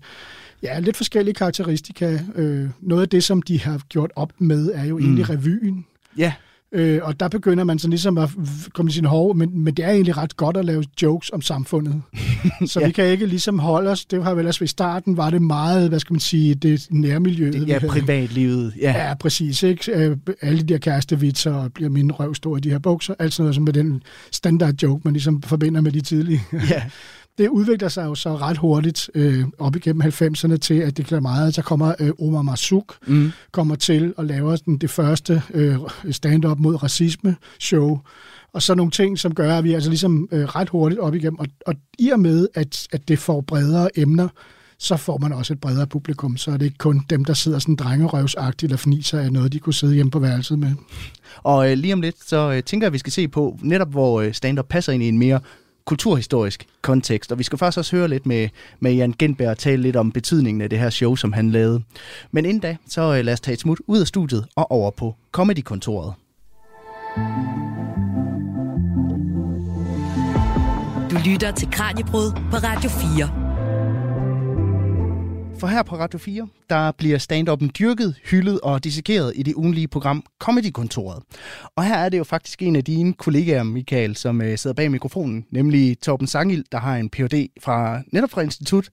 ja, 0.64 0.80
lidt 0.80 0.98
forskellige 0.98 1.34
karakteristika. 1.36 2.20
Øh, 2.36 2.70
noget 2.82 3.02
af 3.02 3.10
det, 3.10 3.24
som 3.24 3.42
de 3.42 3.62
har 3.62 3.82
gjort 3.90 4.12
op 4.16 4.32
med, 4.38 4.72
er 4.74 4.84
jo 4.86 5.00
egentlig 5.00 5.26
Mm. 5.30 5.36
revyen. 5.36 5.86
Ja, 6.18 6.34
Øh, 6.76 7.00
og 7.04 7.20
der 7.20 7.28
begynder 7.28 7.64
man 7.64 7.80
så 7.80 7.88
ligesom 7.88 8.18
at 8.18 8.30
komme 8.74 8.90
til 8.92 8.96
sin 8.96 9.06
hov, 9.06 9.36
men, 9.36 9.64
men 9.64 9.74
det 9.74 9.86
er 9.86 9.90
egentlig 9.92 10.18
ret 10.18 10.38
godt 10.38 10.58
at 10.58 10.66
lave 10.66 10.84
jokes 11.02 11.30
om 11.30 11.42
samfundet. 11.42 12.02
så 12.66 12.80
Ja. 12.80 12.86
vi 12.86 12.92
kan 12.92 13.06
ikke 13.06 13.26
ligesom 13.26 13.60
holde 13.60 13.90
os, 13.90 14.06
det 14.06 14.24
har 14.24 14.32
vel 14.32 14.40
ellers 14.40 14.62
ved 14.62 14.68
starten, 14.68 15.18
var 15.18 15.30
det 15.30 15.42
meget, 15.42 15.90
hvad 15.90 16.00
skal 16.00 16.14
man 16.14 16.20
sige, 16.20 16.56
det 16.56 16.88
nærmiljøet. 16.90 17.68
ja 17.68 17.80
privatlivet. 17.80 18.74
Ja. 18.82 19.08
Ja, 19.08 19.14
præcis. 19.14 19.64
Ikke? 19.64 19.92
Øh, 19.92 20.18
Alle 20.42 20.60
de 20.62 20.74
der 20.74 20.78
kærestevitser, 20.78 21.54
og 21.54 21.74
bliver 21.74 21.90
min 21.90 22.12
røv 22.12 22.36
stor 22.36 22.58
i 22.58 22.60
de 22.60 22.70
her 22.70 22.80
bukser, 22.80 23.14
alt 23.20 23.34
sådan 23.34 23.44
noget 23.44 23.56
som 23.56 23.64
med 23.64 23.74
den 23.74 24.04
standard 24.32 24.74
joke, 24.84 25.02
man 25.06 25.14
ligesom 25.14 25.42
forbinder 25.42 25.82
med 25.82 25.92
de 25.92 26.02
tidlige. 26.02 26.42
ja. 26.54 26.84
Det 27.38 27.48
udvikler 27.48 27.90
sig 27.90 28.06
jo 28.06 28.16
så 28.16 28.36
ret 28.38 28.58
hurtigt 28.58 29.10
øh, 29.16 29.44
op 29.60 29.76
igennem 29.76 30.02
90'erne 30.02 30.58
til, 30.58 30.74
at 30.74 30.98
det 30.98 31.06
bliver 31.06 31.20
meget, 31.20 31.56
så 31.56 31.62
kommer 31.62 31.94
øh, 32.00 32.12
Omar 32.20 32.42
Masuk, 32.42 32.96
Mm. 33.08 33.32
kommer 33.52 33.76
til 33.76 34.14
og 34.18 34.26
laver 34.26 34.56
sådan 34.56 34.78
det 34.78 34.90
første 34.90 35.42
øh, 35.54 35.78
stand-up 36.12 36.60
mod 36.60 36.84
racisme 36.84 37.36
show. 37.60 38.00
Og 38.54 38.62
så 38.62 38.76
nogle 38.76 38.92
ting, 38.92 39.20
som 39.20 39.34
gør, 39.36 39.58
at 39.58 39.64
vi 39.64 39.74
altså 39.74 39.90
ligesom 39.90 40.28
øh, 40.32 40.46
ret 40.46 40.70
hurtigt 40.70 41.02
op 41.02 41.16
igennem. 41.16 41.40
Og, 41.40 41.48
og 41.68 41.76
i 42.00 42.10
og 42.10 42.20
med, 42.20 42.48
at, 42.54 42.88
at 42.92 43.08
det 43.08 43.20
får 43.20 43.42
bredere 43.42 43.90
emner, 44.00 44.28
så 44.80 44.98
får 44.98 45.18
man 45.18 45.34
også 45.34 45.54
et 45.54 45.60
bredere 45.62 45.88
publikum. 45.88 46.38
Så 46.38 46.52
er 46.52 46.58
det 46.58 46.66
ikke 46.66 46.78
kun 46.78 47.02
dem, 47.10 47.26
der 47.26 47.34
sidder 47.34 47.60
sådan 47.60 47.76
drengerøvsagtigt 47.76 48.70
eller 48.70 48.78
fniser 48.78 49.20
af 49.20 49.32
noget, 49.34 49.54
de 49.54 49.60
kunne 49.60 49.74
sidde 49.74 49.94
hjemme 49.96 50.12
på 50.12 50.20
værelset 50.20 50.60
med. 50.60 50.72
Og 51.44 51.72
øh, 51.72 51.78
lige 51.78 51.94
om 51.94 52.02
lidt, 52.02 52.16
så 52.28 52.52
øh, 52.52 52.64
tænker 52.64 52.86
jeg, 52.86 52.90
at 52.90 52.94
vi 52.94 52.98
skal 52.98 53.14
se 53.14 53.28
på 53.28 53.60
netop, 53.62 53.92
hvor 53.92 54.22
øh, 54.22 54.34
stand-up 54.34 54.66
passer 54.70 54.94
ind 54.94 55.04
i 55.04 55.08
en 55.08 55.18
mere 55.18 55.40
kulturhistorisk 55.86 56.66
kontekst. 56.82 57.32
Og 57.32 57.40
vi 57.40 57.44
skal 57.44 57.58
faktisk 57.58 57.78
også 57.78 57.96
høre 57.96 58.08
lidt 58.08 58.26
med, 58.26 58.50
med 58.80 58.94
Jan 58.94 59.14
Genberg 59.20 59.50
og 59.50 59.58
tale 59.58 59.82
lidt 59.82 59.96
om 59.96 60.12
betydningen 60.12 60.62
af 60.62 60.70
det 60.70 60.80
her 60.80 60.90
show, 60.90 61.16
som 61.16 61.34
han 61.34 61.52
lavede. 61.52 61.82
Men 62.32 62.46
inden 62.46 62.60
da, 62.60 62.78
så 62.88 63.02
øh, 63.02 63.26
lad 63.26 63.34
os 63.34 63.42
tage 63.42 63.54
et 63.54 63.60
smut 63.60 63.80
ud 63.88 64.00
af 64.02 64.08
studiet 64.08 64.46
og 64.56 64.72
over 64.72 64.92
på 64.92 65.16
Comedy-kontoret. 65.32 66.14
Du 71.12 71.18
lytter 71.30 71.52
til 71.52 71.72
Kranjebrud 71.72 72.32
på 72.52 72.58
Radio 72.58 72.90
4. 72.90 73.45
For 75.58 75.68
her 75.68 75.84
på 75.84 75.96
Radio 75.96 76.20
4, 76.20 76.48
der 76.70 76.92
bliver 76.92 77.18
stand-up'en 77.18 77.68
dyrket, 77.68 78.16
hyldet 78.32 78.60
og 78.62 78.84
dissekeret 78.84 79.34
i 79.36 79.44
det 79.44 79.54
ugenlige 79.54 79.88
program 79.88 80.24
Comedy-kontoret. 80.40 81.24
Og 81.76 81.84
her 81.84 81.96
er 81.96 82.10
det 82.10 82.18
jo 82.18 82.24
faktisk 82.24 82.62
en 82.62 82.76
af 82.76 82.84
dine 82.84 83.14
kollegaer, 83.14 83.64
Michael, 83.64 84.16
som 84.16 84.42
øh, 84.42 84.58
sidder 84.58 84.74
bag 84.74 84.92
mikrofonen, 84.92 85.46
nemlig 85.52 86.00
Torben 86.00 86.28
Sangild, 86.28 86.64
der 86.72 86.78
har 86.78 86.96
en 86.96 87.10
Ph.D. 87.10 87.48
fra 87.62 88.02
netop 88.12 88.32
fra 88.32 88.42
Institut 88.42 88.90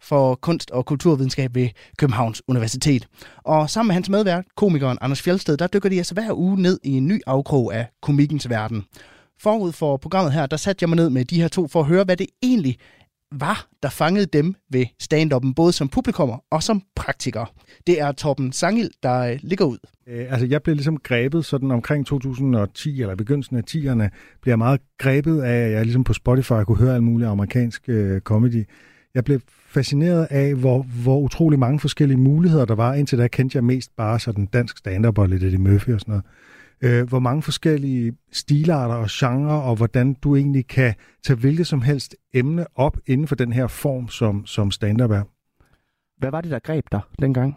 for 0.00 0.34
Kunst 0.34 0.70
og 0.70 0.86
Kulturvidenskab 0.86 1.54
ved 1.54 1.68
Københavns 1.98 2.42
Universitet. 2.48 3.08
Og 3.44 3.70
sammen 3.70 3.88
med 3.88 3.94
hans 3.94 4.08
medvært, 4.08 4.44
komikeren 4.56 4.98
Anders 5.00 5.22
Fjeldsted, 5.22 5.56
der 5.56 5.66
dykker 5.66 5.88
de 5.88 5.96
altså 5.96 6.14
hver 6.14 6.38
uge 6.38 6.62
ned 6.62 6.80
i 6.82 6.90
en 6.90 7.06
ny 7.06 7.20
afkrog 7.26 7.74
af 7.74 7.86
komikkens 8.02 8.50
verden. 8.50 8.84
Forud 9.40 9.72
for 9.72 9.96
programmet 9.96 10.32
her, 10.32 10.46
der 10.46 10.56
satte 10.56 10.82
jeg 10.82 10.88
mig 10.88 10.96
ned 10.96 11.10
med 11.10 11.24
de 11.24 11.40
her 11.40 11.48
to 11.48 11.68
for 11.68 11.80
at 11.80 11.86
høre, 11.86 12.04
hvad 12.04 12.16
det 12.16 12.26
egentlig 12.42 12.78
var, 13.40 13.66
der 13.82 13.88
fangede 13.88 14.26
dem 14.26 14.54
ved 14.70 14.86
stand-up'en, 15.02 15.54
både 15.54 15.72
som 15.72 15.88
publikummer 15.88 16.44
og 16.50 16.62
som 16.62 16.82
praktikere. 16.96 17.46
Det 17.86 18.00
er 18.00 18.12
Torben 18.12 18.52
Sangil, 18.52 18.90
der 19.02 19.18
øh, 19.18 19.38
ligger 19.42 19.64
ud. 19.64 19.78
Øh, 20.06 20.26
altså, 20.30 20.46
jeg 20.46 20.62
blev 20.62 20.74
ligesom 20.74 20.96
grebet 20.96 21.44
sådan 21.44 21.70
omkring 21.70 22.06
2010, 22.06 23.00
eller 23.00 23.14
begyndelsen 23.14 23.56
af 23.56 23.62
10'erne, 23.70 24.08
blev 24.42 24.50
jeg 24.50 24.58
meget 24.58 24.80
grebet 24.98 25.40
af, 25.42 25.66
at 25.66 25.72
jeg 25.72 25.84
ligesom 25.84 26.04
på 26.04 26.12
Spotify 26.12 26.64
kunne 26.66 26.78
høre 26.78 26.94
alt 26.94 27.04
muligt 27.04 27.30
amerikansk 27.30 27.82
øh, 27.88 28.20
comedy. 28.20 28.64
Jeg 29.14 29.24
blev 29.24 29.40
fascineret 29.68 30.26
af, 30.30 30.54
hvor, 30.54 30.82
hvor 31.02 31.18
utrolig 31.18 31.58
mange 31.58 31.80
forskellige 31.80 32.18
muligheder 32.18 32.64
der 32.64 32.74
var. 32.74 32.94
Indtil 32.94 33.18
da 33.18 33.28
kendte 33.28 33.56
jeg 33.56 33.64
mest 33.64 33.96
bare 33.96 34.20
sådan 34.20 34.46
dansk 34.46 34.78
stand-up 34.78 35.18
og 35.18 35.28
lidt 35.28 35.42
Eddie 35.42 35.58
Murphy 35.58 35.90
og 35.90 36.00
sådan 36.00 36.12
noget. 36.12 36.24
Øh, 36.80 37.08
hvor 37.08 37.18
mange 37.18 37.42
forskellige 37.42 38.12
stilarter 38.32 38.94
og 38.94 39.08
genrer, 39.10 39.56
og 39.56 39.76
hvordan 39.76 40.14
du 40.14 40.36
egentlig 40.36 40.66
kan 40.66 40.94
tage 41.24 41.36
hvilket 41.36 41.66
som 41.66 41.82
helst 41.82 42.16
emne 42.34 42.66
op 42.74 42.96
inden 43.06 43.28
for 43.28 43.34
den 43.34 43.52
her 43.52 43.66
form, 43.66 44.08
som, 44.08 44.46
som 44.46 44.70
stand-up 44.70 45.10
er. 45.10 45.22
Hvad 46.18 46.30
var 46.30 46.40
det, 46.40 46.50
der 46.50 46.58
greb 46.58 46.84
dig 46.92 47.00
dengang? 47.20 47.56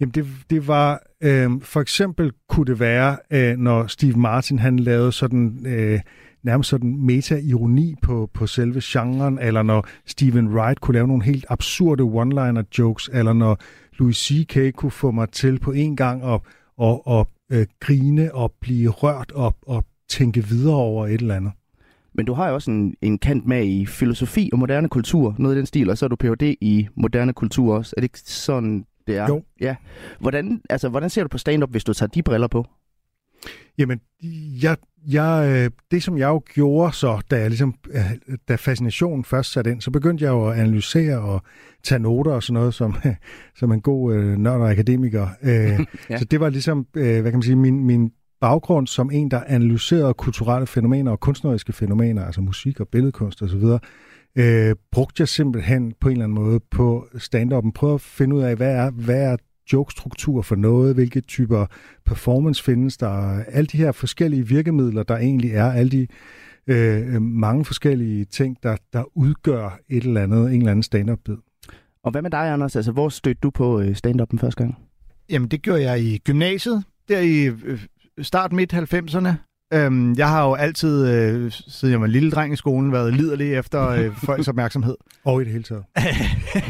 Jamen 0.00 0.10
det, 0.10 0.26
det 0.50 0.68
var, 0.68 1.02
øh, 1.20 1.50
for 1.60 1.80
eksempel 1.80 2.32
kunne 2.48 2.66
det 2.66 2.80
være, 2.80 3.16
øh, 3.30 3.56
når 3.56 3.86
Steve 3.86 4.18
Martin 4.18 4.58
han 4.58 4.78
lavede 4.78 5.12
sådan, 5.12 5.66
øh, 5.66 6.00
nærmest 6.42 6.70
sådan 6.70 6.96
meta-ironi 6.96 7.94
på, 8.02 8.30
på 8.34 8.46
selve 8.46 8.80
genren, 8.84 9.38
eller 9.38 9.62
når 9.62 9.86
Stephen 10.06 10.48
Wright 10.48 10.80
kunne 10.80 10.94
lave 10.94 11.08
nogle 11.08 11.24
helt 11.24 11.46
absurde 11.48 12.02
one-liner 12.02 12.62
jokes, 12.78 13.10
eller 13.12 13.32
når 13.32 13.58
Louis 13.98 14.16
C.K. 14.16 14.74
kunne 14.76 14.90
få 14.90 15.10
mig 15.10 15.30
til 15.30 15.58
på 15.58 15.72
en 15.72 15.96
gang 15.96 16.22
at, 16.24 16.40
at, 16.82 17.00
at, 17.10 17.26
øh, 17.52 17.66
grine 17.80 18.34
og 18.34 18.52
blive 18.60 18.90
rørt 18.90 19.32
og, 19.32 19.54
og 19.62 19.84
tænke 20.08 20.44
videre 20.44 20.76
over 20.76 21.06
et 21.06 21.20
eller 21.20 21.34
andet. 21.34 21.52
Men 22.14 22.26
du 22.26 22.32
har 22.32 22.48
jo 22.48 22.54
også 22.54 22.70
en, 22.70 22.94
en 23.02 23.18
kant 23.18 23.46
med 23.46 23.66
i 23.66 23.86
filosofi 23.86 24.50
og 24.52 24.58
moderne 24.58 24.88
kultur, 24.88 25.34
noget 25.38 25.54
i 25.54 25.58
den 25.58 25.66
stil, 25.66 25.90
og 25.90 25.98
så 25.98 26.06
er 26.06 26.08
du 26.08 26.16
Ph.D. 26.16 26.56
i 26.60 26.88
moderne 26.94 27.32
kultur 27.32 27.76
også. 27.76 27.94
Er 27.96 28.00
det 28.00 28.04
ikke 28.04 28.20
sådan, 28.20 28.86
det 29.06 29.16
er? 29.16 29.26
Jo. 29.28 29.42
Ja. 29.60 29.76
Hvordan, 30.20 30.60
altså, 30.70 30.88
hvordan 30.88 31.10
ser 31.10 31.22
du 31.22 31.28
på 31.28 31.38
stand-up, 31.38 31.70
hvis 31.70 31.84
du 31.84 31.92
tager 31.92 32.10
de 32.10 32.22
briller 32.22 32.46
på? 32.48 32.66
Jamen, 33.78 34.00
jeg, 34.62 34.76
jeg, 35.08 35.48
øh, 35.50 35.70
det 35.90 36.02
som 36.02 36.18
jeg 36.18 36.28
jo 36.28 36.42
gjorde 36.54 36.92
så, 36.92 37.20
da, 37.30 37.40
jeg 37.40 37.48
ligesom, 37.48 37.74
øh, 37.90 38.36
da 38.48 38.54
fascinationen 38.54 39.24
først 39.24 39.52
satte 39.52 39.70
ind, 39.70 39.80
så 39.80 39.90
begyndte 39.90 40.24
jeg 40.24 40.30
jo 40.30 40.48
at 40.48 40.58
analysere 40.58 41.18
og 41.18 41.42
tage 41.82 41.98
noter 41.98 42.32
og 42.32 42.42
sådan 42.42 42.54
noget, 42.54 42.74
som, 42.74 42.94
som 43.58 43.72
en 43.72 43.80
god 43.80 44.14
øh, 44.14 44.36
nørd 44.38 44.60
og 44.60 44.70
akademiker. 44.70 45.28
Øh, 45.42 45.80
Ja. 46.10 46.18
Så 46.18 46.24
det 46.24 46.40
var 46.40 46.48
ligesom, 46.48 46.86
øh, 46.96 47.20
hvad 47.20 47.32
kan 47.32 47.38
man 47.38 47.42
sige, 47.42 47.56
min, 47.56 47.84
min 47.84 48.10
baggrund 48.40 48.86
som 48.86 49.10
en, 49.10 49.30
der 49.30 49.40
analyserede 49.46 50.14
kulturelle 50.14 50.66
fænomener 50.66 51.12
og 51.12 51.20
kunstneriske 51.20 51.72
fænomener, 51.72 52.24
altså 52.24 52.40
musik 52.40 52.80
og 52.80 52.88
billedkunst 52.88 53.42
osv., 53.42 53.64
øh, 54.38 54.74
brugte 54.92 55.20
jeg 55.20 55.28
simpelthen 55.28 55.92
på 56.00 56.08
en 56.08 56.12
eller 56.12 56.24
anden 56.24 56.44
måde 56.44 56.60
på 56.70 57.06
stand-up'en. 57.14 57.70
Prøve 57.74 57.94
at 57.94 58.00
finde 58.00 58.36
ud 58.36 58.42
af, 58.42 58.56
hvad 58.56 58.74
er, 58.74 58.90
hvad 58.90 59.22
er 59.22 59.36
jokestruktur 59.72 60.42
for 60.42 60.56
noget, 60.56 60.94
hvilke 60.94 61.20
typer 61.20 61.66
performance 62.04 62.64
findes 62.64 62.96
der, 62.96 63.42
alle 63.44 63.66
de 63.66 63.76
her 63.76 63.92
forskellige 63.92 64.48
virkemidler, 64.48 65.02
der 65.02 65.16
egentlig 65.16 65.50
er, 65.50 65.72
alle 65.72 65.90
de 65.90 66.06
øh, 66.66 67.22
mange 67.22 67.64
forskellige 67.64 68.24
ting, 68.24 68.56
der, 68.62 68.76
der 68.92 69.04
udgør 69.16 69.78
et 69.88 70.04
eller 70.04 70.22
andet, 70.22 70.46
en 70.46 70.58
eller 70.58 70.70
anden 70.70 70.82
stand-up-bid. 70.82 71.36
Og 72.04 72.10
hvad 72.10 72.22
med 72.22 72.30
dig, 72.30 72.52
Anders? 72.52 72.76
Altså, 72.76 72.92
hvor 72.92 73.08
stødte 73.08 73.40
du 73.42 73.50
på 73.50 73.80
øh, 73.80 73.96
stand-up'en 74.06 74.38
første 74.38 74.62
gang? 74.62 74.78
Jamen, 75.30 75.48
det 75.48 75.62
gjorde 75.62 75.82
jeg 75.82 76.00
i 76.00 76.18
gymnasiet, 76.18 76.84
der 77.08 77.20
i 77.20 77.44
øh, 77.44 77.86
start 78.22 78.52
midt 78.52 78.74
90'erne. 78.74 79.28
Øhm, 79.74 80.14
jeg 80.14 80.28
har 80.28 80.44
jo 80.44 80.54
altid, 80.54 81.08
øh, 81.08 81.52
siden 81.68 81.92
jeg 81.92 82.00
var 82.00 82.06
en 82.06 82.12
lille 82.12 82.30
dreng 82.30 82.52
i 82.52 82.56
skolen, 82.56 82.92
været 82.92 83.14
liderlig 83.14 83.54
efter 83.54 83.88
øh, 83.88 84.16
folks 84.26 84.48
opmærksomhed. 84.48 84.96
Og 85.24 85.40
i 85.40 85.44
det 85.44 85.52
hele 85.52 85.64
taget. 85.64 85.84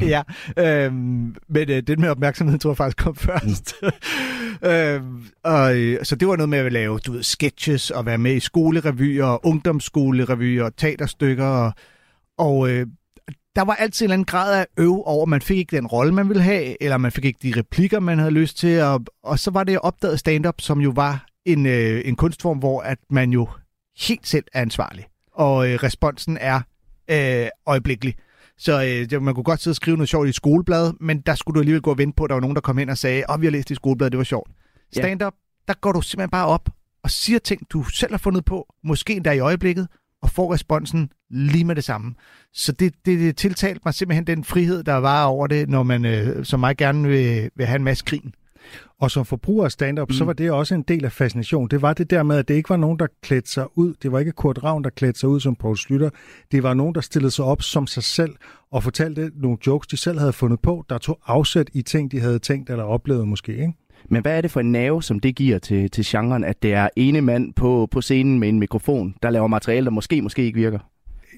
ja, 0.15 0.23
øhm, 0.59 1.37
men 1.49 1.71
øh, 1.71 1.83
det 1.87 1.99
med 1.99 2.09
opmærksomhed 2.09 2.59
tror 2.59 2.71
jeg 2.71 2.77
faktisk 2.77 2.97
kom 2.97 3.17
først. 3.17 3.75
øhm, 4.73 5.25
og, 5.45 5.77
øh, 5.77 6.05
så 6.05 6.17
det 6.17 6.29
var 6.29 6.37
noget 6.37 6.49
med 6.49 6.59
at 6.59 6.73
lave 6.73 6.99
du 6.99 7.13
ved, 7.13 7.23
sketches 7.23 7.91
og 7.91 8.07
være 8.07 8.19
med 8.19 8.35
i 8.35 8.41
skolerevyer, 8.41 9.47
ungdomsskolerevyer, 9.47 10.71
teaterstykker. 10.77 11.47
Og, 11.47 11.73
og 12.39 12.71
øh, 12.71 12.87
der 13.57 13.63
var 13.63 13.75
altid 13.75 14.07
en 14.07 14.07
eller 14.07 14.15
anden 14.15 14.25
grad 14.25 14.61
af 14.61 14.67
øv 14.79 15.03
over, 15.07 15.27
man 15.27 15.41
fik 15.41 15.59
ikke 15.59 15.77
den 15.77 15.87
rolle, 15.87 16.15
man 16.15 16.29
ville 16.29 16.43
have, 16.43 16.83
eller 16.83 16.97
man 16.97 17.13
fik 17.13 17.25
ikke 17.25 17.39
de 17.43 17.53
replikker, 17.57 18.01
man 18.01 18.19
havde 18.19 18.33
lyst 18.33 18.59
til. 18.59 18.83
Og, 18.83 19.05
og 19.23 19.39
så 19.39 19.51
var 19.51 19.65
det, 19.65 19.73
jeg 19.73 19.81
opdagede 19.81 20.19
stand-up, 20.19 20.61
som 20.61 20.81
jo 20.81 20.93
var 20.97 21.27
en, 21.47 21.67
øh, 21.67 22.03
en 22.05 22.17
kunstform, 22.17 22.59
hvor 22.59 22.81
at 22.81 22.99
man 23.11 23.31
jo 23.31 23.49
helt 23.99 24.27
selv 24.27 24.45
er 24.53 24.63
ansvarlig. 24.63 25.07
Og 25.33 25.71
øh, 25.71 25.79
responsen 25.83 26.39
er 26.41 26.61
øh, 27.11 27.49
øjeblikkelig. 27.67 28.15
Så 28.59 29.07
øh, 29.13 29.23
man 29.23 29.35
kunne 29.35 29.45
godt 29.45 29.61
sidde 29.61 29.73
og 29.73 29.77
skrive 29.77 29.97
noget 29.97 30.09
sjovt 30.09 30.29
i 30.29 30.33
skoleblad, 30.33 30.93
men 31.01 31.21
der 31.21 31.35
skulle 31.35 31.55
du 31.55 31.61
alligevel 31.61 31.83
gå 31.83 31.91
og 31.91 31.99
vente 31.99 32.17
på, 32.17 32.25
at 32.25 32.29
der 32.29 32.35
var 32.35 32.41
nogen, 32.41 32.55
der 32.55 32.61
kom 32.61 32.79
hen 32.79 32.89
og 32.89 32.99
sagde, 32.99 33.19
at 33.19 33.25
oh, 33.29 33.41
vi 33.41 33.47
har 33.47 33.51
læst 33.51 33.71
i 33.71 33.75
skolebladet, 33.75 34.13
det 34.13 34.19
var 34.19 34.25
sjovt. 34.25 34.51
Ja. 34.97 35.01
Stand-up, 35.01 35.35
der 35.69 35.75
går 35.75 35.93
du 35.93 36.01
simpelthen 36.01 36.31
bare 36.31 36.47
op 36.47 36.69
og 37.03 37.11
siger 37.11 37.39
ting, 37.39 37.63
du 37.71 37.85
selv 37.85 38.13
har 38.13 38.19
fundet 38.19 38.45
på, 38.45 38.75
måske 38.85 39.15
endda 39.15 39.33
i 39.33 39.39
øjeblikket, 39.39 39.89
og 40.23 40.31
får 40.31 40.55
responsen 40.55 41.11
lige 41.31 41.65
med 41.65 41.75
det 41.75 41.85
samme. 41.85 42.15
Så 42.53 42.73
det, 42.73 42.95
det, 43.07 43.21
det 43.21 43.37
tiltalte 43.37 43.81
mig 43.85 43.95
simpelthen 43.95 44.27
den 44.27 44.45
frihed, 44.45 44.83
der 44.83 44.95
var 44.95 45.25
over 45.25 45.47
det, 45.47 45.69
når 45.69 45.83
man 45.83 46.05
øh, 46.05 46.45
som 46.45 46.61
mig 46.61 46.77
gerne 46.77 47.09
vil, 47.09 47.51
vil 47.57 47.67
have 47.67 47.77
en 47.77 47.85
masse 47.85 48.05
grin. 48.05 48.35
Og 49.01 49.11
som 49.11 49.25
forbruger 49.25 49.65
af 49.65 49.73
stand-up, 49.73 50.09
mm. 50.09 50.13
så 50.13 50.25
var 50.25 50.33
det 50.33 50.51
også 50.51 50.75
en 50.75 50.83
del 50.83 51.05
af 51.05 51.13
fascination. 51.13 51.69
Det 51.69 51.83
var 51.83 51.93
det 51.93 52.11
der 52.11 52.23
med, 52.23 52.37
at 52.37 52.49
det 52.49 52.55
ikke 52.55 52.71
var 52.71 52.77
nogen, 52.77 52.99
der 52.99 53.07
klædte 53.23 53.51
sig 53.51 53.79
ud. 53.79 53.95
Det 54.03 54.13
var 54.13 54.19
ikke 54.19 54.33
Kurt 54.33 54.65
Ravn, 54.65 54.85
der 54.85 54.91
klædte 54.91 55.21
sig 55.21 55.29
ud 55.29 55.41
som 55.41 55.57
Paul 55.57 55.77
Slytter. 55.77 56.11
Det 56.53 56.63
var 56.63 56.75
nogen, 56.75 56.95
der 56.95 57.01
stillede 57.01 57.31
sig 57.31 57.45
op 57.45 57.63
som 57.63 57.87
sig 57.87 58.03
selv 58.03 58.35
og 58.71 58.83
fortalte 58.83 59.31
nogle 59.35 59.59
jokes, 59.67 59.87
de 59.87 59.97
selv 59.97 60.19
havde 60.19 60.33
fundet 60.33 60.61
på, 60.61 60.85
der 60.89 60.99
tog 60.99 61.21
afsæt 61.27 61.71
i 61.73 61.83
ting, 61.83 62.13
de 62.13 62.21
havde 62.21 62.39
tænkt 62.39 62.71
eller 62.71 62.85
oplevet 62.85 63.29
måske. 63.29 63.53
Ikke? 63.53 63.73
Men 64.09 64.23
hvad 64.23 64.37
er 64.37 64.41
det 64.41 64.51
for 64.51 64.61
en 64.61 64.73
nerve, 64.73 65.03
som 65.03 65.21
det 65.21 65.37
giver 65.37 65.59
til, 65.59 65.91
til 65.91 66.05
genren, 66.07 66.45
at 66.45 66.63
det 66.63 66.75
er 66.75 66.89
ene 66.97 67.21
mand 67.21 67.55
på, 67.55 67.89
på 67.91 68.01
scenen 68.01 68.39
med 68.39 68.49
en 68.49 68.59
mikrofon, 68.59 69.15
der 69.23 69.31
laver 69.31 69.47
materiale, 69.47 69.85
der 69.85 69.91
måske, 69.91 70.23
måske 70.23 70.45
ikke 70.45 70.59
virker? 70.59 70.79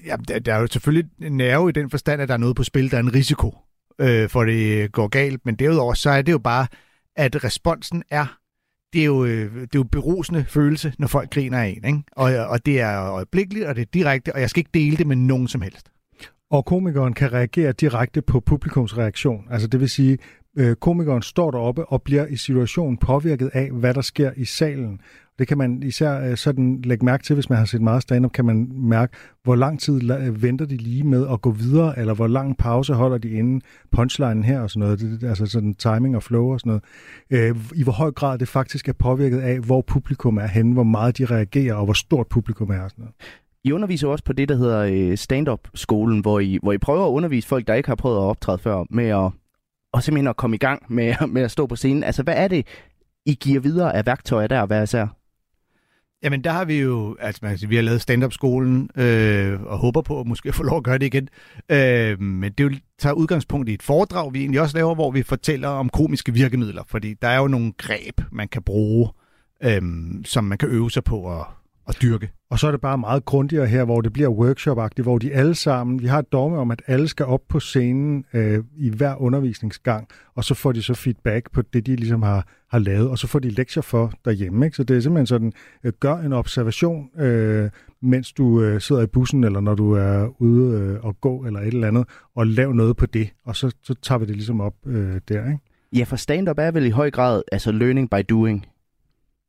Ja, 0.05 0.15
der, 0.27 0.39
der 0.39 0.53
er 0.53 0.59
jo 0.59 0.67
selvfølgelig 0.67 1.09
en 1.21 1.37
nerve 1.37 1.69
i 1.69 1.71
den 1.71 1.89
forstand, 1.89 2.21
at 2.21 2.27
der 2.27 2.33
er 2.33 2.37
noget 2.37 2.55
på 2.55 2.63
spil, 2.63 2.91
der 2.91 2.97
er 2.97 3.01
en 3.01 3.13
risiko 3.13 3.55
øh, 3.99 4.29
for 4.29 4.43
det 4.43 4.91
går 4.91 5.07
galt. 5.07 5.45
Men 5.45 5.55
derudover, 5.55 5.93
så 5.93 6.09
er 6.09 6.21
det 6.21 6.31
jo 6.31 6.37
bare, 6.37 6.67
at 7.17 7.43
responsen 7.43 8.03
er 8.09 8.37
det 8.93 9.01
er 9.01 9.05
jo, 9.05 9.25
øh, 9.25 9.53
det 9.53 9.61
er 9.61 9.67
jo 9.75 9.83
berusende 9.83 10.45
følelse, 10.49 10.93
når 10.99 11.07
folk 11.07 11.29
griner 11.29 11.59
af 11.59 11.67
en. 11.67 11.85
Ikke? 11.85 12.03
Og, 12.11 12.33
og 12.47 12.65
det 12.65 12.81
er 12.81 13.11
øjeblikkeligt, 13.11 13.65
og 13.65 13.75
det 13.75 13.81
er 13.81 13.85
direkte, 13.93 14.33
og 14.33 14.41
jeg 14.41 14.49
skal 14.49 14.59
ikke 14.59 14.69
dele 14.73 14.97
det 14.97 15.07
med 15.07 15.15
nogen 15.15 15.47
som 15.47 15.61
helst. 15.61 15.91
Og 16.51 16.65
komikeren 16.65 17.13
kan 17.13 17.33
reagere 17.33 17.71
direkte 17.71 18.21
på 18.21 18.39
publikums 18.39 18.97
reaktion. 18.97 19.47
Altså 19.49 19.67
det 19.67 19.79
vil 19.79 19.89
sige, 19.89 20.17
øh, 20.57 20.75
komikeren 20.75 21.21
står 21.21 21.51
deroppe 21.51 21.85
og 21.85 22.01
bliver 22.01 22.25
i 22.25 22.35
situationen 22.35 22.97
påvirket 22.97 23.49
af, 23.53 23.71
hvad 23.71 23.93
der 23.93 24.01
sker 24.01 24.31
i 24.37 24.45
salen. 24.45 25.01
Det 25.39 25.47
kan 25.47 25.57
man 25.57 25.83
især 25.83 26.29
øh, 26.29 26.37
sådan 26.37 26.81
lægge 26.81 27.05
mærke 27.05 27.23
til, 27.23 27.33
hvis 27.33 27.49
man 27.49 27.57
har 27.57 27.65
set 27.65 27.81
meget 27.81 28.01
stand-up, 28.01 28.31
kan 28.31 28.45
man 28.45 28.71
mærke, 28.73 29.13
hvor 29.43 29.55
lang 29.55 29.79
tid 29.79 30.11
øh, 30.11 30.43
venter 30.43 30.65
de 30.65 30.77
lige 30.77 31.03
med 31.03 31.27
at 31.31 31.41
gå 31.41 31.51
videre, 31.51 31.99
eller 31.99 32.13
hvor 32.13 32.27
lang 32.27 32.57
pause 32.57 32.93
holder 32.93 33.17
de 33.17 33.29
inden 33.29 33.61
punchline 33.91 34.43
her 34.43 34.59
og 34.59 34.69
sådan 34.69 34.79
noget, 34.79 34.99
det, 34.99 35.23
altså 35.23 35.45
sådan 35.45 35.73
timing 35.73 36.15
og 36.15 36.23
flow 36.23 36.53
og 36.53 36.59
sådan 36.59 36.69
noget. 37.29 37.49
Øh, 37.49 37.55
I 37.75 37.83
hvor 37.83 37.91
høj 37.91 38.11
grad 38.11 38.37
det 38.37 38.47
faktisk 38.47 38.89
er 38.89 38.93
påvirket 38.93 39.39
af, 39.39 39.59
hvor 39.59 39.81
publikum 39.81 40.37
er 40.37 40.47
henne, 40.47 40.73
hvor 40.73 40.83
meget 40.83 41.17
de 41.17 41.25
reagerer, 41.25 41.73
og 41.73 41.85
hvor 41.85 41.93
stort 41.93 42.27
publikum 42.27 42.69
er 42.69 42.81
og 42.81 42.89
sådan 42.89 43.01
noget. 43.01 43.15
I 43.63 43.71
underviser 43.71 44.07
også 44.07 44.23
på 44.23 44.33
det, 44.33 44.49
der 44.49 44.55
hedder 44.55 44.79
øh, 44.79 45.17
stand-up-skolen, 45.17 46.19
hvor 46.19 46.39
I, 46.39 46.59
hvor 46.63 46.71
I 46.71 46.77
prøver 46.77 47.05
at 47.05 47.09
undervise 47.09 47.47
folk, 47.47 47.67
der 47.67 47.73
ikke 47.73 47.89
har 47.89 47.95
prøvet 47.95 48.17
at 48.17 48.21
optræde 48.21 48.57
før, 48.57 48.83
med 48.89 49.05
at, 49.05 49.31
og 49.93 50.03
simpelthen 50.03 50.27
at 50.27 50.35
komme 50.35 50.55
i 50.55 50.59
gang 50.59 50.83
med, 50.89 51.13
med 51.27 51.41
at 51.41 51.51
stå 51.51 51.67
på 51.67 51.75
scenen. 51.75 52.03
Altså, 52.03 52.23
hvad 52.23 52.33
er 52.37 52.47
det, 52.47 52.67
I 53.25 53.33
giver 53.33 53.59
videre 53.59 53.95
af 53.95 54.05
værktøjer 54.05 54.47
der, 54.47 54.65
hvad 54.65 54.83
især? 54.83 55.07
Jamen, 56.23 56.43
der 56.43 56.51
har 56.51 56.65
vi 56.65 56.81
jo, 56.81 57.15
altså 57.19 57.39
man 57.43 57.57
vi 57.67 57.75
har 57.75 57.83
lavet 57.83 58.01
stand-up-skolen, 58.01 58.89
øh, 58.95 59.61
og 59.63 59.77
håber 59.77 60.01
på 60.01 60.19
at 60.19 60.27
måske 60.27 60.53
få 60.53 60.63
lov 60.63 60.77
at 60.77 60.83
gøre 60.83 60.97
det 60.97 61.05
igen. 61.05 61.29
Øh, 61.69 62.21
men 62.21 62.51
det 62.51 62.63
jo, 62.63 62.71
tager 62.99 63.13
udgangspunkt 63.13 63.69
i 63.69 63.73
et 63.73 63.83
foredrag, 63.83 64.33
vi 64.33 64.39
egentlig 64.39 64.61
også 64.61 64.77
laver, 64.77 64.95
hvor 64.95 65.11
vi 65.11 65.23
fortæller 65.23 65.67
om 65.67 65.89
komiske 65.89 66.33
virkemidler, 66.33 66.83
fordi 66.87 67.13
der 67.13 67.27
er 67.27 67.37
jo 67.37 67.47
nogle 67.47 67.73
greb, 67.77 68.21
man 68.31 68.47
kan 68.47 68.63
bruge, 68.63 69.09
øh, 69.63 69.81
som 70.25 70.43
man 70.43 70.57
kan 70.57 70.69
øve 70.69 70.91
sig 70.91 71.03
på 71.03 71.39
at, 71.39 71.45
at 71.87 71.97
dyrke. 72.01 72.29
Og 72.49 72.59
så 72.59 72.67
er 72.67 72.71
det 72.71 72.81
bare 72.81 72.97
meget 72.97 73.25
grundigere 73.25 73.67
her, 73.67 73.83
hvor 73.83 74.01
det 74.01 74.13
bliver 74.13 74.29
workshop 74.29 74.77
hvor 75.03 75.17
de 75.17 75.33
alle 75.33 75.55
sammen, 75.55 76.01
vi 76.01 76.07
har 76.07 76.19
et 76.19 76.31
dogme 76.31 76.57
om, 76.57 76.71
at 76.71 76.81
alle 76.87 77.07
skal 77.07 77.25
op 77.25 77.41
på 77.49 77.59
scenen 77.59 78.25
øh, 78.33 78.63
i 78.77 78.89
hver 78.89 79.21
undervisningsgang, 79.21 80.07
og 80.35 80.43
så 80.43 80.53
får 80.53 80.71
de 80.71 80.81
så 80.81 80.93
feedback 80.93 81.51
på 81.51 81.61
det, 81.61 81.85
de 81.85 81.95
ligesom 81.95 82.21
har, 82.21 82.47
har 82.71 82.79
lavet, 82.79 83.09
og 83.09 83.17
så 83.17 83.27
får 83.27 83.39
de 83.39 83.49
lektier 83.49 83.83
for 83.83 84.11
derhjemme. 84.25 84.65
Ikke? 84.65 84.77
Så 84.77 84.83
det 84.83 84.97
er 84.97 85.01
simpelthen 85.01 85.27
sådan, 85.27 85.53
øh, 85.83 85.93
gør 85.99 86.15
en 86.15 86.33
observation, 86.33 87.09
øh, 87.19 87.69
mens 88.01 88.33
du 88.33 88.61
øh, 88.61 88.81
sidder 88.81 89.01
i 89.01 89.07
bussen, 89.07 89.43
eller 89.43 89.59
når 89.59 89.75
du 89.75 89.91
er 89.91 90.41
ude 90.41 90.79
øh, 90.79 91.05
og 91.05 91.21
gå, 91.21 91.45
eller 91.45 91.59
et 91.59 91.67
eller 91.67 91.87
andet, 91.87 92.05
og 92.35 92.47
lav 92.47 92.73
noget 92.73 92.97
på 92.97 93.05
det, 93.05 93.29
og 93.45 93.55
så, 93.55 93.75
så 93.83 93.93
tager 93.93 94.19
vi 94.19 94.25
det 94.25 94.35
ligesom 94.35 94.61
op 94.61 94.73
øh, 94.85 95.21
der. 95.29 95.45
Ikke? 95.45 95.59
Ja, 95.93 96.03
for 96.03 96.15
stand-up 96.15 96.59
er 96.59 96.71
vel 96.71 96.85
i 96.85 96.89
høj 96.89 97.11
grad 97.11 97.41
altså 97.51 97.71
learning 97.71 98.09
by 98.09 98.25
doing. 98.29 98.65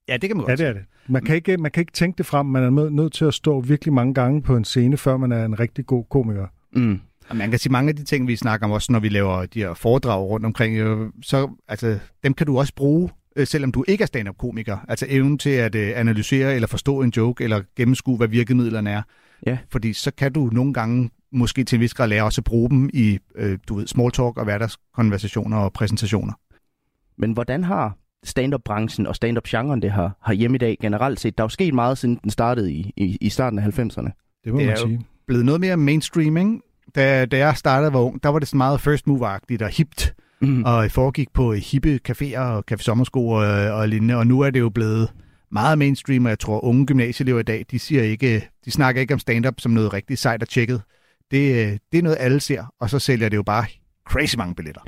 Ja, 0.09 0.17
det 0.17 0.29
kan 0.29 0.37
man 0.37 0.47
godt 0.47 0.61
Ja, 0.61 0.65
det 0.65 0.71
er 0.71 0.73
det. 0.73 0.85
Man 1.09 1.25
kan, 1.25 1.35
ikke, 1.35 1.57
man 1.57 1.71
kan 1.71 1.81
ikke 1.81 1.93
tænke 1.93 2.19
det 2.19 2.27
frem. 2.27 2.47
Man 2.47 2.63
er 2.63 2.91
nødt 2.91 3.13
til 3.13 3.25
at 3.25 3.35
stå 3.35 3.61
virkelig 3.61 3.95
mange 3.95 4.15
gange 4.15 4.43
på 4.43 4.57
en 4.57 4.65
scene, 4.65 4.97
før 4.97 5.17
man 5.17 5.33
er 5.33 5.45
en 5.45 5.61
rigtig 5.61 5.87
god 5.87 6.05
komiker. 6.11 6.47
Mm. 6.73 7.01
Og 7.29 7.37
man 7.37 7.51
kan 7.51 7.59
sige, 7.59 7.73
mange 7.73 7.89
af 7.89 7.97
de 7.97 8.05
ting, 8.05 8.29
vi 8.29 8.37
snakker 8.37 8.67
om 8.67 8.73
også, 8.73 8.93
når 8.93 9.01
vi 9.01 9.09
laver 9.09 9.47
de 9.47 9.59
her 9.59 9.75
foredrag 9.75 10.23
rundt 10.23 10.47
omkring, 10.47 10.77
så 11.23 11.51
altså, 11.69 11.99
dem 12.25 12.35
kan 12.35 12.47
du 12.47 12.59
også 12.59 12.75
bruge, 12.75 13.11
øh, 13.37 13.47
selvom 13.47 13.73
du 13.73 13.85
ikke 13.89 14.03
er 14.03 14.07
stand-up-komiker. 14.07 14.79
Altså 14.89 15.07
evnen 15.09 15.39
til 15.39 15.51
at 15.51 15.75
øh, 15.75 15.93
analysere 15.95 16.55
eller 16.55 16.67
forstå 16.67 17.01
en 17.01 17.13
joke, 17.17 17.45
eller 17.45 17.63
gennemskue, 17.77 18.17
hvad 18.17 18.29
virkemidlerne 18.29 18.91
er. 18.91 19.03
Ja. 19.47 19.59
Fordi 19.73 19.93
så 19.93 20.11
kan 20.11 20.33
du 20.33 20.51
nogle 20.53 20.75
gange 20.75 21.11
måske 21.33 21.65
til 21.65 21.77
en 21.77 21.81
vis 21.81 21.95
grad 21.95 22.09
lære 22.09 22.25
også 22.25 22.41
at 22.41 22.45
bruge 22.45 22.71
dem 22.71 22.91
i, 22.93 23.19
øh, 23.35 23.59
du 23.69 23.75
ved, 23.75 23.87
small 23.87 24.13
talk 24.13 24.37
og 24.37 24.45
hverdagskonversationer 24.45 25.57
og 25.57 25.73
præsentationer. 25.73 26.33
Men 27.19 27.33
hvordan 27.33 27.65
har 27.65 27.97
stand-up-branchen 28.25 29.07
og 29.07 29.17
stand-up-genren, 29.17 29.83
det 29.83 29.91
har, 29.91 30.17
har 30.23 30.33
hjemme 30.33 30.55
i 30.55 30.59
dag 30.59 30.77
generelt 30.81 31.21
set. 31.21 31.39
Der 31.39 31.43
er 31.43 31.47
jo 31.47 31.49
sket 31.49 31.75
meget, 31.75 31.99
siden 31.99 32.19
den 32.23 32.31
startede 32.31 32.73
i, 32.73 32.93
i, 32.97 33.19
i 33.21 33.29
starten 33.29 33.59
af 33.59 33.79
90'erne. 33.79 34.41
Det 34.45 34.53
må 34.53 34.59
det 34.59 34.67
man 34.67 34.77
sige. 34.77 35.07
blevet 35.27 35.45
noget 35.45 35.61
mere 35.61 35.77
mainstreaming. 35.77 36.63
Da, 36.95 37.25
da 37.25 37.39
jeg 37.39 37.57
startede 37.57 37.93
var 37.93 38.01
ung, 38.01 38.23
der 38.23 38.29
var 38.29 38.39
det 38.39 38.49
sådan 38.49 38.59
meget 38.59 38.81
first 38.81 39.07
move-agtigt 39.09 39.65
og 39.65 39.69
hipt. 39.69 40.15
Mm. 40.41 40.65
Og 40.65 40.91
foregik 40.91 41.33
på 41.35 41.53
hippe 41.53 42.01
caféer 42.09 42.39
og 42.39 42.65
café 42.73 42.83
sommersko 42.83 43.29
og, 43.29 43.45
og 43.47 43.89
lignende. 43.89 44.17
Og 44.17 44.27
nu 44.27 44.41
er 44.41 44.51
det 44.51 44.61
jo 44.61 44.69
blevet 44.69 45.13
meget 45.51 45.79
mainstream, 45.79 46.25
og 46.25 46.31
jeg 46.31 46.39
tror, 46.39 46.65
unge 46.65 46.87
gymnasieelever 46.87 47.41
i 47.41 47.43
dag, 47.43 47.67
de, 47.71 47.79
siger 47.79 48.03
ikke, 48.03 48.49
de 48.65 48.71
snakker 48.71 49.01
ikke 49.01 49.15
om 49.15 49.21
stand-up 49.21 49.61
som 49.61 49.73
noget 49.73 49.93
rigtig 49.93 50.19
sejt 50.19 50.43
og 50.43 50.49
tjekket. 50.49 50.83
Det, 51.31 51.79
det 51.93 51.99
er 51.99 52.03
noget, 52.03 52.17
alle 52.21 52.41
ser, 52.41 52.73
og 52.81 52.91
så 52.91 52.99
sælger 52.99 53.29
det 53.29 53.37
jo 53.37 53.43
bare 53.43 53.65
crazy 54.09 54.37
mange 54.37 54.55
billetter. 54.55 54.81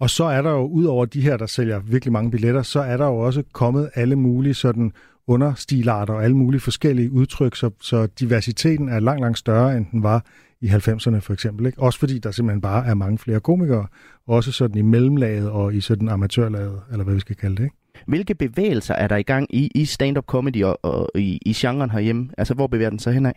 Og 0.00 0.10
så 0.10 0.24
er 0.24 0.42
der 0.42 0.50
jo, 0.50 0.66
ud 0.66 0.84
over 0.84 1.04
de 1.04 1.20
her, 1.20 1.36
der 1.36 1.46
sælger 1.46 1.78
virkelig 1.78 2.12
mange 2.12 2.30
billetter, 2.30 2.62
så 2.62 2.80
er 2.80 2.96
der 2.96 3.06
jo 3.06 3.18
også 3.18 3.42
kommet 3.52 3.90
alle 3.94 4.16
mulige 4.16 4.54
sådan 4.54 4.92
understilarter 5.26 6.14
og 6.14 6.24
alle 6.24 6.36
mulige 6.36 6.60
forskellige 6.60 7.12
udtryk, 7.12 7.56
så, 7.56 7.70
så 7.80 8.06
diversiteten 8.06 8.88
er 8.88 9.00
langt, 9.00 9.20
langt 9.20 9.38
større, 9.38 9.76
end 9.76 9.86
den 9.92 10.02
var 10.02 10.24
i 10.60 10.66
90'erne 10.66 11.18
for 11.18 11.32
eksempel. 11.32 11.66
Ikke? 11.66 11.78
Også 11.78 11.98
fordi 11.98 12.18
der 12.18 12.30
simpelthen 12.30 12.60
bare 12.60 12.86
er 12.86 12.94
mange 12.94 13.18
flere 13.18 13.40
komikere, 13.40 13.86
også 14.26 14.52
sådan 14.52 14.78
i 14.78 14.82
mellemlaget 14.82 15.50
og 15.50 15.74
i 15.74 15.80
sådan 15.80 16.08
amatørlaget, 16.08 16.80
eller 16.92 17.04
hvad 17.04 17.14
vi 17.14 17.20
skal 17.20 17.36
kalde 17.36 17.56
det. 17.56 17.62
Ikke? 17.62 17.76
Hvilke 18.06 18.34
bevægelser 18.34 18.94
er 18.94 19.08
der 19.08 19.16
i 19.16 19.22
gang 19.22 19.54
i, 19.54 19.70
i 19.74 19.84
stand-up 19.84 20.24
comedy 20.24 20.64
og, 20.64 20.84
og 20.84 21.10
i, 21.14 21.38
i 21.46 21.52
genren 21.52 21.90
herhjemme? 21.90 22.28
Altså, 22.38 22.54
hvor 22.54 22.66
bevæger 22.66 22.90
den 22.90 22.98
sig 22.98 23.14
henad? 23.14 23.32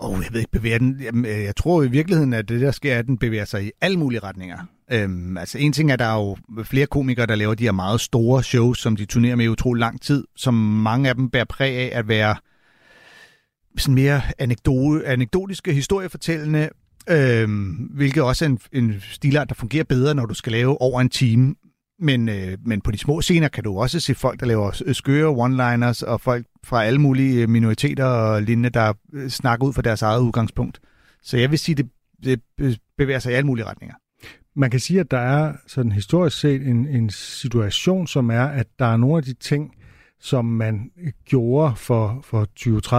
Og 0.00 0.10
oh, 0.10 0.22
jeg 0.24 0.32
ved 0.32 0.40
ikke, 0.40 0.50
bevæger 0.50 0.78
den. 0.78 1.00
Jamen, 1.00 1.24
øh, 1.24 1.42
jeg 1.42 1.56
tror 1.56 1.82
i 1.82 1.88
virkeligheden, 1.88 2.32
at 2.32 2.48
det 2.48 2.60
der 2.60 2.70
sker, 2.70 2.98
at 2.98 3.06
den 3.06 3.18
bevæger 3.18 3.44
sig 3.44 3.64
i 3.64 3.70
alle 3.80 3.98
mulige 3.98 4.20
retninger. 4.20 4.58
Øhm, 4.92 5.36
altså 5.36 5.58
en 5.58 5.72
ting 5.72 5.90
er, 5.90 5.92
at 5.92 5.98
der 5.98 6.04
er 6.04 6.14
jo 6.14 6.36
flere 6.64 6.86
komikere, 6.86 7.26
der 7.26 7.34
laver 7.34 7.54
de 7.54 7.64
her 7.64 7.72
meget 7.72 8.00
store 8.00 8.42
shows, 8.42 8.78
som 8.78 8.96
de 8.96 9.04
turnerer 9.04 9.36
med 9.36 9.44
i 9.44 9.48
utrolig 9.48 9.80
lang 9.80 10.02
tid, 10.02 10.24
som 10.36 10.54
mange 10.54 11.08
af 11.08 11.14
dem 11.14 11.30
bærer 11.30 11.44
præg 11.44 11.76
af 11.76 11.98
at 11.98 12.08
være 12.08 12.36
sådan 13.78 13.94
mere 13.94 14.22
anekdote, 14.38 15.06
anekdotiske, 15.06 15.72
historiefortællende, 15.72 16.68
øhm, 17.10 17.70
hvilket 17.94 18.22
også 18.22 18.44
er 18.44 18.48
en, 18.48 18.58
en 18.72 19.02
stilart, 19.12 19.48
der 19.48 19.54
fungerer 19.54 19.84
bedre, 19.84 20.14
når 20.14 20.26
du 20.26 20.34
skal 20.34 20.52
lave 20.52 20.80
over 20.80 21.00
en 21.00 21.08
time. 21.08 21.54
Men, 22.02 22.28
øh, 22.28 22.58
men 22.64 22.80
på 22.80 22.90
de 22.90 22.98
små 22.98 23.20
scener 23.20 23.48
kan 23.48 23.64
du 23.64 23.78
også 23.78 24.00
se 24.00 24.14
folk, 24.14 24.40
der 24.40 24.46
laver 24.46 24.92
skøre 24.92 25.34
one-liners, 25.34 26.06
og 26.06 26.20
folk 26.20 26.46
fra 26.64 26.84
alle 26.84 27.00
mulige 27.00 27.42
øh, 27.42 27.48
minoriteter 27.48 28.04
og 28.04 28.42
lignende, 28.42 28.70
der 28.70 28.92
øh, 29.12 29.28
snakker 29.28 29.66
ud 29.66 29.72
fra 29.72 29.82
deres 29.82 30.02
eget 30.02 30.20
udgangspunkt. 30.20 30.80
Så 31.22 31.36
jeg 31.36 31.50
vil 31.50 31.58
sige, 31.58 31.74
det, 31.74 32.40
det 32.58 32.78
bevæger 32.98 33.18
sig 33.18 33.32
i 33.32 33.34
alle 33.34 33.46
mulige 33.46 33.64
retninger. 33.64 33.94
Man 34.56 34.70
kan 34.70 34.80
sige, 34.80 35.00
at 35.00 35.10
der 35.10 35.18
er 35.18 35.52
sådan 35.66 35.92
historisk 35.92 36.40
set 36.40 36.66
en, 36.66 36.88
en 36.88 37.10
situation, 37.10 38.06
som 38.06 38.30
er, 38.30 38.44
at 38.44 38.66
der 38.78 38.84
er 38.84 38.96
nogle 38.96 39.16
af 39.16 39.22
de 39.22 39.32
ting, 39.32 39.74
som 40.20 40.44
man 40.44 40.90
øh, 41.02 41.12
gjorde 41.24 41.76
for, 41.76 42.20
for 42.24 42.46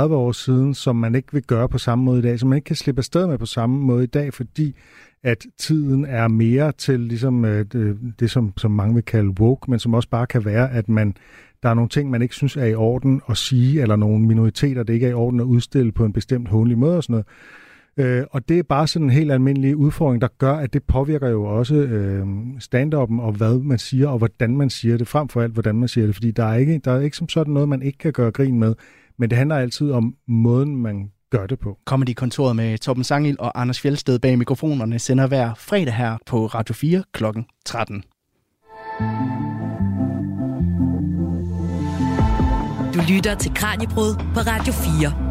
20-30 0.10 0.14
år 0.14 0.32
siden, 0.32 0.74
som 0.74 0.96
man 0.96 1.16
ikke 1.16 1.34
vil 1.34 1.44
gøre 1.44 1.70
på 1.70 1.78
samme 1.78 2.06
måde 2.06 2.20
i 2.20 2.22
dag, 2.22 2.40
som 2.40 2.50
man 2.50 2.56
ikke 2.56 2.66
kan 2.66 2.76
slippe 2.76 3.00
afsted 3.00 3.28
med 3.28 3.38
på 3.38 3.46
samme 3.46 3.80
måde 3.80 4.04
i 4.04 4.08
dag, 4.08 4.34
fordi 4.34 4.76
at 5.24 5.46
tiden 5.58 6.06
er 6.06 6.28
mere 6.28 6.72
til 6.72 7.00
ligesom 7.00 7.46
øh, 7.46 7.66
det, 7.72 7.98
det 8.20 8.32
som, 8.32 8.54
som 8.58 8.72
mange 8.72 8.94
vil 8.94 9.04
kalde 9.04 9.34
woke, 9.40 9.72
men 9.72 9.80
som 9.80 9.94
også 9.94 10.10
bare 10.10 10.28
kan 10.28 10.46
være, 10.46 10.72
at 10.72 10.90
man 10.90 11.16
der 11.64 11.70
er 11.70 11.74
nogle 11.74 11.90
ting, 11.90 12.10
man 12.10 12.22
ikke 12.22 12.36
synes 12.36 12.56
er 12.56 12.66
i 12.66 12.76
orden 12.76 13.22
at 13.30 13.38
sige, 13.38 13.82
eller 13.82 13.96
nogle 13.96 14.26
minoriteter, 14.26 14.84
det 14.84 14.94
ikke 14.94 15.06
er 15.06 15.10
i 15.12 15.14
orden 15.14 15.40
at 15.40 15.44
udstille 15.44 15.92
på 15.92 16.06
en 16.06 16.14
bestemt 16.14 16.48
håndelig 16.48 16.78
måde 16.78 16.98
og 16.98 17.04
sådan 17.04 17.14
noget. 17.14 17.26
Øh, 17.98 18.26
og 18.32 18.50
det 18.50 18.60
er 18.60 18.64
bare 18.64 18.88
sådan 18.88 19.06
en 19.06 19.12
helt 19.12 19.32
almindelig 19.32 19.76
udfordring, 19.76 20.22
der 20.22 20.28
gør, 20.38 20.54
at 20.54 20.74
det 20.74 20.84
påvirker 20.84 21.30
jo 21.30 21.44
også 21.44 21.76
øh, 21.76 22.28
stand-up'en 22.60 23.22
og 23.22 23.32
hvad 23.32 23.60
man 23.60 23.80
siger, 23.80 24.08
og 24.08 24.18
hvordan 24.18 24.58
man 24.58 24.70
siger 24.70 24.98
det, 24.98 25.08
frem 25.08 25.28
for 25.30 25.42
alt, 25.42 25.54
hvordan 25.54 25.76
man 25.76 25.88
siger 25.88 26.06
det. 26.06 26.16
Fordi 26.16 26.32
der 26.32 26.46
er 26.46 26.56
ikke, 26.56 26.82
der 26.86 26.92
er 26.92 27.00
ikke 27.00 27.18
som 27.18 27.30
sådan 27.30 27.54
noget, 27.54 27.70
man 27.70 27.82
ikke 27.82 27.98
kan 27.98 28.14
gøre 28.14 28.32
grin 28.32 28.60
med, 28.60 28.76
men 29.18 29.30
det 29.30 29.38
handler 29.38 29.56
altid 29.56 29.92
om 29.92 30.16
måden, 30.28 30.76
man 30.76 31.12
gør 31.32 31.48
det 31.48 31.60
på. 31.60 31.78
Comedy-kontoret 31.86 32.56
med 32.56 32.78
Torben 32.78 33.04
Sangil 33.04 33.36
og 33.40 33.62
Anders 33.62 33.80
Fjeldsted 33.82 34.20
bag 34.20 34.38
mikrofonerne 34.38 35.00
sender 35.00 35.28
hver 35.28 35.54
fredag 35.54 35.94
her 35.94 36.18
på 36.26 36.46
Radio 36.46 36.74
4 36.74 37.04
kl. 37.14 37.24
13. 37.66 38.04
Du 42.94 43.00
lytter 43.14 43.36
til 43.36 43.54
Kranjebrud 43.54 44.16
på 44.16 44.40
Radio 44.40 44.74
4. 44.74 45.31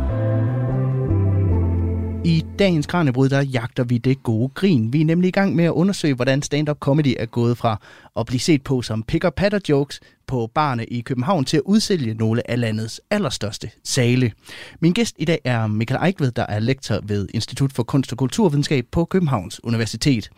I 2.24 2.44
dagens 2.58 2.86
Kranjebrud, 2.86 3.28
der 3.28 3.40
jagter 3.42 3.84
vi 3.84 3.98
det 3.98 4.22
gode 4.22 4.48
grin. 4.48 4.92
Vi 4.92 5.00
er 5.00 5.04
nemlig 5.04 5.28
i 5.28 5.30
gang 5.30 5.56
med 5.56 5.64
at 5.64 5.70
undersøge, 5.70 6.14
hvordan 6.14 6.42
stand-up 6.42 6.78
comedy 6.78 7.14
er 7.18 7.26
gået 7.26 7.58
fra 7.58 7.80
at 8.16 8.26
blive 8.26 8.40
set 8.40 8.62
på 8.62 8.82
som 8.82 9.02
pick 9.02 9.24
patter 9.36 9.58
jokes 9.68 10.00
på 10.26 10.50
barne 10.54 10.84
i 10.84 11.00
København 11.00 11.44
til 11.44 11.56
at 11.56 11.62
udsælge 11.66 12.14
nogle 12.14 12.50
af 12.50 12.60
landets 12.60 13.00
allerstørste 13.10 13.70
sale. 13.84 14.32
Min 14.80 14.92
gæst 14.92 15.16
i 15.18 15.24
dag 15.24 15.38
er 15.44 15.66
Michael 15.66 16.06
Eichved, 16.06 16.32
der 16.32 16.46
er 16.48 16.58
lektor 16.58 17.00
ved 17.02 17.28
Institut 17.34 17.72
for 17.72 17.82
Kunst 17.82 18.12
og 18.12 18.18
Kulturvidenskab 18.18 18.86
på 18.92 19.04
Københavns 19.04 19.64
Universitet. 19.64 20.30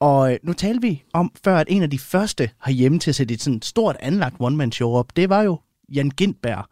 Og 0.00 0.32
øh, 0.32 0.38
nu 0.42 0.52
talte 0.52 0.82
vi 0.82 1.02
om 1.12 1.32
før, 1.44 1.56
at 1.56 1.66
en 1.70 1.82
af 1.82 1.90
de 1.90 1.98
første 1.98 2.50
herhjemme 2.64 2.98
til 2.98 3.10
at 3.10 3.14
sætte 3.14 3.34
et 3.34 3.42
sådan 3.42 3.62
stort 3.62 3.96
anlagt 4.00 4.36
one-man-show 4.38 4.90
op, 4.90 5.16
det 5.16 5.28
var 5.28 5.42
jo 5.42 5.58
Jan 5.94 6.10
Gindberg. 6.10 6.64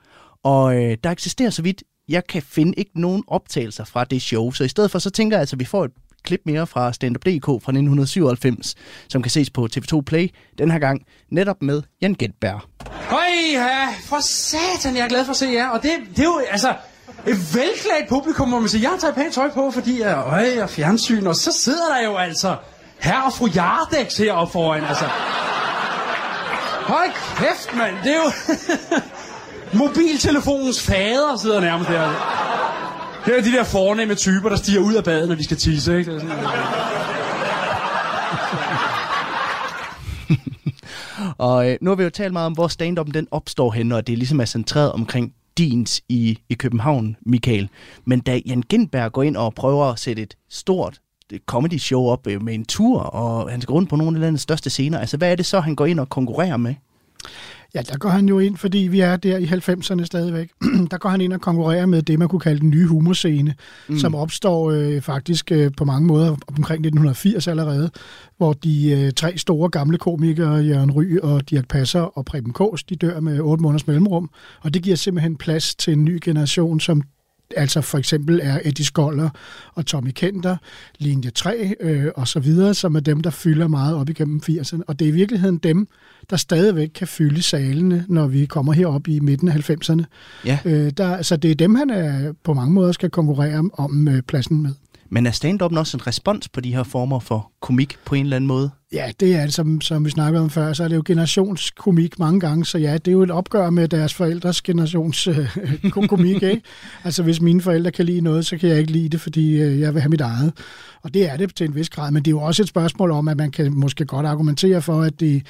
Og 0.43 0.83
øh, 0.83 0.97
der 1.05 1.11
eksisterer 1.11 1.51
så 1.51 1.63
vidt 1.63 1.83
jeg 2.09 2.27
kan 2.27 2.43
finde 2.43 2.75
ikke 2.77 3.01
nogen 3.01 3.25
optagelser 3.27 3.85
fra 3.85 4.05
det 4.05 4.23
show, 4.23 4.51
så 4.51 4.65
i 4.65 4.69
stedet 4.69 4.91
for 4.91 4.99
så 4.99 5.11
tænker 5.11 5.37
jeg 5.37 5.41
altså, 5.41 5.57
at 5.57 5.61
vi 5.61 5.65
får 5.65 5.85
et 5.85 5.91
klip 6.25 6.41
mere 6.45 6.67
fra 6.67 6.93
Standup.dk 6.93 7.47
fra 7.47 7.55
1997, 7.55 8.75
som 9.09 9.23
kan 9.23 9.31
ses 9.31 9.51
på 9.51 9.69
TV2 9.77 10.01
Play, 10.01 10.29
den 10.59 10.71
her 10.71 10.79
gang 10.79 11.03
netop 11.31 11.63
med 11.63 11.83
Jan 12.03 12.15
Gentberg. 12.15 12.61
Hej, 13.11 13.53
ja, 13.53 13.89
for 14.09 14.21
satan, 14.21 14.97
jeg 14.97 15.05
er 15.05 15.09
glad 15.09 15.25
for 15.25 15.31
at 15.31 15.37
se 15.37 15.47
jer, 15.47 15.69
og 15.69 15.83
det, 15.83 15.91
det 16.11 16.19
er 16.19 16.25
jo, 16.25 16.41
altså, 16.51 16.75
et 17.27 17.55
velklædt 17.55 18.09
publikum, 18.09 18.49
må 18.49 18.61
man 18.61 18.69
sige. 18.69 18.91
Jeg 18.91 19.01
tager 19.01 19.15
pænt 19.15 19.35
tøj 19.35 19.51
på, 19.51 19.71
fordi 19.71 20.01
jeg 20.01 20.23
øj, 20.27 20.63
og 20.63 20.71
fjernsyn, 20.71 21.27
og 21.27 21.37
så 21.37 21.53
sidder 21.53 21.95
der 21.95 22.05
jo 22.05 22.17
altså 22.17 22.57
herre 22.99 23.25
og 23.25 23.33
fru 23.33 23.49
Jardex 23.57 24.17
heroppe 24.17 24.53
foran, 24.53 24.85
altså. 24.85 25.05
Hold 26.85 27.11
kæft, 27.37 27.77
mand, 27.77 27.95
det 28.05 28.13
er 28.13 28.17
jo... 28.17 28.31
Mobiltelefonens 29.75 30.83
fader 30.83 31.37
sidder 31.43 31.61
nærmest 31.61 31.91
der. 31.91 32.35
Det 33.27 33.39
er 33.39 33.43
de 33.43 33.53
der 33.53 33.65
fornemme 33.65 34.15
typer, 34.15 34.49
der 34.49 34.57
stiger 34.57 34.81
ud 34.81 34.95
af 34.95 35.05
badet, 35.05 35.29
når 35.29 35.35
de 35.35 35.45
skal 35.45 35.57
tisse, 35.57 35.99
ikke? 35.99 36.15
Det 36.15 36.23
er 36.23 36.29
sådan, 36.29 36.45
og 41.39 41.71
øh, 41.71 41.79
nu 41.81 41.91
har 41.91 41.95
vi 41.95 42.03
jo 42.03 42.11
talt 42.11 42.33
meget 42.33 42.47
om, 42.47 42.53
hvor 42.53 42.69
stand 42.69 42.97
den 42.97 43.29
opstår 43.31 43.71
henne, 43.71 43.97
og 43.97 44.07
det 44.07 44.19
ligesom 44.19 44.41
er 44.41 44.45
centreret 44.45 44.93
omkring 44.93 45.33
dins 45.59 46.03
i, 46.09 46.39
i 46.49 46.55
København, 46.55 47.17
Michael. 47.27 47.69
Men 48.05 48.21
da 48.21 48.41
Jan 48.47 48.63
Gindberg 48.63 49.13
går 49.13 49.23
ind 49.23 49.37
og 49.37 49.55
prøver 49.55 49.85
at 49.85 49.99
sætte 49.99 50.23
et 50.23 50.37
stort 50.51 51.01
øh, 51.33 51.41
comedy 51.47 51.79
show 51.79 52.07
op 52.07 52.27
øh, 52.27 52.43
med 52.43 52.55
en 52.55 52.65
tur, 52.65 53.01
og 53.01 53.51
han 53.51 53.61
skal 53.61 53.73
rundt 53.73 53.91
på 53.91 53.97
nogle 53.97 54.17
af 54.17 54.21
landets 54.21 54.43
største 54.43 54.71
scener, 54.71 54.99
altså 54.99 55.17
hvad 55.17 55.33
er 55.33 55.37
det 55.37 55.47
så, 55.47 55.61
han 55.61 55.75
går 55.75 55.87
ind 55.87 56.01
og 56.01 56.09
konkurrerer 56.09 56.57
med? 56.57 56.75
Ja, 57.75 57.83
der 57.83 57.99
går 57.99 58.09
han 58.09 58.29
jo 58.29 58.39
ind, 58.39 58.57
fordi 58.57 58.79
vi 58.79 59.01
er 59.01 59.17
der 59.17 59.37
i 59.37 59.45
90'erne 59.45 60.05
stadigvæk. 60.05 60.51
der 60.91 60.99
går 60.99 61.09
han 61.09 61.21
ind 61.21 61.33
og 61.33 61.41
konkurrerer 61.41 61.87
med 61.87 62.03
det, 62.03 62.19
man 62.19 62.29
kunne 62.29 62.41
kalde 62.41 62.61
den 62.61 62.71
nye 62.71 62.87
humorscene, 62.87 63.55
mm. 63.89 63.99
som 63.99 64.15
opstår 64.15 64.71
øh, 64.71 65.01
faktisk 65.01 65.53
øh, 65.53 65.71
på 65.77 65.85
mange 65.85 66.07
måder 66.07 66.31
omkring 66.31 66.79
1980 66.79 67.49
allerede, 67.49 67.91
hvor 68.37 68.53
de 68.53 68.91
øh, 68.91 69.13
tre 69.13 69.39
store 69.39 69.71
gamle 69.71 69.99
komikere, 69.99 70.55
Jørgen 70.55 70.91
Ry 70.91 71.19
og 71.23 71.51
Dirk 71.51 71.69
Passer 71.69 72.01
og 72.01 72.25
Preben 72.25 72.53
Kås, 72.53 72.85
de 72.85 72.97
dør 72.97 73.21
med 73.21 73.41
otte 73.41 73.63
måneders 73.63 73.87
mellemrum, 73.87 74.31
og 74.61 74.75
det 74.75 74.83
giver 74.83 74.97
simpelthen 74.97 75.37
plads 75.37 75.75
til 75.75 75.93
en 75.93 76.05
ny 76.05 76.21
generation, 76.25 76.81
som 76.81 77.03
altså 77.57 77.81
for 77.81 77.99
eksempel 77.99 78.41
er 78.43 78.59
Eddie 78.65 78.85
Skoller 78.85 79.31
og 79.75 79.87
Tommy 79.87 80.11
Kenter, 80.11 80.57
linje 80.99 81.31
3 81.31 81.75
øh, 81.81 82.07
og 82.17 82.29
så 82.29 82.41
videre, 82.41 82.75
som 82.75 82.95
er 82.95 83.01
dem, 83.01 83.21
der 83.21 83.31
fylder 83.31 83.69
meget 83.69 83.97
op 83.97 84.09
igennem 84.09 84.41
80'erne. 84.51 84.81
Og 84.87 84.99
det 84.99 85.05
er 85.05 85.09
i 85.09 85.15
virkeligheden 85.15 85.59
dem, 85.59 85.89
der 86.31 86.37
stadigvæk 86.37 86.89
kan 86.95 87.09
fylde 87.09 87.43
salene, 87.43 88.05
når 88.09 88.27
vi 88.27 88.47
kommer 88.47 88.73
herop 88.73 89.09
i 89.09 89.21
midten 89.21 89.49
af 89.49 89.71
90'erne. 89.71 90.05
Ja. 90.45 90.59
Øh, 90.65 90.91
der, 90.97 91.23
så 91.23 91.37
det 91.37 91.51
er 91.51 91.55
dem, 91.55 91.75
han 91.75 91.91
er, 91.91 92.33
på 92.45 92.55
mange 92.55 92.73
måder 92.73 92.93
skal 92.93 93.11
konkurrere 93.11 93.71
om 93.73 94.09
øh, 94.09 94.23
pladsen 94.23 94.63
med. 94.63 94.71
Men 95.09 95.27
er 95.27 95.31
stand-up 95.31 95.73
også 95.73 95.97
en 95.97 96.07
respons 96.07 96.49
på 96.49 96.61
de 96.61 96.75
her 96.75 96.83
former 96.83 97.21
for 97.21 97.53
komik 97.61 97.97
på 98.05 98.15
en 98.15 98.25
eller 98.25 98.37
anden 98.37 98.49
måde? 98.49 98.71
Ja, 98.93 99.11
det 99.21 99.35
er 99.35 99.43
det, 99.43 99.55
som, 99.55 99.81
som 99.81 100.05
vi 100.05 100.11
snakkede 100.11 100.43
om 100.43 100.51
før, 100.51 100.73
så 100.73 100.85
er 100.85 100.89
det 100.89 100.97
jo 100.97 101.03
generationskomik 101.07 102.19
mange 102.19 102.41
gange, 102.41 102.65
så 102.65 102.79
ja, 102.79 102.93
det 102.93 103.09
er 103.09 103.13
jo 103.13 103.23
et 103.23 103.31
opgør 103.31 103.71
med 103.71 103.89
deres 103.89 104.15
forældres 104.15 104.63
generationskomik, 104.63 106.43
øh, 106.43 106.51
ikke? 106.51 106.63
Altså, 107.05 107.23
hvis 107.23 107.41
mine 107.41 107.61
forældre 107.61 107.91
kan 107.91 108.05
lide 108.05 108.21
noget, 108.21 108.47
så 108.47 108.59
kan 108.59 108.69
jeg 108.69 108.79
ikke 108.79 108.93
lide 108.93 109.09
det, 109.09 109.21
fordi 109.21 109.63
øh, 109.63 109.81
jeg 109.81 109.95
vil 109.95 110.03
have 110.03 110.11
mit 110.11 110.21
eget. 110.21 110.53
Og 111.03 111.15
det 111.15 111.31
er 111.31 111.37
det 111.37 111.55
til 111.55 111.69
en 111.69 111.75
vis 111.75 111.91
grad, 111.91 112.11
men 112.11 112.23
det 112.23 112.29
er 112.29 112.33
jo 112.33 112.41
også 112.41 112.63
et 112.63 112.69
spørgsmål 112.69 113.11
om, 113.11 113.29
at 113.29 113.37
man 113.37 113.51
kan 113.51 113.73
måske 113.75 114.05
godt 114.05 114.27
argumentere 114.27 114.83
for, 114.83 115.03
at 115.03 115.21
det, 115.21 115.47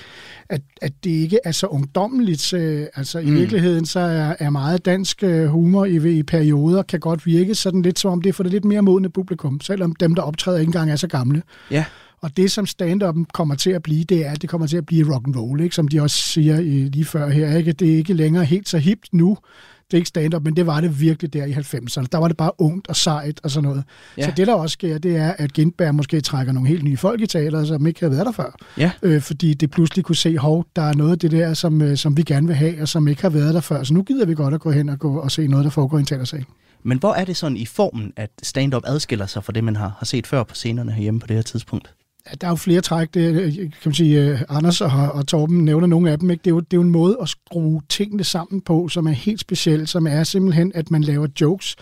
at, 0.48 0.60
at 0.82 0.92
det 1.04 1.10
ikke 1.10 1.38
er 1.44 1.52
så 1.52 1.66
ungdommeligt. 1.66 2.52
Øh, 2.52 2.86
altså, 2.94 3.20
mm. 3.20 3.26
i 3.26 3.30
virkeligheden, 3.30 3.86
så 3.86 4.00
er, 4.00 4.34
er 4.38 4.50
meget 4.50 4.84
dansk 4.84 5.22
humor 5.48 5.84
i, 5.84 6.18
i 6.18 6.22
perioder, 6.22 6.82
kan 6.82 7.00
godt 7.00 7.26
virke 7.26 7.54
sådan 7.54 7.82
lidt 7.82 7.98
som 7.98 8.12
om 8.12 8.22
det 8.22 8.28
er 8.28 8.32
for 8.32 8.42
det 8.42 8.52
lidt 8.52 8.64
mere 8.64 8.82
modne 8.82 9.10
publikum, 9.10 9.60
selvom 9.60 9.94
dem, 9.94 10.14
der 10.14 10.22
optræder, 10.22 10.58
ikke 10.58 10.68
engang 10.68 10.90
er 10.90 10.96
så 10.96 11.08
gamle. 11.08 11.42
Ja. 11.70 11.84
Og 12.20 12.36
det, 12.36 12.50
som 12.50 12.64
stand-up'en 12.64 13.24
kommer 13.32 13.54
til 13.54 13.70
at 13.70 13.82
blive, 13.82 14.04
det 14.04 14.26
er, 14.26 14.30
at 14.30 14.42
det 14.42 14.50
kommer 14.50 14.66
til 14.66 14.76
at 14.76 14.86
blive 14.86 15.14
rock 15.14 15.26
and 15.26 15.36
roll, 15.36 15.60
ikke? 15.60 15.74
som 15.74 15.88
de 15.88 16.00
også 16.00 16.16
siger 16.16 16.60
lige 16.90 17.04
før 17.04 17.28
her. 17.28 17.56
Ikke? 17.56 17.72
Det 17.72 17.92
er 17.92 17.96
ikke 17.96 18.14
længere 18.14 18.44
helt 18.44 18.68
så 18.68 18.78
hipt 18.78 19.08
nu. 19.12 19.38
Det 19.86 19.94
er 19.94 19.96
ikke 19.96 20.08
stand-up, 20.08 20.44
men 20.44 20.56
det 20.56 20.66
var 20.66 20.80
det 20.80 21.00
virkelig 21.00 21.32
der 21.32 21.44
i 21.44 21.52
90'erne. 21.52 22.06
Der 22.12 22.18
var 22.18 22.28
det 22.28 22.36
bare 22.36 22.50
ungt 22.58 22.88
og 22.88 22.96
sejt 22.96 23.40
og 23.42 23.50
sådan 23.50 23.68
noget. 23.68 23.84
Ja. 24.18 24.24
Så 24.24 24.32
det, 24.36 24.46
der 24.46 24.54
også 24.54 24.72
sker, 24.72 24.98
det 24.98 25.16
er, 25.16 25.34
at 25.38 25.52
Gindberg 25.52 25.94
måske 25.94 26.20
trækker 26.20 26.52
nogle 26.52 26.68
helt 26.68 26.84
nye 26.84 26.96
folk 26.96 27.20
i 27.20 27.26
teateret, 27.26 27.68
som 27.68 27.86
ikke 27.86 28.00
havde 28.00 28.12
været 28.12 28.26
der 28.26 28.32
før. 28.32 28.56
Ja. 28.78 28.90
Øh, 29.02 29.22
fordi 29.22 29.54
det 29.54 29.70
pludselig 29.70 30.04
kunne 30.04 30.16
se, 30.16 30.38
hov, 30.38 30.66
der 30.76 30.82
er 30.82 30.94
noget 30.94 31.12
af 31.12 31.18
det 31.18 31.30
der, 31.30 31.54
som, 31.54 31.82
øh, 31.82 31.96
som 31.96 32.16
vi 32.16 32.22
gerne 32.22 32.46
vil 32.46 32.56
have, 32.56 32.82
og 32.82 32.88
som 32.88 33.08
ikke 33.08 33.22
har 33.22 33.28
været 33.28 33.54
der 33.54 33.60
før. 33.60 33.82
Så 33.82 33.94
nu 33.94 34.02
gider 34.02 34.26
vi 34.26 34.34
godt 34.34 34.54
at 34.54 34.60
gå 34.60 34.70
hen 34.70 34.88
og, 34.88 34.98
gå 34.98 35.18
og 35.18 35.30
se 35.30 35.46
noget, 35.46 35.64
der 35.64 35.70
foregår 35.70 35.96
i 35.96 36.00
en 36.00 36.06
teatersal. 36.06 36.44
Men 36.82 36.98
hvor 36.98 37.12
er 37.12 37.24
det 37.24 37.36
sådan 37.36 37.56
i 37.56 37.66
formen, 37.66 38.12
at 38.16 38.30
stand-up 38.42 38.82
adskiller 38.86 39.26
sig 39.26 39.44
fra 39.44 39.52
det, 39.52 39.64
man 39.64 39.76
har, 39.76 39.96
har 39.98 40.04
set 40.04 40.26
før 40.26 40.42
på 40.42 40.54
scenerne 40.54 40.92
herhjemme 40.92 41.20
på 41.20 41.26
det 41.26 41.36
her 41.36 41.42
tidspunkt? 41.42 41.94
Ja, 42.30 42.34
der 42.40 42.46
er 42.46 42.50
jo 42.50 42.56
flere 42.56 42.80
træk. 42.80 43.14
Det, 43.14 43.34
øh, 43.34 43.54
kan 43.54 43.70
man 43.84 43.94
sige, 43.94 44.32
uh, 44.32 44.56
Anders 44.56 44.80
og, 44.80 44.90
og 44.90 45.26
Torben 45.26 45.64
nævner 45.64 45.86
nogle 45.86 46.10
af 46.10 46.18
dem. 46.18 46.30
Ikke? 46.30 46.42
Det, 46.42 46.50
er 46.50 46.54
jo, 46.54 46.60
det 46.60 46.72
er 46.72 46.76
jo 46.76 46.82
en 46.82 46.90
måde 46.90 47.16
at 47.22 47.28
skrue 47.28 47.82
tingene 47.88 48.24
sammen 48.24 48.60
på, 48.60 48.88
som 48.88 49.06
er 49.06 49.12
helt 49.12 49.40
speciel, 49.40 49.86
som 49.86 50.06
er 50.06 50.24
simpelthen, 50.24 50.72
at 50.74 50.90
man 50.90 51.02
laver 51.02 51.26
jokes, 51.40 51.76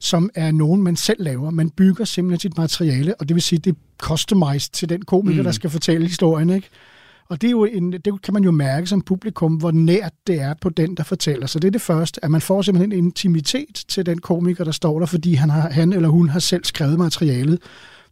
som 0.00 0.30
er 0.34 0.50
nogen, 0.50 0.82
man 0.82 0.96
selv 0.96 1.22
laver. 1.22 1.50
Man 1.50 1.70
bygger 1.70 2.04
simpelthen 2.04 2.40
sit 2.40 2.58
materiale, 2.58 3.14
og 3.14 3.28
det 3.28 3.34
vil 3.34 3.42
sige, 3.42 3.58
det 3.58 3.70
er 3.70 3.76
customized 3.98 4.72
til 4.72 4.88
den 4.88 5.02
komiker, 5.02 5.38
mm. 5.38 5.44
der 5.44 5.52
skal 5.52 5.70
fortælle 5.70 6.06
historien. 6.06 6.50
Ikke? 6.50 6.68
Og 7.28 7.40
det, 7.40 7.46
er 7.46 7.50
jo 7.50 7.64
en, 7.64 7.92
det 7.92 8.22
kan 8.22 8.34
man 8.34 8.44
jo 8.44 8.50
mærke 8.50 8.86
som 8.86 9.02
publikum, 9.02 9.54
hvor 9.54 9.70
nært 9.70 10.12
det 10.26 10.40
er 10.40 10.54
på 10.60 10.68
den, 10.68 10.96
der 10.96 11.02
fortæller. 11.02 11.46
Så 11.46 11.58
det 11.58 11.68
er 11.68 11.72
det 11.72 11.80
første, 11.80 12.24
at 12.24 12.30
man 12.30 12.40
får 12.40 12.62
simpelthen 12.62 12.92
en 12.92 12.98
intimitet 12.98 13.84
til 13.88 14.06
den 14.06 14.18
komiker, 14.18 14.64
der 14.64 14.72
står 14.72 14.98
der, 14.98 15.06
fordi 15.06 15.34
han, 15.34 15.50
har, 15.50 15.70
han 15.70 15.92
eller 15.92 16.08
hun 16.08 16.28
har 16.28 16.38
selv 16.38 16.64
skrevet 16.64 16.98
materialet 16.98 17.58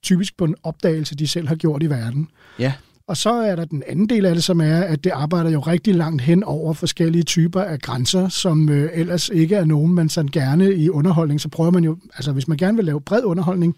typisk 0.02 0.36
på 0.36 0.44
en 0.44 0.54
opdagelse, 0.62 1.14
de 1.14 1.28
selv 1.28 1.48
har 1.48 1.54
gjort 1.54 1.82
i 1.82 1.90
verden. 1.90 2.28
Ja. 2.58 2.72
Og 3.06 3.16
så 3.16 3.30
er 3.30 3.56
der 3.56 3.64
den 3.64 3.82
anden 3.88 4.08
del 4.08 4.26
af 4.26 4.34
det, 4.34 4.44
som 4.44 4.60
er, 4.60 4.80
at 4.80 5.04
det 5.04 5.10
arbejder 5.10 5.50
jo 5.50 5.60
rigtig 5.60 5.94
langt 5.94 6.22
hen 6.22 6.44
over 6.44 6.72
forskellige 6.72 7.22
typer 7.22 7.60
af 7.60 7.80
grænser, 7.80 8.28
som 8.28 8.68
øh, 8.68 8.90
ellers 8.94 9.28
ikke 9.28 9.56
er 9.56 9.64
nogen, 9.64 9.94
man 9.94 10.08
sådan 10.08 10.30
gerne 10.30 10.74
i 10.74 10.90
underholdning, 10.90 11.40
så 11.40 11.48
prøver 11.48 11.70
man 11.70 11.84
jo, 11.84 11.96
altså 12.14 12.32
hvis 12.32 12.48
man 12.48 12.56
gerne 12.56 12.76
vil 12.76 12.84
lave 12.84 13.00
bred 13.00 13.24
underholdning, 13.24 13.76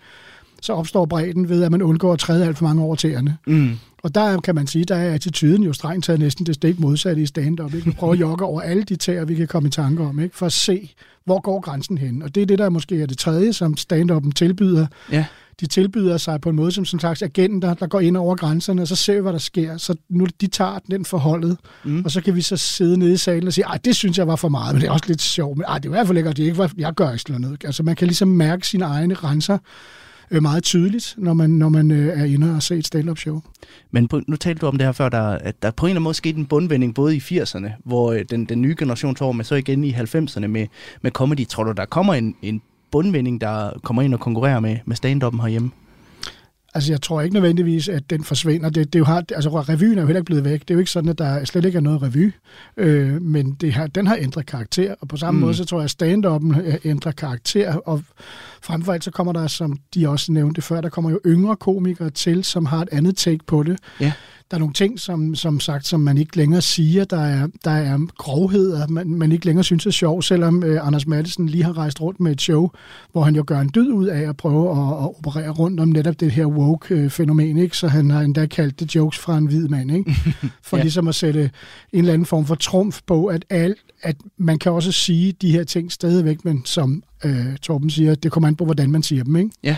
så 0.63 0.73
opstår 0.73 1.07
bredden 1.07 1.49
ved, 1.49 1.63
at 1.63 1.71
man 1.71 1.83
undgår 1.83 2.13
at 2.13 2.19
træde 2.19 2.47
alt 2.47 2.59
for 2.59 2.65
mange 2.65 2.83
over 2.83 2.97
tæerne. 2.97 3.37
Mm. 3.47 3.79
Og 4.03 4.15
der 4.15 4.41
kan 4.41 4.55
man 4.55 4.67
sige, 4.67 4.85
der 4.85 4.97
er 4.97 5.15
attituden 5.15 5.63
jo 5.63 5.73
strengt 5.73 6.05
taget 6.05 6.21
næsten 6.21 6.47
det 6.47 6.55
stik 6.55 6.81
modsatte 6.81 7.23
i 7.23 7.27
stand-up. 7.27 7.75
Ikke? 7.75 7.87
Vi 7.87 7.93
prøver 7.93 8.13
at 8.13 8.21
jogge 8.21 8.45
over 8.45 8.61
alle 8.61 8.83
de 8.83 8.97
tæer, 8.97 9.25
vi 9.25 9.35
kan 9.35 9.49
komme 9.49 9.67
i 9.67 9.71
tanke 9.71 10.03
om, 10.03 10.21
ikke? 10.21 10.37
for 10.37 10.47
at 10.47 10.53
se, 10.53 10.95
hvor 11.25 11.41
går 11.41 11.61
grænsen 11.61 11.99
hen. 11.99 12.23
Og 12.23 12.35
det 12.35 12.43
er 12.43 12.47
det, 12.47 12.59
der 12.59 12.69
måske 12.69 13.03
er 13.03 13.07
det 13.07 13.19
tredje, 13.19 13.53
som 13.53 13.75
stand-up'en 13.79 14.33
tilbyder. 14.33 14.87
Ja 15.13 15.27
de 15.63 15.67
tilbyder 15.67 16.17
sig 16.17 16.41
på 16.41 16.49
en 16.49 16.57
måde 16.57 16.73
som, 16.73 16.85
som 16.85 16.99
slags 16.99 17.23
agenter, 17.23 17.75
der 17.75 17.87
går 17.87 18.01
ind 18.01 18.17
over 18.17 18.37
grænserne, 18.37 18.83
og 18.83 18.89
så 18.89 18.97
ser 18.97 19.15
vi, 19.15 19.21
hvad 19.21 19.33
der 19.33 19.39
sker. 19.39 19.77
Så 19.77 19.95
nu 20.09 20.27
de 20.41 20.47
tager 20.47 20.79
den 20.91 21.05
forholdet, 21.05 21.57
mm. 21.85 22.05
og 22.05 22.11
så 22.11 22.21
kan 22.21 22.37
vi 22.37 22.41
så 22.41 22.57
sidde 22.57 22.99
nede 22.99 23.13
i 23.13 23.17
salen 23.17 23.47
og 23.47 23.53
sige, 23.53 23.65
ej, 23.65 23.79
det 23.85 23.97
synes 23.97 24.19
jeg 24.19 24.27
var 24.27 24.37
for 24.37 24.49
meget, 24.49 24.75
men 24.75 24.81
det 24.81 24.89
er 24.89 24.93
også 24.93 25.05
lidt 25.09 25.23
sjovt. 25.23 25.59
Men 25.59 25.65
ej, 25.69 25.79
det 25.79 25.85
er 25.85 25.89
i 25.89 25.95
hvert 25.95 26.07
fald 26.07 26.19
ikke, 26.19 26.31
det 26.31 26.39
er 26.39 26.47
ikke, 26.47 26.71
jeg 26.79 26.93
gør 26.95 27.13
ikke 27.13 27.41
noget. 27.41 27.65
Altså, 27.65 27.83
man 27.83 27.97
kan 27.97 28.07
ligesom 28.07 28.29
mærke 28.29 28.67
sine 28.67 28.85
egne 28.85 29.15
grænser, 29.15 29.59
øh, 30.33 30.43
meget 30.43 30.63
tydeligt, 30.63 31.15
når 31.19 31.35
man, 31.35 31.51
når 31.51 31.69
man 31.69 31.91
øh, 31.91 32.21
er 32.21 32.25
inde 32.25 32.55
og 32.57 32.63
ser 32.63 32.77
et 32.77 32.87
stand-up 32.87 33.19
show. 33.19 33.41
Men 33.91 34.09
på, 34.09 34.21
nu 34.29 34.37
talte 34.37 34.61
du 34.61 34.67
om 34.67 34.79
det 34.79 34.87
her 34.87 34.93
før, 34.93 35.09
der, 35.09 35.23
at 35.23 35.63
der 35.63 35.71
på 35.71 35.87
en 35.87 35.91
eller 35.91 35.95
anden 35.95 36.05
måde 36.05 36.15
skete 36.15 36.39
en 36.39 36.47
bundvending 36.47 36.95
både 36.95 37.17
i 37.17 37.19
80'erne, 37.19 37.71
hvor 37.85 38.13
øh, 38.13 38.25
den, 38.31 38.45
den 38.45 38.63
nye 38.63 38.75
generation 38.79 39.15
tog, 39.15 39.37
men 39.37 39.45
så 39.45 39.55
igen 39.55 39.85
i 39.85 39.93
90'erne 39.93 40.47
med, 40.47 40.67
med 41.03 41.11
comedy. 41.11 41.47
Tror 41.47 41.65
du, 41.65 41.73
der 41.73 41.85
kommer 41.85 42.15
en, 42.15 42.35
en 42.43 42.63
bundvending, 42.91 43.41
der 43.41 43.71
kommer 43.83 44.03
ind 44.03 44.15
og 44.15 44.21
konkurrerer 44.21 44.61
med, 44.61 44.77
med 44.85 44.97
stand-up'en 44.97 45.43
herhjemme? 45.43 45.71
Altså, 46.75 46.93
jeg 46.93 47.03
tror 47.03 47.21
ikke 47.21 47.35
nødvendigvis, 47.35 47.89
at 47.89 48.11
den 48.11 48.25
forsvinder. 48.25 48.71
Det, 48.71 48.93
det 48.93 48.99
jo 48.99 49.05
har, 49.05 49.25
altså, 49.35 49.51
revyen 49.51 49.99
er 49.99 50.03
jo 50.03 50.07
heller 50.07 50.21
ikke 50.21 50.27
blevet 50.27 50.45
væk. 50.45 50.61
Det 50.61 50.71
er 50.71 50.75
jo 50.75 50.79
ikke 50.79 50.91
sådan, 50.91 51.11
at 51.11 51.19
der 51.19 51.45
slet 51.45 51.65
ikke 51.65 51.77
er 51.77 51.83
noget 51.83 52.03
revy. 52.03 52.33
Øh, 52.77 53.23
men 53.23 53.55
det 53.61 53.73
har, 53.73 53.87
den 53.87 54.07
har 54.07 54.17
ændret 54.21 54.47
karakter, 54.47 54.95
og 55.01 55.09
på 55.09 55.17
samme 55.17 55.39
mm. 55.39 55.45
måde, 55.45 55.55
så 55.55 55.65
tror 55.65 55.79
jeg, 55.79 55.85
at 55.85 56.03
stand-up'en 56.03 56.79
ændrer 56.85 57.13
karakter. 57.13 57.75
Og 57.77 58.03
frem 58.63 58.83
for 58.83 58.93
alt, 58.93 59.05
så 59.05 59.11
kommer 59.11 59.33
der, 59.33 59.47
som 59.47 59.79
de 59.95 60.09
også 60.09 60.33
nævnte 60.33 60.63
før, 60.63 60.81
der 60.81 60.89
kommer 60.89 61.11
jo 61.11 61.21
yngre 61.27 61.57
komikere 61.57 62.11
til, 62.11 62.45
som 62.45 62.67
har 62.67 62.83
et 62.83 62.89
andet 62.93 63.17
take 63.17 63.45
på 63.47 63.63
det. 63.63 63.79
Ja 64.01 64.13
der 64.53 64.57
er 64.57 64.59
nogle 64.59 64.75
ting, 64.75 65.01
som, 65.01 65.35
som 65.35 65.61
sagt, 65.61 65.87
som 65.87 66.01
man 66.01 66.19
ikke 66.19 66.37
længere 66.37 66.63
siger. 66.63 67.05
Der 67.05 67.21
er, 67.21 67.49
der 67.65 67.71
er 67.71 67.99
grovheder, 68.19 68.87
man, 68.89 69.09
man 69.09 69.33
ikke 69.33 69.47
længere 69.47 69.65
synes 69.65 69.87
er 69.87 69.91
sjov, 69.91 70.23
selvom 70.23 70.65
øh, 70.65 70.87
Anders 70.87 71.07
Madsen 71.07 71.49
lige 71.49 71.65
har 71.65 71.79
rejst 71.79 72.01
rundt 72.01 72.21
med 72.21 72.33
et 72.33 72.41
show, 72.41 72.71
hvor 73.13 73.23
han 73.23 73.37
jo 73.37 73.45
gør 73.47 73.61
en 73.61 73.71
dyd 73.75 73.93
ud 73.93 74.07
af 74.07 74.29
at 74.29 74.37
prøve 74.37 74.71
at, 74.71 74.77
at 74.77 75.17
operere 75.19 75.51
rundt 75.51 75.81
om 75.81 75.89
netop 75.89 76.21
det 76.21 76.31
her 76.31 76.47
woke-fænomen. 76.47 77.57
Ikke? 77.57 77.77
Så 77.77 77.89
han 77.89 78.11
har 78.11 78.21
endda 78.21 78.47
kaldt 78.47 78.81
det 78.81 78.95
jokes 78.95 79.19
fra 79.19 79.39
en 79.39 79.47
hvid 79.47 79.69
mand. 79.69 79.93
Ikke? 79.93 80.17
For 80.63 80.77
ja. 80.77 80.83
ligesom 80.83 81.09
at 81.09 81.15
sætte 81.15 81.51
en 81.93 81.99
eller 81.99 82.13
anden 82.13 82.27
form 82.27 82.47
for 82.47 82.55
trumf 82.55 83.01
på, 83.07 83.27
at, 83.27 83.45
alt, 83.51 83.79
at 84.03 84.17
man 84.37 84.59
kan 84.59 84.73
også 84.73 84.93
sige 84.93 85.33
de 85.33 85.53
her 85.53 85.65
ting 85.65 85.93
stadigvæk, 85.93 86.45
men 86.45 86.65
som 86.65 87.03
øh, 87.25 87.57
Torben 87.63 87.91
siger, 87.91 88.15
det 88.15 88.33
kommer 88.33 88.49
an 88.49 88.57
på, 88.57 88.65
hvordan 88.65 88.91
man 88.91 89.03
siger 89.03 89.25
dem. 89.25 89.37
Ikke? 89.37 89.51
Ja. 89.63 89.77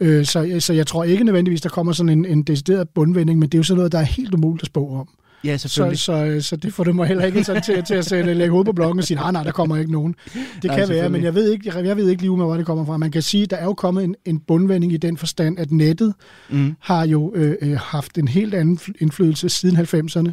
Øh, 0.00 0.24
så, 0.24 0.56
så 0.60 0.72
jeg 0.72 0.86
tror 0.86 1.04
ikke 1.04 1.24
nødvendigvis, 1.24 1.60
der 1.60 1.68
kommer 1.68 1.92
sådan 1.92 2.08
en, 2.18 2.24
en 2.24 2.42
decideret 2.42 2.88
bundvending, 2.88 3.38
men 3.38 3.48
det 3.48 3.54
er 3.54 3.58
jo 3.58 3.62
sådan 3.62 3.76
noget, 3.76 3.92
der 3.92 3.98
er 3.98 4.02
helt 4.02 4.34
umuligt 4.34 4.62
at 4.62 4.66
spå 4.66 4.88
om. 4.88 5.08
Ja, 5.44 5.56
Så, 5.56 5.68
selvfølgelig. 5.68 5.98
så, 5.98 6.36
så 6.40 6.56
det 6.56 6.72
får 6.72 6.84
det 6.84 6.94
mig 6.96 7.06
heller 7.08 7.24
ikke 7.24 7.44
sådan 7.44 7.62
til, 7.62 7.82
til 7.84 7.94
at 7.94 8.04
sætte, 8.04 8.34
lægge 8.34 8.50
hovedet 8.50 8.66
på 8.66 8.72
blokken 8.72 8.98
og 8.98 9.04
sige, 9.04 9.16
nej, 9.18 9.32
nej, 9.32 9.42
der 9.42 9.50
kommer 9.52 9.76
ikke 9.76 9.92
nogen. 9.92 10.14
Det 10.34 10.64
Nej, 10.64 10.78
kan 10.78 10.88
være, 10.88 11.08
men 11.08 11.22
jeg 11.22 11.34
ved 11.34 11.52
ikke, 11.52 11.72
jeg, 11.76 11.84
jeg 11.84 11.96
ved 11.96 12.08
ikke 12.10 12.22
lige, 12.22 12.30
hvor 12.36 12.56
det 12.56 12.66
kommer 12.66 12.84
fra. 12.84 12.96
Man 12.96 13.10
kan 13.10 13.22
sige, 13.22 13.42
at 13.42 13.50
der 13.50 13.56
er 13.56 13.64
jo 13.64 13.74
kommet 13.74 14.04
en, 14.04 14.14
en 14.24 14.38
bundvending 14.38 14.92
i 14.92 14.96
den 14.96 15.16
forstand, 15.16 15.58
at 15.58 15.70
nettet 15.72 16.14
Mm. 16.50 16.74
har 16.80 17.06
jo 17.06 17.32
øh, 17.34 17.54
øh, 17.62 17.76
haft 17.80 18.18
en 18.18 18.28
helt 18.28 18.54
anden 18.54 18.78
fl- 18.82 18.92
indflydelse 19.00 19.48
siden 19.48 19.76
90'erne. 19.76 20.32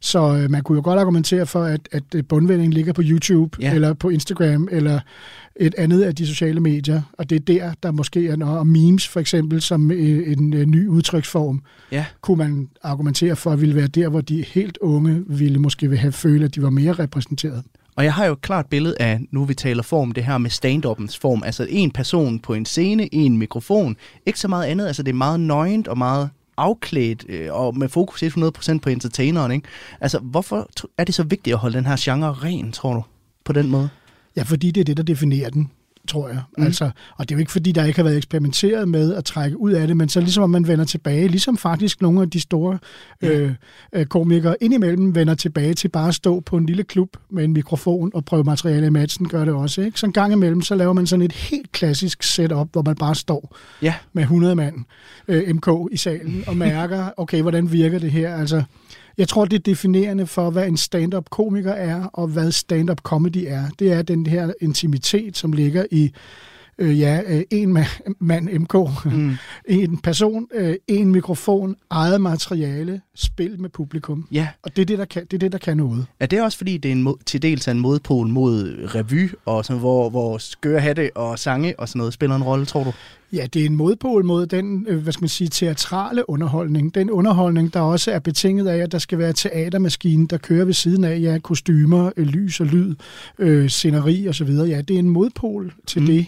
Så 0.00 0.36
øh, 0.36 0.50
man 0.50 0.62
kunne 0.62 0.76
jo 0.76 0.82
godt 0.84 0.98
argumentere 1.00 1.46
for, 1.46 1.62
at, 1.64 1.80
at 1.92 2.02
øh, 2.14 2.24
bundvendingen 2.24 2.72
ligger 2.72 2.92
på 2.92 3.02
YouTube, 3.04 3.58
Ja. 3.60 3.74
eller 3.74 3.94
på 3.94 4.08
Instagram, 4.08 4.68
eller 4.70 5.00
et 5.56 5.74
andet 5.78 6.02
af 6.02 6.14
de 6.14 6.26
sociale 6.26 6.60
medier. 6.60 7.02
Og 7.12 7.30
det 7.30 7.36
er 7.36 7.40
der, 7.40 7.72
der 7.82 7.90
måske 7.90 8.28
er 8.28 8.36
noget. 8.36 8.58
Og 8.58 8.66
memes 8.66 9.08
for 9.08 9.20
eksempel, 9.20 9.60
som 9.60 9.90
øh, 9.90 10.32
en 10.32 10.54
øh, 10.54 10.66
ny 10.66 10.86
udtryksform, 10.88 11.62
Ja. 11.92 12.04
kunne 12.20 12.38
man 12.38 12.68
argumentere 12.82 13.36
for, 13.36 13.50
at 13.50 13.60
ville 13.60 13.74
være 13.76 13.86
der, 13.86 14.08
hvor 14.08 14.20
de 14.20 14.42
helt 14.42 14.78
unge 14.80 15.22
ville 15.26 15.58
måske 15.58 15.96
have 15.96 16.12
føle, 16.12 16.44
at 16.44 16.54
de 16.54 16.62
var 16.62 16.70
mere 16.70 16.92
repræsenteret. 16.92 17.62
Og 17.96 18.04
jeg 18.04 18.14
har 18.14 18.26
jo 18.26 18.32
et 18.32 18.40
klart 18.40 18.66
billede 18.66 18.94
af, 19.00 19.20
nu 19.30 19.44
vi 19.44 19.54
taler 19.54 19.82
form, 19.82 20.12
det 20.12 20.24
her 20.24 20.38
med 20.38 20.50
stand-uppens 20.50 21.18
form. 21.20 21.42
Altså 21.42 21.66
en 21.70 21.90
person 21.90 22.38
på 22.38 22.54
en 22.54 22.64
scene, 22.64 23.14
en 23.14 23.38
mikrofon. 23.38 23.96
Ikke 24.26 24.40
så 24.40 24.48
meget 24.48 24.66
andet. 24.66 24.86
Altså 24.86 25.02
det 25.02 25.10
er 25.10 25.16
meget 25.16 25.40
nøgent 25.40 25.88
og 25.88 25.98
meget 25.98 26.30
afklædt, 26.60 27.24
øh, 27.28 27.54
og 27.54 27.78
med 27.78 27.88
fokus 27.88 28.22
100% 28.22 28.78
på 28.78 28.88
entertaineren. 28.88 29.52
Ikke? 29.52 29.68
Altså 30.00 30.18
hvorfor 30.18 30.68
er 30.98 31.04
det 31.04 31.14
så 31.14 31.22
vigtigt 31.22 31.54
at 31.54 31.60
holde 31.60 31.76
den 31.76 31.86
her 31.86 31.96
genre 32.00 32.32
ren, 32.32 32.72
tror 32.72 32.94
du, 32.94 33.02
på 33.44 33.52
den 33.52 33.70
måde? 33.70 33.88
Ja, 34.36 34.42
fordi 34.42 34.70
det 34.70 34.80
er 34.80 34.84
det, 34.84 34.96
der 34.96 35.02
definerer 35.02 35.50
den, 35.50 35.70
tror 36.10 36.28
jeg. 36.28 36.40
Mm. 36.58 36.64
Altså, 36.64 36.84
og 37.16 37.28
det 37.28 37.34
er 37.34 37.36
jo 37.36 37.40
ikke, 37.40 37.52
fordi 37.52 37.72
der 37.72 37.84
ikke 37.84 37.98
har 37.98 38.04
været 38.04 38.16
eksperimenteret 38.16 38.88
med 38.88 39.14
at 39.14 39.24
trække 39.24 39.60
ud 39.60 39.72
af 39.72 39.86
det, 39.86 39.96
men 39.96 40.08
så 40.08 40.20
ligesom 40.20 40.42
om 40.42 40.50
man 40.50 40.68
vender 40.68 40.84
tilbage, 40.84 41.28
ligesom 41.28 41.56
faktisk 41.56 42.02
nogle 42.02 42.22
af 42.22 42.30
de 42.30 42.40
store 42.40 42.78
øh, 43.22 43.52
øh, 43.92 44.06
komikere 44.06 44.56
indimellem 44.60 45.14
vender 45.14 45.34
tilbage 45.34 45.74
til 45.74 45.88
bare 45.88 46.08
at 46.08 46.14
stå 46.14 46.40
på 46.40 46.56
en 46.56 46.66
lille 46.66 46.84
klub 46.84 47.16
med 47.30 47.44
en 47.44 47.52
mikrofon 47.52 48.10
og 48.14 48.24
prøve 48.24 48.44
materiale 48.44 48.86
i 48.86 48.90
matchen, 48.90 49.28
gør 49.28 49.44
det 49.44 49.54
også. 49.54 49.82
Ikke? 49.82 50.00
Så 50.00 50.06
en 50.06 50.12
gang 50.12 50.32
imellem, 50.32 50.62
så 50.62 50.74
laver 50.74 50.92
man 50.92 51.06
sådan 51.06 51.22
et 51.22 51.32
helt 51.32 51.72
klassisk 51.72 52.22
setup, 52.22 52.68
hvor 52.72 52.82
man 52.82 52.94
bare 52.96 53.14
står 53.14 53.56
Ja. 53.82 53.94
med 54.12 54.22
100 54.22 54.54
mand 54.54 54.74
øh, 55.28 55.54
MK 55.54 55.68
i 55.92 55.96
salen 55.96 56.44
og 56.46 56.56
mærker, 56.66 57.08
okay, 57.16 57.42
hvordan 57.42 57.72
virker 57.72 57.98
det 57.98 58.10
her? 58.10 58.34
Altså, 58.36 58.62
jeg 59.20 59.28
tror, 59.28 59.44
det 59.44 59.56
er 59.56 59.62
definerende 59.62 60.26
for, 60.26 60.50
hvad 60.50 60.66
en 60.66 60.76
stand-up 60.76 61.30
komiker 61.30 61.72
er, 61.72 62.04
og 62.04 62.26
hvad 62.26 62.52
stand-up 62.52 63.00
comedy 63.00 63.44
er. 63.46 63.62
Det 63.78 63.92
er 63.92 64.02
den 64.02 64.26
her 64.26 64.52
intimitet, 64.60 65.36
som 65.36 65.52
ligger 65.52 65.84
i 65.90 66.12
øh, 66.80 67.00
ja, 67.00 67.20
øh, 67.26 67.42
en 67.50 67.76
ma- 67.76 68.12
mand 68.18 68.48
MK, 68.58 68.74
mm. 69.04 69.36
en 69.80 69.98
person, 69.98 70.48
øh, 70.54 70.74
en 70.88 71.12
mikrofon, 71.12 71.76
eget 71.90 72.20
materiale, 72.20 73.00
spil 73.14 73.60
med 73.60 73.70
publikum. 73.70 74.28
Ja. 74.32 74.48
Og 74.62 74.76
det 74.76 74.82
er 74.82 74.86
det, 74.86 74.98
der 74.98 75.04
kan, 75.04 75.22
det 75.24 75.32
er 75.34 75.38
det, 75.38 75.52
der 75.52 75.58
kan 75.58 75.76
noget. 75.76 76.06
Er 76.20 76.26
det 76.26 76.42
også 76.42 76.58
fordi, 76.58 76.78
det 76.78 76.88
er 76.88 76.92
en 76.92 77.02
mod, 77.02 77.14
til 77.26 77.42
dels 77.42 77.68
en 77.68 77.80
modpol 77.80 78.26
mod 78.26 78.76
revy, 78.94 79.30
og 79.44 79.64
sådan, 79.64 79.80
hvor, 79.80 80.10
hvor 80.10 80.38
skøre 80.38 80.80
hatte 80.80 81.10
og 81.16 81.38
sange 81.38 81.80
og 81.80 81.88
sådan 81.88 81.98
noget 81.98 82.14
spiller 82.14 82.36
en 82.36 82.42
rolle, 82.42 82.66
tror 82.66 82.84
du? 82.84 82.92
Ja, 83.32 83.46
det 83.54 83.62
er 83.62 83.66
en 83.66 83.76
modpol 83.76 84.24
mod 84.24 84.46
den, 84.46 84.86
øh, 84.88 85.02
hvad 85.02 85.12
skal 85.12 85.22
man 85.22 85.28
sige, 85.28 85.48
teatrale 85.48 86.30
underholdning. 86.30 86.94
Den 86.94 87.10
underholdning, 87.10 87.74
der 87.74 87.80
også 87.80 88.10
er 88.10 88.18
betinget 88.18 88.68
af, 88.68 88.76
at 88.78 88.92
der 88.92 88.98
skal 88.98 89.18
være 89.18 89.32
teatermaskine, 89.32 90.26
der 90.26 90.38
kører 90.38 90.64
ved 90.64 90.74
siden 90.74 91.04
af, 91.04 91.20
ja, 91.20 91.38
kostymer, 91.38 92.10
øh, 92.16 92.26
lys 92.26 92.60
og 92.60 92.66
lyd, 92.66 92.94
øh, 93.38 93.68
sceneri 93.68 94.26
og 94.26 94.34
så 94.34 94.44
videre. 94.44 94.68
Ja, 94.68 94.80
det 94.80 94.94
er 94.94 94.98
en 94.98 95.08
modpol 95.08 95.72
til 95.86 96.00
mm. 96.00 96.06
det. 96.06 96.26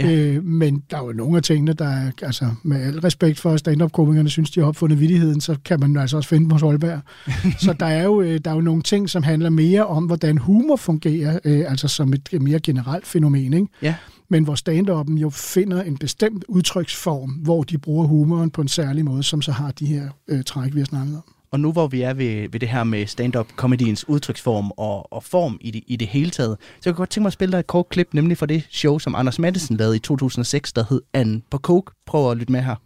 Ja. 0.00 0.12
Øh, 0.12 0.44
men 0.44 0.82
der 0.90 0.96
er 0.96 1.04
jo 1.04 1.12
nogle 1.12 1.36
af 1.36 1.42
tingene, 1.42 1.72
der 1.72 1.88
er, 1.88 2.10
altså 2.22 2.44
med 2.62 2.82
al 2.82 3.00
respekt 3.00 3.38
for, 3.38 3.50
at 3.50 3.58
stand-up-komikerne 3.58 4.28
synes, 4.28 4.50
de 4.50 4.60
har 4.60 4.66
opfundet 4.66 5.00
vittigheden, 5.00 5.40
så 5.40 5.56
kan 5.64 5.80
man 5.80 5.96
altså 5.96 6.16
også 6.16 6.28
finde 6.28 6.44
dem 6.44 6.50
hos 6.50 6.62
Holberg. 6.62 7.00
så 7.64 7.72
der 7.72 7.86
er, 7.86 8.04
jo, 8.04 8.20
øh, 8.20 8.40
der 8.44 8.50
er 8.50 8.54
jo 8.54 8.60
nogle 8.60 8.82
ting, 8.82 9.10
som 9.10 9.22
handler 9.22 9.50
mere 9.50 9.86
om, 9.86 10.04
hvordan 10.04 10.38
humor 10.38 10.76
fungerer, 10.76 11.38
øh, 11.44 11.64
altså 11.68 11.88
som 11.88 12.12
et 12.12 12.28
mere 12.40 12.60
generelt 12.60 13.06
fænomen, 13.06 13.52
ikke? 13.52 13.66
Ja. 13.82 13.94
men 14.28 14.44
hvor 14.44 14.54
stand-up'en 14.54 15.18
jo 15.18 15.30
finder 15.30 15.82
en 15.82 15.98
bestemt 15.98 16.44
udtryksform, 16.48 17.30
hvor 17.30 17.62
de 17.62 17.78
bruger 17.78 18.06
humoren 18.06 18.50
på 18.50 18.62
en 18.62 18.68
særlig 18.68 19.04
måde, 19.04 19.22
som 19.22 19.42
så 19.42 19.52
har 19.52 19.70
de 19.70 19.86
her 19.86 20.08
øh, 20.28 20.44
træk, 20.44 20.74
vi 20.74 20.80
har 20.80 20.86
snakket 20.86 21.16
om. 21.16 21.34
Og 21.52 21.60
nu 21.60 21.72
hvor 21.72 21.86
vi 21.86 22.02
er 22.02 22.14
ved, 22.14 22.48
ved 22.52 22.60
det 22.60 22.68
her 22.68 22.84
med 22.84 23.06
stand-up 23.06 23.48
comediens 23.56 24.08
udtryksform 24.08 24.70
og, 24.76 25.12
og 25.12 25.24
form 25.24 25.58
i 25.60 25.70
det, 25.70 25.82
i 25.86 25.96
det 25.96 26.08
hele 26.08 26.30
taget, 26.30 26.56
så 26.60 26.82
jeg 26.84 26.94
kunne 26.94 27.02
godt 27.02 27.10
tænke 27.10 27.24
mig 27.24 27.32
at 27.34 27.38
spille 27.38 27.52
dig 27.52 27.58
et 27.58 27.66
kort 27.66 27.88
klip, 27.88 28.08
nemlig 28.12 28.38
fra 28.38 28.46
det 28.46 28.66
show, 28.70 28.98
som 28.98 29.14
Anders 29.14 29.38
Madsen 29.38 29.76
lavede 29.76 29.96
i 29.96 29.98
2006, 29.98 30.72
der 30.72 30.84
hed 30.90 31.00
Anne 31.14 31.42
på 31.50 31.58
Coke. 31.58 31.92
Prøv 32.06 32.30
at 32.30 32.36
lytte 32.36 32.52
med 32.52 32.60
her. 32.60 32.76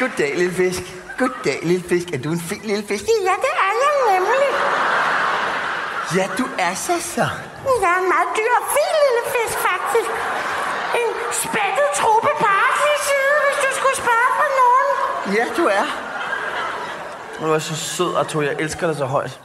Goddag, 0.00 0.32
lille 0.36 0.52
fisk. 0.52 0.82
Goddag, 1.18 1.58
lille 1.62 1.84
fisk. 1.90 2.06
Er 2.14 2.18
du 2.24 2.28
en 2.38 2.40
fin 2.50 2.62
lille 2.70 2.84
fisk? 2.88 3.04
Ja, 3.28 3.34
det 3.44 3.52
er 3.66 3.72
jeg 3.82 3.96
nemlig. 4.14 4.50
Ja, 6.18 6.24
du 6.40 6.46
er 6.66 6.74
så 6.86 6.96
så. 7.16 7.26
Jeg 7.82 7.90
er 7.94 8.00
en 8.04 8.08
meget 8.14 8.30
dyr 8.38 8.52
og 8.60 8.64
fin 8.76 8.94
lille 9.04 9.24
fisk, 9.34 9.56
faktisk. 9.70 10.10
En 11.02 11.10
spættet 11.42 11.88
truppe 12.00 12.30
side, 13.08 13.34
hvis 13.44 13.58
du 13.64 13.70
skulle 13.78 13.96
spørge 14.04 14.30
på 14.40 14.46
nogen. 14.60 14.88
Ja, 15.36 15.44
du 15.58 15.64
er. 15.80 16.07
Du 17.40 17.44
er 17.44 17.58
så 17.58 17.74
sød, 17.74 18.16
Arthur. 18.16 18.42
Jeg 18.42 18.56
elsker 18.60 18.86
dig 18.86 18.96
så 18.96 19.04
højt. 19.04 19.40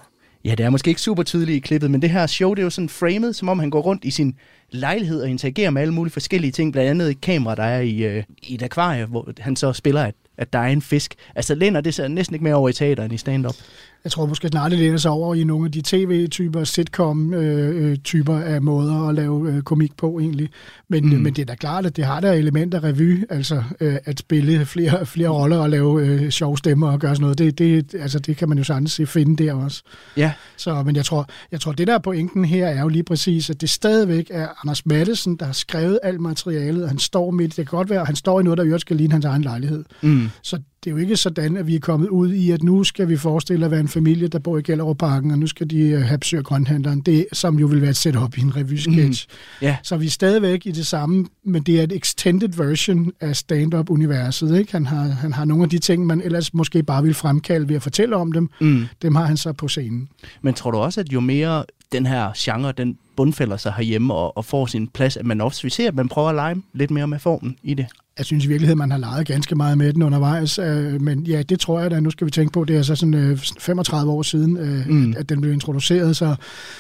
Ja, 0.46 0.56
det 0.56 0.66
er 0.66 0.70
måske 0.70 0.90
ikke 0.90 1.02
super 1.02 1.24
tydeligt 1.24 1.56
i 1.56 1.60
klippet, 1.60 1.92
men 1.92 2.02
det 2.02 2.10
her 2.10 2.28
show, 2.28 2.54
det 2.54 2.62
er 2.62 2.64
jo 2.64 2.70
sådan 2.70 2.90
framet, 2.90 3.36
som 3.36 3.50
om 3.50 3.60
han 3.60 3.70
går 3.70 3.82
rundt 3.82 4.06
i 4.06 4.12
sin 4.12 4.36
lejlighed 4.72 5.22
og 5.22 5.30
interagerer 5.30 5.70
med 5.70 5.82
alle 5.82 5.94
mulige 5.94 6.14
forskellige 6.14 6.52
ting, 6.52 6.72
blandt 6.72 6.90
andet 6.90 7.10
et 7.10 7.22
kamera, 7.22 7.56
der 7.56 7.64
er 7.64 7.82
i, 7.82 8.04
øh, 8.04 8.24
i 8.44 8.56
et 8.56 8.64
akvarie, 8.64 9.06
hvor 9.06 9.30
han 9.40 9.56
så 9.56 9.74
spiller, 9.74 10.04
at, 10.04 10.16
at 10.38 10.54
der 10.54 10.60
er 10.60 10.68
en 10.68 10.82
fisk. 10.82 11.16
Altså 11.36 11.56
lænder 11.56 11.82
det 11.82 11.94
så 11.94 12.08
næsten 12.08 12.36
ikke 12.36 12.44
mere 12.44 12.56
over 12.56 12.70
i 12.70 12.74
teater 12.74 13.04
end 13.04 13.14
i 13.14 13.18
stand-up. 13.18 13.56
Jeg 14.04 14.12
tror 14.12 14.26
måske 14.26 14.48
snart, 14.48 14.72
det 14.72 14.80
læner 14.80 14.98
sig 14.98 15.12
over 15.12 15.36
i 15.36 15.44
nogle 15.44 15.66
af 15.66 15.72
de 15.72 15.82
tv-typer, 15.82 16.64
sitcom-typer 16.64 18.38
af 18.38 18.62
måder 18.62 19.08
at 19.08 19.16
lave 19.16 19.52
øh, 19.52 19.62
komik 19.62 19.98
på 19.98 20.20
egentlig. 20.20 20.50
Men, 20.90 21.06
mm. 21.06 21.22
men 21.22 21.34
det 21.34 21.42
er 21.42 21.46
da 21.46 21.56
klart, 21.56 21.86
at 21.86 21.96
det 21.96 22.06
har 22.06 22.20
der 22.20 22.32
elementer 22.32 22.78
af 22.78 22.84
revy, 22.84 23.24
altså 23.30 23.64
øh, 23.80 23.96
at 24.06 24.20
spille 24.20 24.66
flere, 24.66 25.06
flere 25.06 25.30
roller 25.30 25.58
og 25.58 25.70
lave 25.70 26.06
øh, 26.06 26.30
sjove 26.30 26.58
stemmer 26.58 26.92
og 26.92 27.00
gøre 27.00 27.16
sådan 27.16 27.22
noget. 27.22 27.38
Det, 27.38 27.60
det, 27.60 27.96
altså, 28.02 28.20
det 28.20 28.38
kan 28.38 28.50
man 28.50 28.58
jo 28.58 28.64
sagtens 28.64 28.92
se 28.92 29.06
finde 29.06 29.44
der 29.44 29.54
også. 29.54 29.84
Ja. 30.18 30.34
Så, 30.58 30.84
men 30.84 30.96
jeg 30.96 31.06
tror, 31.06 31.30
jeg 31.52 31.62
tror, 31.62 31.72
det 31.72 31.88
der 31.88 31.94
er 31.94 32.00
pointen 32.00 32.46
her 32.46 32.68
er 32.68 32.82
jo 32.82 32.88
lige 32.88 33.04
præcis, 33.04 33.50
at 33.50 33.62
det 33.62 33.70
stadigvæk 33.70 34.28
er 34.32 34.48
Anders 34.64 34.86
Mattesen, 34.86 35.36
der 35.36 35.46
har 35.46 35.54
skrevet 35.54 36.00
alt 36.04 36.22
materialet. 36.22 36.88
Han 36.88 36.98
står 36.98 37.32
midt, 37.32 37.58
det 37.58 37.70
kan 37.70 37.78
godt 37.78 37.90
være, 37.90 38.02
at 38.02 38.08
han 38.08 38.16
står 38.16 38.40
i 38.40 38.44
noget, 38.44 38.58
der 38.58 38.64
i 38.64 38.68
øvrigt 38.68 38.82
skal 38.82 38.96
ligne 38.96 39.12
hans 39.12 39.26
egen 39.26 39.42
lejlighed. 39.42 39.84
Mm. 40.02 40.30
Så 40.42 40.60
det 40.84 40.90
er 40.90 40.92
jo 40.92 40.98
ikke 40.98 41.18
sådan, 41.18 41.58
at 41.58 41.68
vi 41.68 41.76
er 41.76 41.80
kommet 41.80 42.10
ud 42.10 42.34
i, 42.34 42.52
at 42.52 42.64
nu 42.64 42.84
skal 42.84 43.10
vi 43.10 43.18
forestille 43.18 43.66
at 43.66 43.72
være 43.72 43.80
en 43.80 43.88
familie, 43.88 44.28
der 44.28 44.40
bor 44.40 44.58
i 44.58 44.62
Gellerup-parken, 44.62 45.32
og 45.32 45.40
nu 45.40 45.48
skal 45.48 45.70
de 45.70 45.80
øh, 45.80 46.02
have 46.02 46.18
besøg 46.18 46.38
af 46.38 46.44
grønthandleren. 46.44 47.02
Det, 47.02 47.26
som 47.34 47.60
jo 47.60 47.68
vil 47.68 47.82
være 47.82 47.90
et 47.90 47.98
setup 47.98 48.38
i 48.38 48.42
en 48.42 48.56
revy-sketch. 48.56 49.28
Mm. 49.30 49.36
Ja. 49.62 49.78
Så 49.84 49.98
vi 49.98 50.06
er 50.06 50.10
stadigvæk 50.10 50.66
i 50.66 50.72
det 50.72 50.88
samme, 50.88 51.26
men 51.44 51.64
det 51.64 51.80
er 51.80 51.84
et 51.84 51.92
extended 51.92 52.50
version 52.50 53.12
af 53.22 53.36
stand-up-universet. 53.36 54.58
Ikke? 54.58 54.72
Han, 54.72 54.86
har, 54.86 55.04
han 55.04 55.34
har 55.34 55.46
nogle 55.46 55.64
af 55.64 55.70
de 55.70 55.80
ting, 55.80 56.06
man 56.06 56.22
ellers 56.22 56.54
måske 56.54 56.84
bare 56.84 57.04
vil 57.04 57.14
fremkalde 57.14 57.70
ved 57.70 57.76
at 57.76 57.84
fortælle 57.84 58.16
om 58.16 58.32
dem. 58.32 58.50
Mm. 58.62 58.86
Dem 59.02 59.16
har 59.16 59.26
han 59.26 59.38
så 59.38 59.54
på 59.54 59.68
scenen. 59.68 60.10
Men 60.42 60.54
tror 60.54 60.72
du 60.72 60.78
også, 60.78 61.00
at 61.00 61.14
jo 61.14 61.20
mere 61.20 61.64
den 61.92 62.06
her 62.06 62.32
genre, 62.38 62.72
den 62.72 62.98
bundfælder 63.16 63.58
sig 63.58 63.74
herhjemme 63.78 64.14
og, 64.14 64.38
og 64.38 64.46
får 64.46 64.66
sin 64.66 64.88
plads, 64.88 65.18
at 65.18 65.26
man 65.26 65.42
også 65.42 65.64
vi 65.64 65.70
ser, 65.70 65.88
at 65.88 65.96
man 65.96 66.10
prøver 66.10 66.30
at 66.30 66.36
lege 66.36 66.56
lidt 66.74 66.92
mere 66.92 67.08
med 67.08 67.20
formen 67.20 67.56
i 67.64 67.74
det? 67.74 67.86
Jeg 68.18 68.26
synes 68.26 68.46
i 68.46 68.48
virkeligheden, 68.48 68.78
man 68.78 68.92
har 68.92 68.98
leget 68.98 69.28
ganske 69.28 69.56
meget 69.56 69.78
med 69.78 69.94
den 69.94 70.02
undervejs, 70.02 70.60
øh, 70.60 71.02
men 71.02 71.24
ja, 71.28 71.44
det 71.44 71.60
tror 71.60 71.80
jeg 71.80 71.92
da. 71.92 72.00
Nu 72.00 72.10
skal 72.12 72.26
vi 72.26 72.32
tænke 72.32 72.54
på, 72.54 72.64
det 72.64 72.76
er 72.76 72.82
så 72.82 72.96
sådan 72.96 73.14
øh, 73.14 73.38
35 73.60 74.12
år 74.12 74.22
siden, 74.22 74.58
øh, 74.58 74.88
Mm. 74.88 74.96
mm. 74.96 75.14
at 75.18 75.30
den 75.30 75.42
blev 75.42 75.54
introduceret, 75.54 76.18
så, 76.18 76.36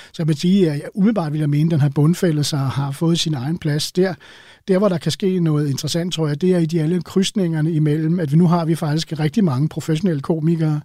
så 0.05 0.15
jeg 0.17 0.27
vil 0.27 0.37
sige, 0.37 0.71
at 0.71 0.73
jeg 0.79 0.89
umiddelbart 0.93 1.31
vil 1.33 1.39
jeg 1.39 1.49
mene, 1.49 1.67
at 1.67 1.71
den 1.71 1.81
her 1.81 1.89
bundfælde 1.89 2.43
sig 2.43 2.59
har 2.59 2.91
fået 2.91 3.19
sin 3.19 3.33
egen 3.33 3.57
plads. 3.57 3.91
Der, 3.91 4.13
der, 4.67 4.77
hvor 4.77 4.89
der 4.89 4.97
kan 4.97 5.11
ske 5.11 5.39
noget 5.39 5.69
interessant, 5.69 6.13
tror 6.13 6.27
jeg, 6.27 6.41
det 6.41 6.53
er 6.53 6.59
i 6.59 6.65
de 6.65 6.81
alle 6.81 7.01
krydsningerne 7.01 7.71
imellem, 7.71 8.19
at 8.19 8.31
vi 8.31 8.37
nu 8.37 8.47
har 8.47 8.65
vi 8.65 8.75
faktisk 8.75 9.13
rigtig 9.19 9.43
mange 9.43 9.69
professionelle 9.69 10.21
komikere, 10.21 10.81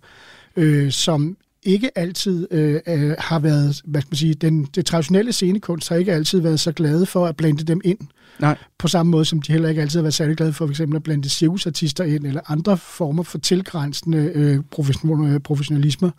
øh, 0.56 0.90
som 0.90 1.37
ikke 1.62 1.99
altid 1.99 2.49
øh, 2.51 2.81
øh, 2.87 3.14
har 3.18 3.38
været, 3.38 3.83
hvad 3.85 4.01
skal 4.01 4.11
man 4.11 4.16
sige, 4.16 4.35
den, 4.35 4.64
det 4.64 4.87
traditionelle 4.87 5.33
scenekunst 5.33 5.88
har 5.88 5.97
ikke 5.97 6.12
altid 6.12 6.40
været 6.40 6.61
så 6.61 6.73
glade 6.73 7.07
for 7.07 7.27
at 7.27 7.37
blande 7.37 7.64
dem 7.64 7.81
ind. 7.85 7.99
Nej. 8.38 8.59
På 8.79 8.88
samme 8.88 9.11
måde 9.11 9.25
som 9.25 9.42
de 9.42 9.53
heller 9.53 9.68
ikke 9.68 9.81
altid 9.81 9.99
har 9.99 10.03
været 10.03 10.14
særlig 10.14 10.37
glade 10.37 10.53
for 10.53 10.66
for 10.66 10.71
eksempel 10.71 10.97
at 10.97 11.03
blande 11.03 11.29
cirkusartister 11.29 12.05
ind, 12.05 12.27
eller 12.27 12.40
andre 12.47 12.77
former 12.77 13.23
for 13.23 13.38
tilgrænsende 13.38 14.33
øh, 14.35 14.61
professionalisme. 14.71 15.40
professionalisme. 15.40 16.12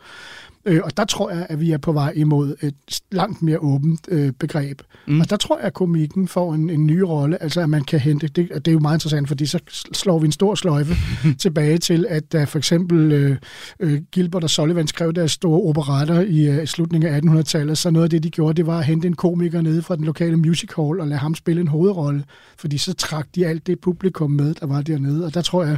Øh, 0.65 0.81
og 0.83 0.97
der 0.97 1.05
tror 1.05 1.29
jeg, 1.29 1.45
at 1.49 1.59
vi 1.59 1.71
er 1.71 1.77
på 1.77 1.91
vej 1.91 2.13
imod 2.15 2.55
et 2.61 3.01
langt 3.11 3.41
mere 3.41 3.59
åbent 3.59 4.07
øh, 4.07 4.31
begreb. 4.31 4.81
Mm. 5.07 5.19
Og 5.19 5.29
der 5.29 5.37
tror 5.37 5.57
jeg, 5.57 5.65
at 5.65 5.73
komikken 5.73 6.27
får 6.27 6.53
en, 6.53 6.69
en 6.69 6.87
ny 6.87 6.99
rolle, 6.99 7.43
altså 7.43 7.61
at 7.61 7.69
man 7.69 7.83
kan 7.83 7.99
hente, 7.99 8.27
det, 8.27 8.49
det 8.55 8.67
er 8.67 8.71
jo 8.71 8.79
meget 8.79 8.95
interessant, 8.95 9.27
fordi 9.27 9.45
så 9.45 9.59
slår 9.93 10.19
vi 10.19 10.25
en 10.25 10.31
stor 10.31 10.55
sløjfe 10.55 10.95
tilbage 11.43 11.77
til, 11.77 12.05
at 12.09 12.33
da 12.33 12.43
for 12.43 12.57
eksempel 12.57 13.11
øh, 13.11 13.37
øh, 13.79 14.01
Gilbert 14.12 14.43
og 14.43 14.49
Sullivan 14.49 14.87
skrev 14.87 15.13
deres 15.13 15.31
store 15.31 15.62
operatter 15.62 16.21
i 16.21 16.47
øh, 16.47 16.67
slutningen 16.67 17.13
af 17.13 17.19
1800-tallet, 17.19 17.77
så 17.77 17.89
noget 17.89 18.03
af 18.03 18.10
det, 18.10 18.23
de 18.23 18.29
gjorde, 18.29 18.53
det 18.53 18.67
var 18.67 18.77
at 18.77 18.85
hente 18.85 19.07
en 19.07 19.15
komiker 19.15 19.62
nede 19.62 19.81
fra 19.81 19.95
den 19.95 20.05
lokale 20.05 20.37
music 20.37 20.69
hall 20.75 20.99
og 20.99 21.07
lade 21.07 21.19
ham 21.19 21.35
spille 21.35 21.62
en 21.62 21.67
hovedrolle, 21.67 22.23
fordi 22.57 22.77
så 22.77 22.93
trak 22.93 23.27
de 23.35 23.47
alt 23.47 23.67
det 23.67 23.79
publikum 23.79 24.31
med, 24.31 24.53
der 24.53 24.65
var 24.65 24.81
dernede, 24.81 25.25
og 25.25 25.33
der 25.33 25.41
tror 25.41 25.63
jeg, 25.63 25.77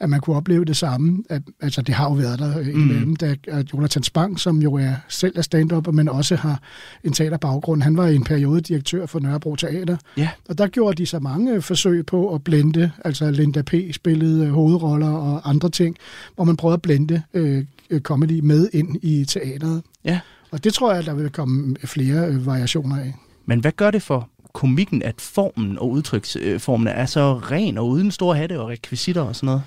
at 0.00 0.10
man 0.10 0.20
kunne 0.20 0.36
opleve 0.36 0.64
det 0.64 0.76
samme. 0.76 1.24
At, 1.30 1.42
altså, 1.60 1.82
det 1.82 1.94
har 1.94 2.04
jo 2.04 2.14
været 2.14 2.38
der 2.38 2.62
mm. 2.62 2.68
imellem, 2.68 3.16
da 3.16 3.34
at 3.46 3.74
Spang, 4.10 4.40
som 4.40 4.62
jo 4.62 4.74
er 4.74 4.94
selv 5.08 5.38
er 5.38 5.42
stand-up, 5.42 5.86
men 5.86 6.08
også 6.08 6.36
har 6.36 6.60
en 7.04 7.12
teaterbaggrund, 7.12 7.82
han 7.82 7.96
var 7.96 8.06
i 8.06 8.14
en 8.14 8.24
periode 8.24 8.60
direktør 8.60 9.06
for 9.06 9.20
Nørrebro 9.20 9.56
Teater. 9.56 9.96
Ja. 10.16 10.28
Og 10.48 10.58
der 10.58 10.66
gjorde 10.66 10.96
de 10.96 11.06
så 11.06 11.18
mange 11.18 11.62
forsøg 11.62 12.06
på 12.06 12.34
at 12.34 12.44
blende, 12.44 12.90
altså 13.04 13.30
Linda 13.30 13.62
P. 13.62 13.74
spillede 13.92 14.46
øh, 14.46 14.52
hovedroller 14.52 15.08
og 15.08 15.48
andre 15.48 15.70
ting, 15.70 15.96
hvor 16.34 16.44
man 16.44 16.56
prøvede 16.56 16.74
at 16.74 16.82
blende 16.82 17.22
øh, 17.34 17.64
comedy 18.00 18.40
med 18.40 18.68
ind 18.72 18.96
i 19.02 19.24
teateret. 19.24 19.82
Ja. 20.04 20.20
Og 20.50 20.64
det 20.64 20.74
tror 20.74 20.94
jeg, 20.94 21.06
der 21.06 21.14
vil 21.14 21.30
komme 21.30 21.76
flere 21.84 22.28
øh, 22.28 22.46
variationer 22.46 22.96
af. 22.96 23.14
Men 23.46 23.60
hvad 23.60 23.72
gør 23.72 23.90
det 23.90 24.02
for 24.02 24.28
komikken, 24.52 25.02
at 25.02 25.20
formen 25.20 25.78
og 25.78 25.90
udtryksformen 25.90 26.88
er 26.88 27.06
så 27.06 27.34
ren 27.34 27.78
og 27.78 27.88
uden 27.88 28.10
store 28.10 28.36
hatte 28.36 28.60
og 28.60 28.68
rekvisitter 28.68 29.22
og 29.22 29.36
sådan 29.36 29.46
noget? 29.46 29.62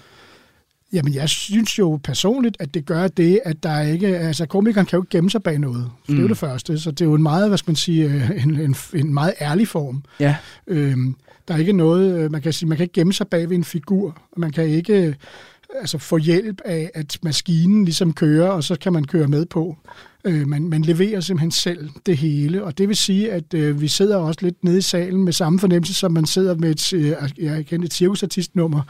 Jamen, 0.93 1.13
jeg 1.13 1.29
synes 1.29 1.79
jo 1.79 1.99
personligt, 2.03 2.57
at 2.59 2.73
det 2.73 2.85
gør 2.85 3.07
det, 3.07 3.39
at 3.45 3.63
der 3.63 3.81
ikke... 3.81 4.07
Altså, 4.17 4.45
komikeren 4.45 4.85
kan 4.85 4.97
jo 4.97 5.03
ikke 5.03 5.09
gemme 5.17 5.29
sig 5.29 5.43
bag 5.43 5.59
noget. 5.59 5.83
Mm. 5.85 5.91
Det 6.07 6.13
er 6.13 6.17
jo 6.17 6.21
Mm. 6.21 6.27
det 6.27 6.37
første. 6.37 6.79
Så 6.79 6.91
det 6.91 7.01
er 7.01 7.05
jo 7.05 7.13
en 7.13 7.23
meget, 7.23 7.47
hvad 7.47 7.57
skal 7.57 7.69
man 7.71 7.75
sige, 7.75 8.03
øh, 8.05 8.43
en, 8.43 8.59
en, 8.59 8.75
en 8.93 9.13
meget 9.13 9.33
ærlig 9.41 9.67
form. 9.67 10.03
Ja. 10.19 10.35
Øhm, 10.67 11.15
der 11.47 11.53
er 11.53 11.57
ikke 11.57 11.73
noget... 11.73 12.17
øh, 12.19 12.31
Man 12.31 12.41
kan 12.41 12.53
sige, 12.53 12.69
man 12.69 12.77
kan 12.77 12.83
ikke 12.83 12.93
gemme 12.93 13.13
sig 13.13 13.27
bag 13.27 13.49
ved 13.49 13.57
en 13.57 13.63
figur. 13.63 14.17
Man 14.37 14.51
kan 14.51 14.67
ikke 14.67 15.07
øh, 15.07 15.13
altså, 15.81 15.97
få 15.97 16.17
hjælp 16.17 16.61
af, 16.65 16.91
at 16.93 17.17
maskinen 17.23 17.85
ligesom 17.85 18.13
kører, 18.13 18.49
og 18.49 18.63
så 18.63 18.75
kan 18.81 18.93
man 18.93 19.03
køre 19.05 19.27
med 19.27 19.45
på. 19.45 19.77
Øh, 20.25 20.47
man, 20.47 20.69
man 20.69 20.81
leverer 20.81 21.19
simpelthen 21.19 21.51
selv 21.51 21.89
det 22.05 22.17
hele, 22.17 22.63
og 22.63 22.77
det 22.77 22.87
vil 22.87 22.97
sige, 22.97 23.31
at 23.31 23.53
øh, 23.53 23.81
vi 23.81 23.87
sidder 23.87 24.17
også 24.17 24.39
lidt 24.43 24.63
nede 24.63 24.77
i 24.77 24.81
salen 24.81 25.23
med 25.23 25.33
samme 25.33 25.59
fornemmelse, 25.59 25.93
som 25.93 26.11
man 26.11 26.25
sidder 26.25 26.55
med 26.55 26.69
et, 26.69 26.93
øh, 26.93 27.13
jeg 27.37 27.65
et 27.71 27.93
cirkusartistnummer. 27.93 28.81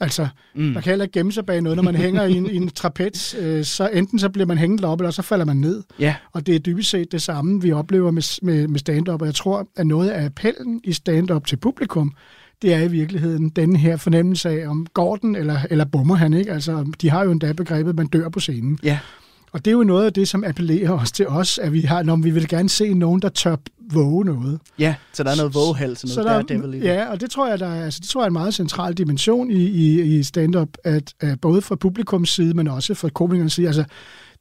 Altså, 0.00 0.28
mm. 0.54 0.62
man 0.62 0.82
kan 0.82 0.90
heller 0.90 1.04
ikke 1.04 1.18
gemme 1.18 1.32
sig 1.32 1.46
bag 1.46 1.60
noget, 1.62 1.76
når 1.76 1.82
man 1.82 1.96
hænger 1.96 2.22
i 2.24 2.32
en, 2.32 2.46
i 2.46 2.56
en 2.56 2.68
trapez. 2.68 3.34
Øh, 3.38 3.64
så 3.64 3.88
enten 3.88 4.18
så 4.18 4.28
bliver 4.28 4.46
man 4.46 4.58
hængt 4.58 4.84
op, 4.84 5.00
eller 5.00 5.10
så 5.10 5.22
falder 5.22 5.44
man 5.44 5.56
ned. 5.56 5.82
Ja. 6.00 6.14
Og 6.32 6.46
det 6.46 6.54
er 6.54 6.58
dybest 6.58 6.90
set 6.90 7.12
det 7.12 7.22
samme, 7.22 7.62
vi 7.62 7.72
oplever 7.72 8.10
med, 8.10 8.42
med, 8.42 8.68
med 8.68 8.78
stand-up, 8.78 9.20
og 9.20 9.26
jeg 9.26 9.34
tror, 9.34 9.68
at 9.76 9.86
noget 9.86 10.08
af 10.08 10.24
appellen 10.24 10.80
i 10.84 10.92
stand-up 10.92 11.46
til 11.46 11.56
publikum, 11.56 12.12
det 12.62 12.74
er 12.74 12.82
i 12.82 12.88
virkeligheden 12.88 13.48
den 13.48 13.76
her 13.76 13.96
fornemmelse 13.96 14.48
af, 14.48 14.68
om 14.68 14.86
går 14.94 15.16
den, 15.16 15.36
eller, 15.36 15.58
eller 15.70 15.84
bummer 15.84 16.14
han, 16.14 16.32
ikke? 16.34 16.52
Altså, 16.52 16.92
de 17.00 17.10
har 17.10 17.24
jo 17.24 17.30
endda 17.30 17.52
begrebet, 17.52 17.96
man 17.96 18.06
dør 18.06 18.28
på 18.28 18.40
scenen. 18.40 18.78
Ja. 18.82 18.98
Og 19.56 19.64
det 19.64 19.70
er 19.70 19.72
jo 19.72 19.84
noget 19.84 20.06
af 20.06 20.12
det, 20.12 20.28
som 20.28 20.44
appellerer 20.44 20.90
os 20.90 21.12
til 21.12 21.28
os, 21.28 21.58
at 21.58 21.72
vi 21.72 21.80
har, 21.80 22.02
når 22.02 22.16
vi 22.16 22.30
vil 22.30 22.48
gerne 22.48 22.68
se 22.68 22.94
nogen, 22.94 23.22
der 23.22 23.28
tør 23.28 23.56
våge 23.92 24.24
noget. 24.24 24.58
Ja, 24.78 24.94
så 25.12 25.22
der 25.22 25.30
er 25.30 25.36
noget 25.36 25.54
vågehals 25.54 26.02
og 26.04 26.08
Så 26.08 26.22
noget 26.22 26.48
der, 26.48 26.56
det. 26.70 26.82
ja, 26.84 27.10
og 27.10 27.20
det 27.20 27.30
tror 27.30 27.48
jeg, 27.48 27.60
der 27.60 27.66
er, 27.66 27.84
altså, 27.84 28.00
det 28.00 28.08
tror 28.08 28.20
jeg 28.20 28.24
er 28.24 28.26
en 28.26 28.32
meget 28.32 28.54
central 28.54 28.94
dimension 28.94 29.50
i, 29.50 29.64
i, 29.64 30.18
i 30.18 30.22
stand-up, 30.22 30.68
at, 30.84 31.14
at 31.20 31.40
både 31.40 31.62
fra 31.62 31.76
publikums 31.76 32.28
side, 32.34 32.54
men 32.54 32.68
også 32.68 32.94
fra 32.94 33.08
komikernes 33.08 33.52
side. 33.52 33.66
Altså, 33.66 33.84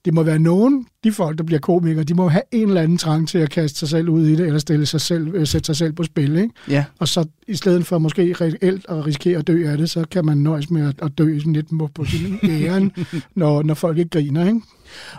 det 0.06 0.14
må 0.14 0.24
være 0.24 0.40
nogen, 0.40 0.86
de 1.04 1.12
folk, 1.12 1.38
der 1.38 1.44
bliver 1.44 1.60
komikere, 1.60 2.04
de 2.04 2.14
må 2.14 2.28
have 2.28 2.42
en 2.52 2.68
eller 2.68 2.82
anden 2.82 2.98
trang 2.98 3.28
til 3.28 3.38
at 3.38 3.50
kaste 3.50 3.80
sig 3.80 3.90
selv 3.90 4.10
ud 4.10 4.28
i 4.28 4.32
det, 4.36 4.46
eller 4.46 4.60
stille 4.60 4.86
sig 4.86 5.02
selv, 5.02 5.36
øh, 5.36 5.48
sætte 5.48 5.66
sig 5.66 5.76
selv 5.76 5.94
på 5.94 6.04
spil, 6.04 6.36
ikke? 6.36 6.50
Ja. 6.70 6.86
Og 7.00 7.08
så 7.08 7.26
i 7.48 7.56
stedet 7.56 7.86
for 7.86 7.98
måske 7.98 8.34
reelt 8.42 8.86
at 8.90 9.06
risikere 9.06 9.40
at 9.40 9.48
dø 9.48 9.72
af 9.72 9.78
det, 9.78 9.90
så 9.90 10.06
kan 10.12 10.26
man 10.26 10.38
nøjes 10.38 10.70
med 10.72 10.88
at, 10.88 10.96
at 11.02 11.18
dø 11.18 11.40
sådan 11.40 11.54
lidt 11.54 11.68
på, 11.80 11.90
på 11.96 12.06
sin 12.06 12.40
æren, 12.64 12.92
når, 13.36 13.64
når 13.64 13.74
folk 13.74 13.98
ikke 13.98 14.10
griner, 14.10 14.48
ikke? 14.48 14.62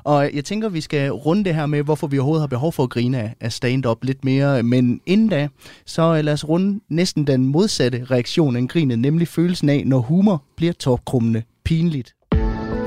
Og 0.04 0.30
jeg 0.34 0.44
tænker, 0.44 0.68
vi 0.68 0.80
skal 0.80 1.10
runde 1.10 1.44
det 1.44 1.54
her 1.54 1.66
med, 1.66 1.82
hvorfor 1.82 2.06
vi 2.06 2.18
overhovedet 2.18 2.42
har 2.42 2.46
behov 2.46 2.72
for 2.72 2.82
at 2.82 2.90
grine 2.90 3.32
af- 3.40 3.52
stand-up 3.52 4.04
lidt 4.04 4.24
mere. 4.24 4.62
Men 4.62 5.00
inden 5.06 5.28
da, 5.28 5.48
så 5.86 6.02
øh, 6.16 6.24
lad 6.24 6.32
os 6.32 6.48
runde 6.48 6.80
næsten 6.88 7.26
den 7.26 7.46
modsatte 7.46 8.04
reaktion 8.10 8.56
end 8.56 8.68
grinet, 8.68 8.98
nemlig 8.98 9.28
følelsen 9.28 9.68
af, 9.68 9.82
når 9.86 9.98
humor 9.98 10.42
bliver 10.56 10.72
tårkrummende 10.72 11.42
pinligt. 11.64 12.14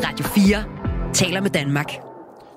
Radio 0.04 0.26
4 0.26 0.79
taler 1.14 1.42
med 1.42 1.50
Danmark. 1.50 1.94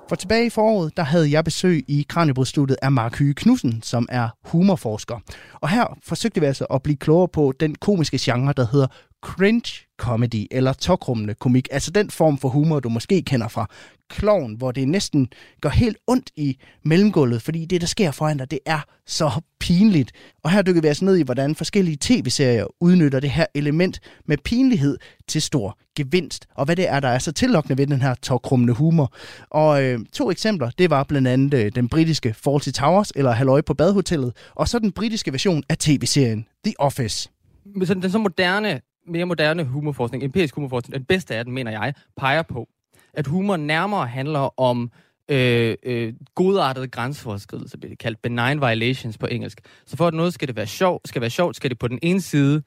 For 0.09 0.15
tilbage 0.15 0.45
i 0.45 0.49
foråret, 0.49 0.97
der 0.97 1.03
havde 1.03 1.31
jeg 1.31 1.43
besøg 1.43 1.85
i 1.87 2.05
Kranjebrudstudiet 2.09 2.77
af 2.81 2.91
Mark 2.91 3.19
Hyge 3.19 3.33
Knudsen, 3.33 3.81
som 3.81 4.07
er 4.11 4.29
humorforsker. 4.43 5.19
Og 5.61 5.69
her 5.69 5.97
forsøgte 6.03 6.39
vi 6.41 6.45
altså 6.45 6.65
at 6.65 6.83
blive 6.83 6.97
klogere 6.97 7.27
på 7.27 7.53
den 7.59 7.75
komiske 7.75 8.17
genre, 8.21 8.53
der 8.57 8.67
hedder 8.71 8.87
cringe 9.23 9.85
comedy, 9.97 10.47
eller 10.51 10.73
tokrummende 10.73 11.33
komik. 11.33 11.67
Altså 11.71 11.91
den 11.91 12.09
form 12.09 12.37
for 12.37 12.49
humor, 12.49 12.79
du 12.79 12.89
måske 12.89 13.21
kender 13.21 13.47
fra 13.47 13.67
klovn, 14.09 14.55
hvor 14.55 14.71
det 14.71 14.87
næsten 14.87 15.27
går 15.61 15.69
helt 15.69 15.97
ondt 16.07 16.31
i 16.35 16.57
mellemgulvet, 16.85 17.41
fordi 17.41 17.65
det, 17.65 17.81
der 17.81 17.87
sker 17.87 18.11
foran 18.11 18.37
dig, 18.37 18.51
det 18.51 18.59
er 18.65 18.79
så 19.07 19.41
pinligt. 19.59 20.11
Og 20.43 20.51
her 20.51 20.61
dykker 20.61 20.81
vi 20.81 20.87
altså 20.87 21.05
ned 21.05 21.17
i, 21.17 21.21
hvordan 21.21 21.55
forskellige 21.55 21.97
tv-serier 22.01 22.65
udnytter 22.79 23.19
det 23.19 23.29
her 23.29 23.45
element 23.55 23.99
med 24.25 24.37
pinlighed 24.37 24.97
til 25.27 25.41
stor 25.41 25.77
gevinst, 25.95 26.47
og 26.55 26.65
hvad 26.65 26.75
det 26.75 26.89
er, 26.89 26.99
der 26.99 27.07
er 27.07 27.19
så 27.19 27.31
tillokkende 27.31 27.77
ved 27.77 27.87
den 27.87 28.01
her 28.01 28.15
tokrummende 28.15 28.73
humor. 28.73 29.13
Og 29.49 29.83
øh, 29.83 29.99
to 30.13 30.31
eksempler, 30.31 30.69
det 30.77 30.89
var 30.89 31.03
blandt 31.03 31.27
andet 31.27 31.53
øh, 31.53 31.71
den 31.75 31.89
britiske 31.89 32.33
Fawlty 32.33 32.69
Towers, 32.69 33.11
eller 33.15 33.31
Halløj 33.31 33.61
på 33.61 33.73
Badehotellet, 33.73 34.33
og 34.55 34.67
så 34.67 34.79
den 34.79 34.91
britiske 34.91 35.31
version 35.31 35.63
af 35.69 35.77
tv-serien 35.77 36.45
The 36.65 36.73
Office. 36.79 37.29
Men 37.75 37.87
sådan, 37.87 38.03
den 38.03 38.11
så 38.11 38.17
moderne, 38.17 38.81
mere 39.07 39.25
moderne 39.25 39.63
humorforskning, 39.63 40.23
empirisk 40.23 40.55
humorforskning, 40.55 40.93
den 40.93 41.05
bedste 41.05 41.35
af 41.35 41.45
den, 41.45 41.53
mener 41.53 41.71
jeg, 41.71 41.93
peger 42.17 42.41
på, 42.41 42.67
at 43.13 43.27
humor 43.27 43.57
nærmere 43.57 44.07
handler 44.07 44.59
om 44.59 44.91
øh, 45.29 45.75
øh, 45.83 46.13
godartede 46.35 46.87
grænseoverskridelser, 46.87 47.77
bliver 47.77 47.89
det 47.89 47.99
kaldt 47.99 48.21
benign 48.21 48.61
violations 48.61 49.17
på 49.17 49.25
engelsk. 49.25 49.61
Så 49.85 49.97
for 49.97 50.07
at 50.07 50.13
noget 50.13 50.33
skal 50.33 50.47
det 50.47 50.55
være 50.55 50.67
sjovt, 50.67 51.07
skal 51.07 51.21
være 51.21 51.29
sjovt, 51.29 51.55
skal 51.55 51.69
det 51.69 51.79
på 51.79 51.87
den 51.87 51.99
ene 52.01 52.21
side, 52.21 52.63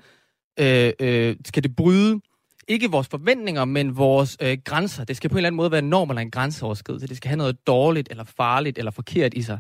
øh, 0.61 0.93
øh, 1.01 1.37
skal 1.45 1.63
det 1.63 1.77
bryde 1.77 2.21
ikke 2.69 2.91
vores 2.91 3.09
forventninger, 3.09 3.65
men 3.65 3.97
vores 3.97 4.37
øh, 4.43 4.59
grænser. 4.65 5.05
Det 5.05 5.17
skal 5.17 5.31
på 5.31 5.35
en 5.35 5.37
eller 5.37 5.47
anden 5.47 5.57
måde 5.57 5.71
være 5.71 5.79
en 5.79 5.91
norm 5.91 6.11
eller 6.11 6.23
en 6.23 6.31
grænseoverskridelse. 6.31 7.07
Det 7.07 7.17
skal 7.17 7.29
have 7.29 7.37
noget 7.37 7.67
dårligt, 7.67 8.09
eller 8.11 8.25
farligt, 8.25 8.79
eller 8.79 8.91
forkert 8.91 9.35
i 9.35 9.43
sig. 9.43 9.59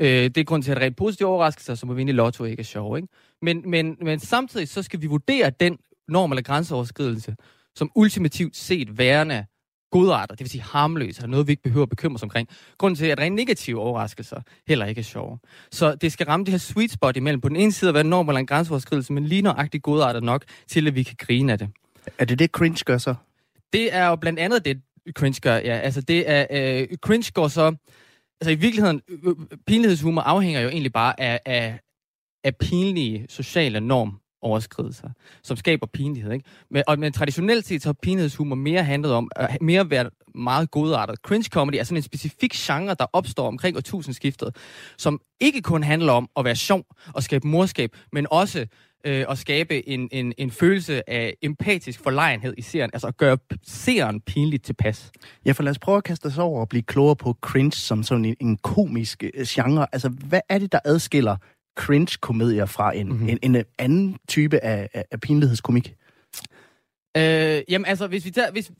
Øh, 0.00 0.08
det 0.08 0.38
er 0.38 0.44
grund 0.44 0.62
til, 0.62 0.72
at 0.72 0.78
rent 0.78 0.96
positive 0.96 1.28
overraskelser, 1.28 1.74
som 1.74 1.90
at 1.90 1.96
vinde 1.96 2.10
i 2.10 2.14
lotto, 2.14 2.44
ikke 2.44 2.60
er 2.60 2.64
sjov. 2.64 2.96
Ikke? 2.96 3.08
Men, 3.42 3.70
men, 3.70 3.96
men 4.00 4.20
samtidig 4.20 4.68
så 4.68 4.82
skal 4.82 5.00
vi 5.00 5.06
vurdere 5.06 5.50
den 5.50 5.78
norm 6.08 6.32
eller 6.32 6.42
grænseoverskridelse, 6.42 7.36
som 7.76 7.90
ultimativt 7.94 8.56
set 8.56 8.98
værende 8.98 9.46
godarter, 9.90 10.34
det 10.34 10.40
vil 10.40 10.50
sige 10.50 10.62
harmløse, 10.62 11.22
og 11.22 11.28
noget, 11.28 11.46
vi 11.46 11.52
ikke 11.52 11.62
behøver 11.62 11.82
at 11.82 11.88
bekymre 11.88 12.14
os 12.14 12.22
omkring. 12.22 12.48
Grunden 12.78 12.96
til, 12.96 13.06
at 13.06 13.18
rent 13.18 13.36
negative 13.36 13.80
overraskelser 13.80 14.40
heller 14.68 14.86
ikke 14.86 14.98
er 14.98 15.02
sjove. 15.02 15.38
Så 15.70 15.94
det 15.94 16.12
skal 16.12 16.26
ramme 16.26 16.44
det 16.44 16.52
her 16.52 16.58
sweet 16.58 16.92
spot 16.92 17.16
imellem. 17.16 17.40
På 17.40 17.48
den 17.48 17.56
ene 17.56 17.72
side 17.72 17.88
at 17.88 17.94
være 17.94 18.00
en 18.00 18.10
norm 18.10 18.28
eller 18.28 18.40
en 18.40 18.46
grænseoverskridelse, 18.46 19.12
men 19.12 19.24
lige 19.24 19.42
nøjagtigt 19.42 19.82
godartet 19.82 20.22
nok, 20.22 20.44
til 20.68 20.86
at 20.86 20.94
vi 20.94 21.02
kan 21.02 21.16
grine 21.18 21.52
af 21.52 21.58
det. 21.58 21.68
Er 22.18 22.24
det 22.24 22.38
det, 22.38 22.50
cringe 22.50 22.82
gør 22.84 22.98
så? 22.98 23.14
Det 23.72 23.94
er 23.94 24.06
jo 24.06 24.16
blandt 24.16 24.38
andet 24.38 24.64
det, 24.64 24.82
cringe 25.12 25.40
gør, 25.40 25.56
ja. 25.56 25.78
Altså 25.78 26.00
det 26.00 26.30
er, 26.30 26.46
øh, 26.50 26.96
cringe 26.96 27.30
går 27.34 27.48
så... 27.48 27.74
Altså 28.40 28.50
i 28.50 28.54
virkeligheden, 28.54 29.02
øh, 29.08 29.18
øh, 29.26 29.34
pinlighedshumor 29.66 30.22
afhænger 30.22 30.60
jo 30.60 30.68
egentlig 30.68 30.92
bare 30.92 31.20
af, 31.20 31.40
af, 31.44 31.80
af 32.44 32.56
pinlige 32.56 33.26
sociale 33.28 33.80
norm 33.80 34.20
overskridelser, 34.46 35.08
som 35.42 35.56
skaber 35.56 35.86
pinlighed. 35.86 36.32
Ikke? 36.32 36.44
Men, 36.70 36.82
og, 36.86 36.98
men 36.98 37.12
traditionelt 37.12 37.66
set 37.66 37.82
så 37.82 37.88
har 37.88 37.96
pinlighedshumor 38.02 38.56
mere 38.56 38.84
handlet 38.84 39.12
om, 39.12 39.30
øh, 39.40 39.54
at 39.54 39.62
mere 39.62 39.90
være 39.90 40.10
meget 40.34 40.70
godartet. 40.70 41.16
Cringe 41.16 41.48
comedy 41.48 41.76
er 41.76 41.84
sådan 41.84 41.96
en 41.96 42.02
specifik 42.02 42.52
genre, 42.52 42.96
der 42.98 43.06
opstår 43.12 43.48
omkring 43.48 43.76
årtusindskiftet, 43.76 44.56
som 44.98 45.20
ikke 45.40 45.62
kun 45.62 45.82
handler 45.82 46.12
om 46.12 46.28
at 46.36 46.44
være 46.44 46.56
sjov 46.56 46.84
og 47.14 47.22
skabe 47.22 47.48
morskab, 47.48 47.90
men 48.12 48.26
også 48.30 48.66
øh, 49.06 49.24
at 49.28 49.38
skabe 49.38 49.88
en, 49.88 50.08
en, 50.12 50.32
en 50.38 50.50
følelse 50.50 51.10
af 51.10 51.34
empatisk 51.42 52.00
forlegenhed 52.02 52.54
i 52.58 52.62
serien, 52.62 52.90
altså 52.92 53.06
at 53.06 53.16
gøre 53.16 53.38
seeren 53.66 54.20
pinligt 54.20 54.64
tilpas. 54.64 55.10
Ja, 55.44 55.52
for 55.52 55.62
lad 55.62 55.70
os 55.70 55.78
prøve 55.78 55.96
at 55.96 56.04
kaste 56.04 56.26
os 56.26 56.38
over 56.38 56.60
og 56.60 56.68
blive 56.68 56.82
klogere 56.82 57.16
på 57.16 57.36
cringe 57.40 57.72
som 57.72 58.02
sådan 58.02 58.24
en, 58.24 58.36
en 58.40 58.56
komisk 58.56 59.24
øh, 59.34 59.46
genre. 59.46 59.86
Altså, 59.92 60.08
hvad 60.08 60.40
er 60.48 60.58
det, 60.58 60.72
der 60.72 60.78
adskiller 60.84 61.36
cringe-komedier 61.76 62.66
fra 62.66 62.96
en, 62.96 63.08
mm-hmm. 63.08 63.28
en, 63.28 63.38
en 63.42 63.64
anden 63.78 64.16
type 64.28 64.64
af, 64.64 64.88
af, 64.94 65.04
af 65.10 65.20
pinlighedskomik? 65.20 65.94
Øh, 67.16 67.62
jamen 67.68 67.86
altså, 67.86 68.06
hvis 68.06 68.24
vi 68.24 68.30
tager... 68.30 68.50
Hvis, 68.50 68.70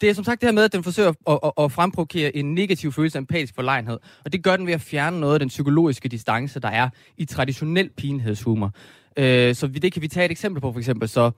det 0.00 0.08
er 0.08 0.14
som 0.14 0.24
sagt 0.24 0.40
det 0.40 0.46
her 0.46 0.52
med, 0.52 0.64
at 0.64 0.72
den 0.72 0.84
forsøger 0.84 1.12
at, 1.26 1.38
at, 1.44 1.52
at 1.64 1.72
fremprovokere 1.72 2.36
en 2.36 2.54
negativ 2.54 2.92
følelse 2.92 3.18
af 3.18 3.20
empatisk 3.20 3.54
forlegenhed. 3.54 3.98
Og 4.24 4.32
det 4.32 4.44
gør 4.44 4.56
den 4.56 4.66
ved 4.66 4.74
at 4.74 4.80
fjerne 4.80 5.20
noget 5.20 5.34
af 5.34 5.40
den 5.40 5.48
psykologiske 5.48 6.08
distance, 6.08 6.60
der 6.60 6.68
er 6.68 6.88
i 7.16 7.24
traditionel 7.24 7.90
pinhedshumor. 7.90 8.72
Øh, 9.16 9.54
så 9.54 9.66
vi, 9.66 9.78
det 9.78 9.92
kan 9.92 10.02
vi 10.02 10.08
tage 10.08 10.24
et 10.24 10.30
eksempel 10.30 10.60
på, 10.60 10.72
for 10.72 10.78
eksempel 10.78 11.08
så 11.08 11.30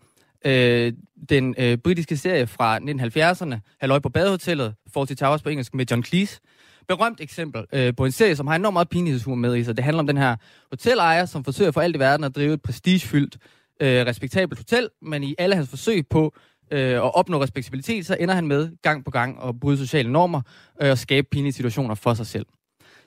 øh, 0.45 0.93
den 1.29 1.55
øh, 1.59 1.79
britiske 1.79 2.17
serie 2.17 2.47
fra 2.47 2.79
1970'erne, 2.79 3.77
Halløj 3.81 3.99
på 3.99 4.09
badehotellet, 4.09 4.75
Fawlty 4.95 5.15
Towers 5.15 5.43
på 5.43 5.49
engelsk, 5.49 5.75
med 5.75 5.87
John 5.91 6.05
Cleese. 6.05 6.41
Berømt 6.89 7.21
eksempel 7.21 7.65
øh, 7.73 7.95
på 7.97 8.05
en 8.05 8.13
serie, 8.13 8.37
som 8.37 8.47
har 8.47 8.57
enormt 8.57 8.73
meget 8.73 8.89
pinlighedshumor 8.89 9.37
med 9.37 9.57
i 9.57 9.65
sig. 9.65 9.77
Det 9.77 9.85
handler 9.85 10.01
om 10.01 10.07
den 10.07 10.17
her 10.17 10.37
hotelejer, 10.71 11.27
som 11.27 11.45
forsøger 11.45 11.71
for 11.71 11.81
alt 11.81 11.97
i 11.97 11.99
verden 11.99 12.25
at 12.25 12.37
drive 12.37 12.55
et 12.55 12.63
prestigefyldt, 12.63 13.39
øh, 13.83 14.07
respektabelt 14.07 14.59
hotel, 14.59 14.89
men 15.03 15.23
i 15.23 15.35
alle 15.39 15.55
hans 15.55 15.69
forsøg 15.69 16.07
på 16.11 16.35
øh, 16.73 16.95
at 16.95 17.15
opnå 17.15 17.43
respektabilitet, 17.43 18.07
så 18.07 18.17
ender 18.21 18.35
han 18.35 18.47
med 18.47 18.71
gang 18.83 19.05
på 19.05 19.11
gang 19.11 19.39
at 19.49 19.61
bryde 19.61 19.79
sociale 19.79 20.13
normer 20.13 20.41
øh, 20.83 20.91
og 20.91 20.99
skabe 20.99 21.27
pinlige 21.31 21.53
situationer 21.53 21.95
for 21.95 22.15
sig 22.15 22.27
selv. 22.27 22.47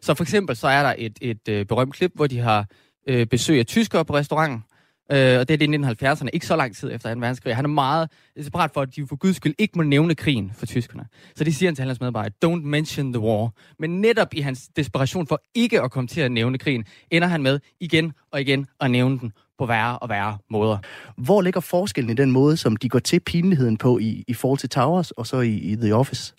Så 0.01 0.13
for 0.13 0.23
eksempel 0.23 0.55
så 0.55 0.67
er 0.67 0.83
der 0.83 0.95
et, 0.97 1.17
et 1.21 1.49
øh, 1.49 1.65
berømt 1.65 1.93
klip, 1.93 2.11
hvor 2.15 2.27
de 2.27 2.39
har 2.39 2.65
øh, 3.07 3.27
besøg 3.27 3.59
af 3.59 3.65
tyskere 3.65 4.05
på 4.05 4.15
restauranten, 4.15 4.63
Øh, 5.11 5.39
og 5.39 5.47
det 5.47 5.53
er 5.53 5.57
det 5.57 5.61
i 5.61 6.05
1970'erne, 6.05 6.29
ikke 6.33 6.45
så 6.45 6.55
lang 6.55 6.75
tid 6.75 6.91
efter 6.91 7.13
2. 7.13 7.19
verdenskrig. 7.19 7.55
Han 7.55 7.65
er 7.65 7.69
meget 7.69 8.09
desperat 8.37 8.71
for, 8.73 8.81
at 8.81 8.95
de 8.95 9.07
for 9.07 9.15
guds 9.15 9.35
skyld 9.35 9.55
ikke 9.57 9.73
må 9.77 9.83
nævne 9.83 10.15
krigen 10.15 10.51
for 10.55 10.65
tyskerne. 10.65 11.05
Så 11.35 11.43
det 11.43 11.55
siger 11.55 11.69
han 11.69 11.75
til 11.75 11.85
hans 11.85 11.99
medarbejdere, 11.99 12.33
don't 12.45 12.65
mention 12.65 13.13
the 13.13 13.19
war. 13.19 13.49
Men 13.79 14.01
netop 14.01 14.33
i 14.33 14.41
hans 14.41 14.69
desperation 14.75 15.27
for 15.27 15.41
ikke 15.55 15.81
at 15.81 15.91
komme 15.91 16.07
til 16.07 16.21
at 16.21 16.31
nævne 16.31 16.57
krigen, 16.57 16.85
ender 17.11 17.27
han 17.27 17.43
med 17.43 17.59
igen 17.79 18.13
og 18.31 18.41
igen 18.41 18.67
at 18.79 18.91
nævne 18.91 19.19
den 19.19 19.33
på 19.59 19.65
værre 19.65 19.99
og 19.99 20.09
værre 20.09 20.37
måder. 20.49 20.77
Hvor 21.17 21.41
ligger 21.41 21.59
forskellen 21.59 22.11
i 22.11 22.15
den 22.15 22.31
måde, 22.31 22.57
som 22.57 22.75
de 22.75 22.89
går 22.89 22.99
til 22.99 23.19
pinligheden 23.19 23.77
på 23.77 23.99
i, 23.99 24.23
i 24.27 24.33
forhold 24.33 24.59
til 24.59 24.69
Towers 24.69 25.11
og 25.11 25.27
så 25.27 25.39
i, 25.39 25.53
i 25.53 25.75
The 25.75 25.95
Office? 25.95 26.33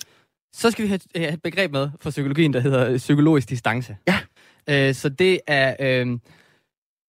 Så 0.52 0.70
skal 0.70 0.84
vi 0.84 0.88
have, 0.88 1.00
have 1.16 1.32
et 1.32 1.42
begreb 1.42 1.72
med 1.72 1.90
for 2.00 2.10
psykologien, 2.10 2.52
der 2.52 2.60
hedder 2.60 2.98
psykologisk 2.98 3.48
distance. 3.48 3.96
Ja. 4.08 4.18
Øh, 4.68 4.94
så 4.94 5.08
det 5.08 5.40
er... 5.46 5.76
Øh, 5.80 6.18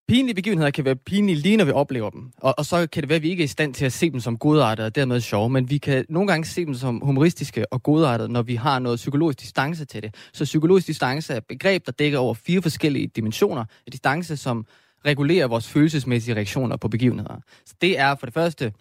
Pinlige 0.07 0.35
begivenheder 0.35 0.71
kan 0.71 0.85
være 0.85 0.95
pinlige 0.95 1.35
lige 1.35 1.57
når 1.57 1.65
vi 1.65 1.71
oplever 1.71 2.09
dem. 2.09 2.31
Og, 2.37 2.53
og 2.57 2.65
så 2.65 2.87
kan 2.87 3.03
det 3.03 3.09
være, 3.09 3.15
at 3.15 3.21
vi 3.21 3.29
ikke 3.29 3.41
er 3.41 3.45
i 3.45 3.47
stand 3.47 3.73
til 3.73 3.85
at 3.85 3.93
se 3.93 4.11
dem 4.11 4.19
som 4.19 4.37
godartede 4.37 4.85
og 4.85 4.95
dermed 4.95 5.21
sjove, 5.21 5.49
men 5.49 5.69
vi 5.69 5.77
kan 5.77 6.05
nogle 6.09 6.27
gange 6.27 6.45
se 6.45 6.65
dem 6.65 6.73
som 6.73 7.01
humoristiske 7.03 7.73
og 7.73 7.83
godartede, 7.83 8.29
når 8.29 8.41
vi 8.41 8.55
har 8.55 8.79
noget 8.79 8.97
psykologisk 8.97 9.39
distance 9.41 9.85
til 9.85 10.03
det. 10.03 10.15
Så 10.33 10.43
psykologisk 10.43 10.87
distance 10.87 11.33
er 11.33 11.37
et 11.37 11.45
begreb, 11.45 11.85
der 11.85 11.91
dækker 11.91 12.19
over 12.19 12.33
fire 12.33 12.61
forskellige 12.61 13.07
dimensioner. 13.07 13.61
En 13.61 13.91
distance, 13.91 14.37
som 14.37 14.65
regulerer 15.05 15.47
vores 15.47 15.67
følelsesmæssige 15.67 16.35
reaktioner 16.35 16.77
på 16.77 16.87
begivenheder. 16.87 17.39
Så 17.65 17.75
det 17.81 17.99
er 17.99 18.15
for 18.15 18.25
det 18.25 18.33
første 18.33 18.73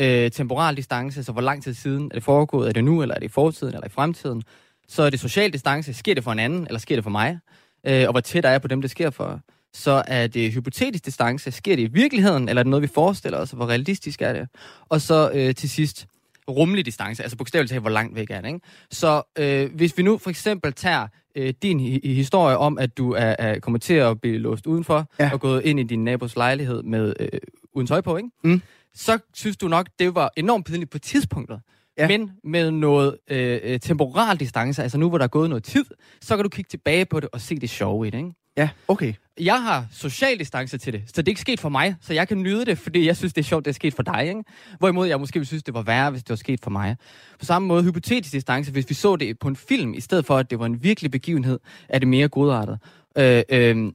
øh, 0.00 0.30
temporal 0.30 0.76
distance, 0.76 1.24
så 1.24 1.32
hvor 1.32 1.42
lang 1.42 1.62
tid 1.62 1.74
siden 1.74 2.04
er 2.04 2.14
det 2.14 2.22
foregået, 2.22 2.68
er 2.68 2.72
det 2.72 2.84
nu, 2.84 3.02
eller 3.02 3.14
er 3.14 3.18
det 3.18 3.26
i 3.26 3.32
fortiden, 3.32 3.74
eller 3.74 3.86
i 3.86 3.90
fremtiden. 3.90 4.42
Så 4.88 5.02
er 5.02 5.10
det 5.10 5.20
social 5.20 5.52
distance, 5.52 5.94
sker 5.94 6.14
det 6.14 6.24
for 6.24 6.32
en 6.32 6.38
anden, 6.38 6.66
eller 6.66 6.78
sker 6.78 6.96
det 6.96 7.04
for 7.04 7.10
mig? 7.10 7.38
Øh, 7.86 8.04
og 8.06 8.10
hvor 8.12 8.20
tæt 8.20 8.44
er 8.44 8.50
jeg 8.50 8.62
på 8.62 8.68
dem, 8.68 8.80
det 8.80 8.90
sker 8.90 9.10
for 9.10 9.40
så 9.74 10.02
er 10.06 10.26
det 10.26 10.52
hypotetisk 10.52 11.04
distance. 11.06 11.50
Sker 11.50 11.76
det 11.76 11.82
i 11.82 11.92
virkeligheden, 11.92 12.48
eller 12.48 12.60
er 12.60 12.64
det 12.64 12.70
noget, 12.70 12.82
vi 12.82 12.88
forestiller 12.94 13.38
os? 13.38 13.50
Hvor 13.50 13.66
realistisk 13.66 14.22
er 14.22 14.32
det? 14.32 14.48
Og 14.88 15.00
så 15.00 15.30
øh, 15.34 15.54
til 15.54 15.70
sidst, 15.70 16.06
rummelig 16.50 16.86
distance, 16.86 17.22
altså 17.22 17.36
bogstaveligt 17.36 17.70
talt, 17.70 17.80
hvor 17.80 17.90
langt 17.90 18.14
væk 18.14 18.30
er 18.30 18.40
det. 18.40 18.48
Ikke? 18.48 18.60
Så 18.90 19.22
øh, 19.38 19.74
hvis 19.74 19.98
vi 19.98 20.02
nu 20.02 20.18
for 20.18 20.30
eksempel 20.30 20.72
tager 20.72 21.08
øh, 21.36 21.54
din 21.62 21.80
hi- 21.80 22.08
historie 22.08 22.56
om, 22.56 22.78
at 22.78 22.98
du 22.98 23.12
er, 23.12 23.34
er 23.38 23.58
kommet 23.58 23.82
til 23.82 23.94
at 23.94 24.20
blive 24.20 24.38
låst 24.38 24.66
udenfor, 24.66 25.10
ja. 25.18 25.30
og 25.32 25.40
gået 25.40 25.64
ind 25.64 25.80
i 25.80 25.82
din 25.82 26.04
nabos 26.04 26.36
lejlighed 26.36 26.82
med 26.82 27.14
øh, 27.20 27.28
uden 27.74 27.86
tøj 27.86 28.00
på, 28.00 28.16
ikke? 28.16 28.28
Mm. 28.44 28.62
så 28.94 29.18
synes 29.34 29.56
du 29.56 29.68
nok, 29.68 29.88
det 29.98 30.14
var 30.14 30.30
enormt 30.36 30.66
pinligt 30.66 30.90
på 30.90 30.98
tidspunktet. 30.98 31.60
Ja. 31.98 32.08
Men 32.08 32.30
med 32.44 32.70
noget 32.70 33.16
øh, 33.30 33.60
øh, 33.62 33.80
temporal 33.80 34.36
distance, 34.36 34.82
altså 34.82 34.98
nu 34.98 35.08
hvor 35.08 35.18
der 35.18 35.24
er 35.24 35.28
gået 35.28 35.48
noget 35.48 35.64
tid, 35.64 35.84
så 36.20 36.36
kan 36.36 36.42
du 36.42 36.48
kigge 36.48 36.68
tilbage 36.68 37.04
på 37.04 37.20
det 37.20 37.28
og 37.32 37.40
se 37.40 37.58
det 37.58 37.70
sjove 37.70 38.06
i 38.06 38.10
det. 38.10 38.18
Ikke? 38.18 38.32
Ja, 38.56 38.68
okay. 38.88 39.12
Jeg 39.40 39.62
har 39.62 39.86
social 39.92 40.38
distance 40.38 40.78
til 40.78 40.92
det, 40.92 41.02
så 41.06 41.12
det 41.22 41.28
er 41.28 41.30
ikke 41.30 41.40
sket 41.40 41.60
for 41.60 41.68
mig, 41.68 41.96
så 42.00 42.14
jeg 42.14 42.28
kan 42.28 42.38
nyde 42.42 42.64
det, 42.66 42.78
fordi 42.78 43.06
jeg 43.06 43.16
synes, 43.16 43.32
det 43.32 43.40
er 43.40 43.44
sjovt, 43.44 43.64
det 43.64 43.70
er 43.70 43.74
sket 43.74 43.94
for 43.94 44.02
dig. 44.02 44.28
Ikke? 44.28 44.42
Hvorimod 44.78 45.06
jeg 45.08 45.20
måske 45.20 45.38
ville 45.38 45.46
synes, 45.46 45.62
det 45.62 45.74
var 45.74 45.82
værre, 45.82 46.10
hvis 46.10 46.22
det 46.22 46.30
var 46.30 46.36
sket 46.36 46.60
for 46.62 46.70
mig. 46.70 46.96
På 47.38 47.44
samme 47.44 47.68
måde, 47.68 47.82
hypotetisk 47.82 48.32
distance, 48.32 48.72
hvis 48.72 48.88
vi 48.88 48.94
så 48.94 49.16
det 49.16 49.38
på 49.38 49.48
en 49.48 49.56
film, 49.56 49.94
i 49.94 50.00
stedet 50.00 50.26
for, 50.26 50.36
at 50.36 50.50
det 50.50 50.58
var 50.58 50.66
en 50.66 50.82
virkelig 50.84 51.10
begivenhed, 51.10 51.58
er 51.88 51.98
det 51.98 52.08
mere 52.08 52.28
godartet. 52.28 52.78
Øh, 53.18 53.42
øh, 53.50 53.92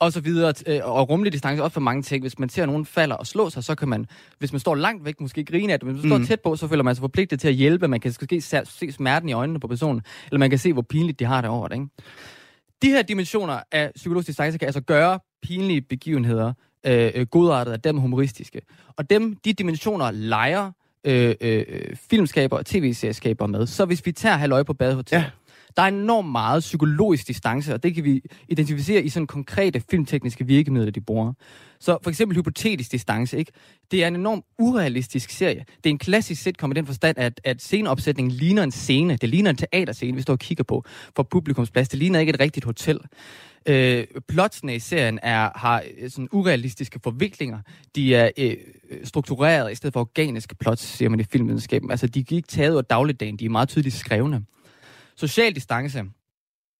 og 0.00 0.12
så 0.12 0.20
videre, 0.20 0.52
øh, 0.66 0.80
og 0.84 1.10
rummelig 1.10 1.32
distance 1.32 1.62
også 1.62 1.74
for 1.74 1.80
mange 1.80 2.02
ting. 2.02 2.22
Hvis 2.22 2.38
man 2.38 2.48
ser 2.48 2.66
nogen 2.66 2.86
falder 2.86 3.16
og 3.16 3.26
slå 3.26 3.50
sig, 3.50 3.64
så 3.64 3.74
kan 3.74 3.88
man, 3.88 4.06
hvis 4.38 4.52
man 4.52 4.60
står 4.60 4.74
langt 4.74 5.04
væk, 5.04 5.20
måske 5.20 5.44
grine 5.44 5.72
af 5.72 5.78
det, 5.80 5.86
men 5.86 5.94
hvis 5.94 6.04
man 6.04 6.18
Mm. 6.20 6.24
står 6.24 6.32
tæt 6.32 6.40
på, 6.40 6.56
så 6.56 6.68
føler 6.68 6.82
man 6.82 6.94
sig 6.94 7.00
forpligtet 7.00 7.40
til 7.40 7.48
at 7.48 7.54
hjælpe. 7.54 7.88
Man 7.88 8.00
kan 8.00 8.14
måske 8.20 8.40
se, 8.40 8.60
se 8.64 8.92
smerten 8.92 9.28
i 9.28 9.32
øjnene 9.32 9.60
på 9.60 9.68
personen, 9.68 10.02
eller 10.26 10.38
man 10.38 10.50
kan 10.50 10.58
se, 10.58 10.72
hvor 10.72 10.82
pinligt 10.82 11.18
de 11.18 11.24
har 11.24 11.40
det 11.40 11.50
over 11.50 11.68
det. 11.68 11.74
Ikke? 11.74 11.86
De 12.82 12.88
her 12.88 13.02
dimensioner 13.02 13.60
af 13.72 13.90
psykologisk 13.94 14.26
distance 14.26 14.58
kan 14.58 14.66
altså 14.66 14.80
gøre 14.80 15.18
pinlige 15.42 15.80
begivenheder 15.80 16.52
øh, 16.86 17.10
øh 17.14 17.26
godartet 17.26 17.72
af 17.72 17.80
dem 17.80 17.98
humoristiske. 17.98 18.60
Og 18.96 19.10
dem, 19.10 19.36
de 19.36 19.52
dimensioner 19.52 20.10
leger 20.10 20.72
øh, 21.04 21.34
øh, 21.40 21.64
øh 21.68 21.96
filmskaber 22.10 22.56
og 22.56 22.66
tv-serieskaber 22.66 23.46
med. 23.46 23.66
Så 23.66 23.84
hvis 23.84 24.06
vi 24.06 24.12
tager 24.12 24.36
Halløj 24.36 24.62
på 24.62 24.74
Badehotel, 24.74 25.16
ja 25.16 25.24
der 25.76 25.82
er 25.82 25.86
enormt 25.86 26.30
meget 26.30 26.60
psykologisk 26.60 27.28
distance, 27.28 27.74
og 27.74 27.82
det 27.82 27.94
kan 27.94 28.04
vi 28.04 28.22
identificere 28.48 29.02
i 29.02 29.08
sådan 29.08 29.26
konkrete 29.26 29.82
filmtekniske 29.90 30.46
virkemidler, 30.46 30.90
de 30.90 31.00
bruger. 31.00 31.32
Så 31.80 31.98
for 32.02 32.10
eksempel 32.10 32.36
hypotetisk 32.36 32.92
distance, 32.92 33.38
ikke? 33.38 33.52
Det 33.90 34.04
er 34.04 34.08
en 34.08 34.16
enorm 34.16 34.44
urealistisk 34.58 35.30
serie. 35.30 35.64
Det 35.84 35.90
er 35.90 35.90
en 35.90 35.98
klassisk 35.98 36.42
sitcom 36.42 36.70
i 36.70 36.74
den 36.74 36.86
forstand, 36.86 37.18
at, 37.18 37.40
at 37.44 37.62
sceneopsætningen 37.62 38.32
ligner 38.32 38.62
en 38.62 38.70
scene. 38.70 39.16
Det 39.16 39.28
ligner 39.28 39.50
en 39.50 39.56
teaterscene, 39.56 40.16
vi 40.16 40.22
står 40.22 40.32
og 40.32 40.38
kigger 40.38 40.64
på 40.64 40.84
for 41.16 41.22
publikumsplads. 41.22 41.88
Det 41.88 41.98
ligner 41.98 42.20
ikke 42.20 42.30
et 42.30 42.40
rigtigt 42.40 42.64
hotel. 42.64 42.98
Øh, 43.66 44.06
plotsene 44.28 44.74
i 44.74 44.78
serien 44.78 45.18
er, 45.22 45.50
har 45.54 45.82
øh, 45.98 46.10
sådan 46.10 46.28
urealistiske 46.32 47.00
forviklinger. 47.02 47.58
De 47.96 48.14
er 48.14 48.30
øh, 48.38 48.56
struktureret 49.04 49.72
i 49.72 49.74
stedet 49.74 49.92
for 49.92 50.00
organiske 50.00 50.54
plots, 50.54 50.82
siger 50.82 51.08
man 51.08 51.20
i 51.20 51.24
filmvidenskaben. 51.24 51.90
Altså, 51.90 52.06
de 52.06 52.20
er 52.20 52.24
ikke 52.30 52.48
taget 52.48 52.76
af 52.76 52.84
dagligdagen. 52.84 53.36
De 53.36 53.44
er 53.44 53.48
meget 53.50 53.68
tydeligt 53.68 53.94
skrevne. 53.94 54.44
Social 55.20 55.54
distance. 55.54 56.04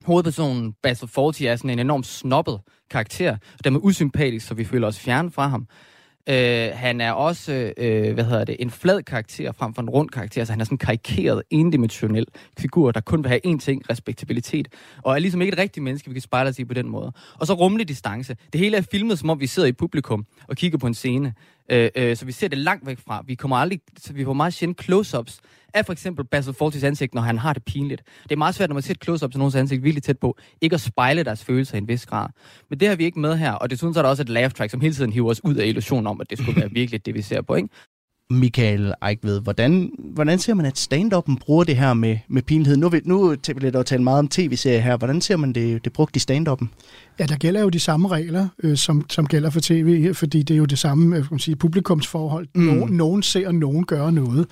Hovedpersonen 0.05 0.75
Basil 0.83 1.09
Fawlty 1.09 1.43
er 1.43 1.57
sådan 1.57 1.71
en 1.71 1.79
enormt 1.79 2.07
snobbet 2.07 2.61
karakter, 2.91 3.33
og 3.33 3.65
dermed 3.65 3.81
usympatisk, 3.83 4.47
så 4.47 4.55
vi 4.55 4.65
føler 4.65 4.87
os 4.87 5.01
fjerne 5.01 5.31
fra 5.31 5.49
ham. 5.49 5.67
Øh, 6.29 6.71
han 6.75 7.01
er 7.01 7.13
også, 7.13 7.73
øh, 7.77 8.15
hvad 8.15 8.25
hedder 8.25 8.45
det, 8.45 8.57
en 8.59 8.71
flad 8.71 9.03
karakter 9.03 9.53
frem 9.53 9.75
for 9.75 9.83
en 9.83 9.91
rund 9.91 10.09
karakter, 10.09 10.45
så 10.45 10.53
han 10.53 10.61
er 10.61 10.65
sådan 10.65 10.75
en 10.75 10.79
karikeret, 10.79 11.43
endimensionel 11.51 12.27
figur, 12.59 12.91
der 12.91 13.01
kun 13.01 13.25
vil 13.25 13.29
have 13.29 13.47
én 13.47 13.59
ting, 13.59 13.91
respektabilitet, 13.91 14.69
og 15.03 15.15
er 15.15 15.19
ligesom 15.19 15.43
ikke 15.43 15.53
et 15.53 15.59
rigtigt 15.59 15.85
menneske, 15.85 16.09
vi 16.09 16.15
kan 16.15 16.23
spejle 16.23 16.49
os 16.49 16.59
i 16.59 16.65
på 16.65 16.75
den 16.75 16.89
måde. 16.89 17.13
Og 17.35 17.47
så 17.47 17.55
rummelig 17.55 17.89
distance. 17.89 18.37
Det 18.53 18.61
hele 18.61 18.77
er 18.77 18.83
filmet, 18.83 19.19
som 19.19 19.31
om 19.31 19.41
vi 19.41 19.47
sidder 19.47 19.69
i 19.69 19.73
publikum 19.73 20.27
og 20.49 20.57
kigger 20.57 20.79
på 20.79 20.87
en 20.87 20.95
scene, 20.95 21.35
øh, 21.71 21.91
øh, 21.97 22.17
så 22.17 22.27
vi 22.27 22.33
ser 22.33 22.49
det 22.49 22.59
langt 22.59 22.87
væk 22.87 22.99
fra. 22.99 23.23
Vi 23.27 23.35
kommer 23.35 23.57
aldrig, 23.57 23.81
så 23.99 24.13
vi 24.13 24.25
får 24.25 24.33
meget 24.33 24.55
sjældent 24.55 24.81
close-ups 24.83 25.41
af 25.75 25.87
for 25.87 25.93
eksempel 25.93 26.25
Basil 26.25 26.55
Fawltys 26.55 26.85
ansigt, 26.85 27.15
når 27.15 27.23
han 27.23 27.39
har 27.39 27.53
det 27.53 27.65
pinligt. 27.65 28.03
Det 28.23 28.33
er 28.33 28.37
meget 28.37 28.55
svært, 28.55 28.69
når 28.69 28.75
man 28.75 28.83
ser 28.83 28.95
et 28.95 29.05
close-up 29.05 29.31
til 29.31 29.39
nogens 29.39 29.55
ansigt 29.55 29.83
virkelig 29.83 30.03
tæt 30.03 30.19
på, 30.19 30.39
ikke 30.61 30.75
at 30.75 30.81
spejle 30.81 31.25
deres 31.25 31.45
følelser 31.45 31.75
i 31.75 31.79
en 31.79 31.89
vis 31.89 32.07
grad. 32.07 32.29
Men 32.71 32.81
det 32.81 32.89
har 32.89 32.97
vi 32.97 33.05
ikke 33.05 33.21
med 33.21 33.37
her, 33.37 33.53
og 33.53 33.71
desuden 33.71 33.95
så 33.95 34.01
er 34.01 34.03
der 34.03 34.11
også 34.11 34.23
et 34.23 34.29
laugh 34.29 34.53
track, 34.53 34.71
som 34.71 34.81
hele 34.81 34.95
tiden 34.95 35.13
hiver 35.13 35.31
os 35.31 35.45
ud 35.45 35.55
af 35.55 35.67
illusionen 35.67 36.07
om, 36.07 36.21
at 36.21 36.31
det 36.31 36.39
skulle 36.39 36.61
være 36.61 36.71
virkelig 36.81 37.07
det, 37.07 37.15
vi 37.15 37.23
ser 37.23 37.43
på, 37.43 37.55
ikke? 37.55 37.69
Michael 38.31 38.95
Eichved, 39.09 39.41
hvordan, 39.41 39.91
hvordan 40.15 40.39
ser 40.39 40.55
man, 40.55 40.67
at 40.67 40.89
stand-up'en 40.93 41.37
bruger 41.41 41.65
det 41.65 41.77
her 41.77 41.95
med, 41.95 42.19
med 42.29 42.43
pinlighed? 42.43 42.77
Nu, 42.77 42.87
er 42.87 42.91
vi- 42.91 43.01
nu 43.05 43.37
bliver 43.57 43.71
der 43.71 43.83
talt 43.83 44.03
meget 44.03 44.19
om 44.19 44.29
tv-serier 44.29 44.81
her. 44.81 44.97
Hvordan 44.97 45.21
ser 45.21 45.37
man 45.37 45.53
det, 45.53 45.85
det 45.85 45.93
brugt 45.93 46.17
i 46.17 46.19
stand-up'en? 46.19 46.67
Ja, 47.19 47.27
der 47.27 47.37
gælder 47.37 47.61
jo 47.61 47.69
de 47.69 47.81
samme 47.81 48.09
regler, 48.09 48.49
øh, 48.63 48.77
som, 48.77 49.05
som 49.11 49.27
gælder 49.27 49.51
for 49.51 49.61
tv, 49.61 50.15
fordi 50.15 50.43
det 50.43 50.55
er 50.55 50.59
jo 50.59 50.65
det 50.65 50.79
samme 50.79 51.17
øh, 51.17 51.23
kan 51.23 51.29
man 51.31 51.39
sige, 51.41 51.57
publikumsforhold. 51.57 52.49
Mm. 52.55 52.63
Nogen, 52.63 52.93
nogen 52.97 53.23
ser, 53.23 53.47
og 53.47 53.55
nogen 53.55 53.85
gør 53.85 54.11
noget. 54.11 54.47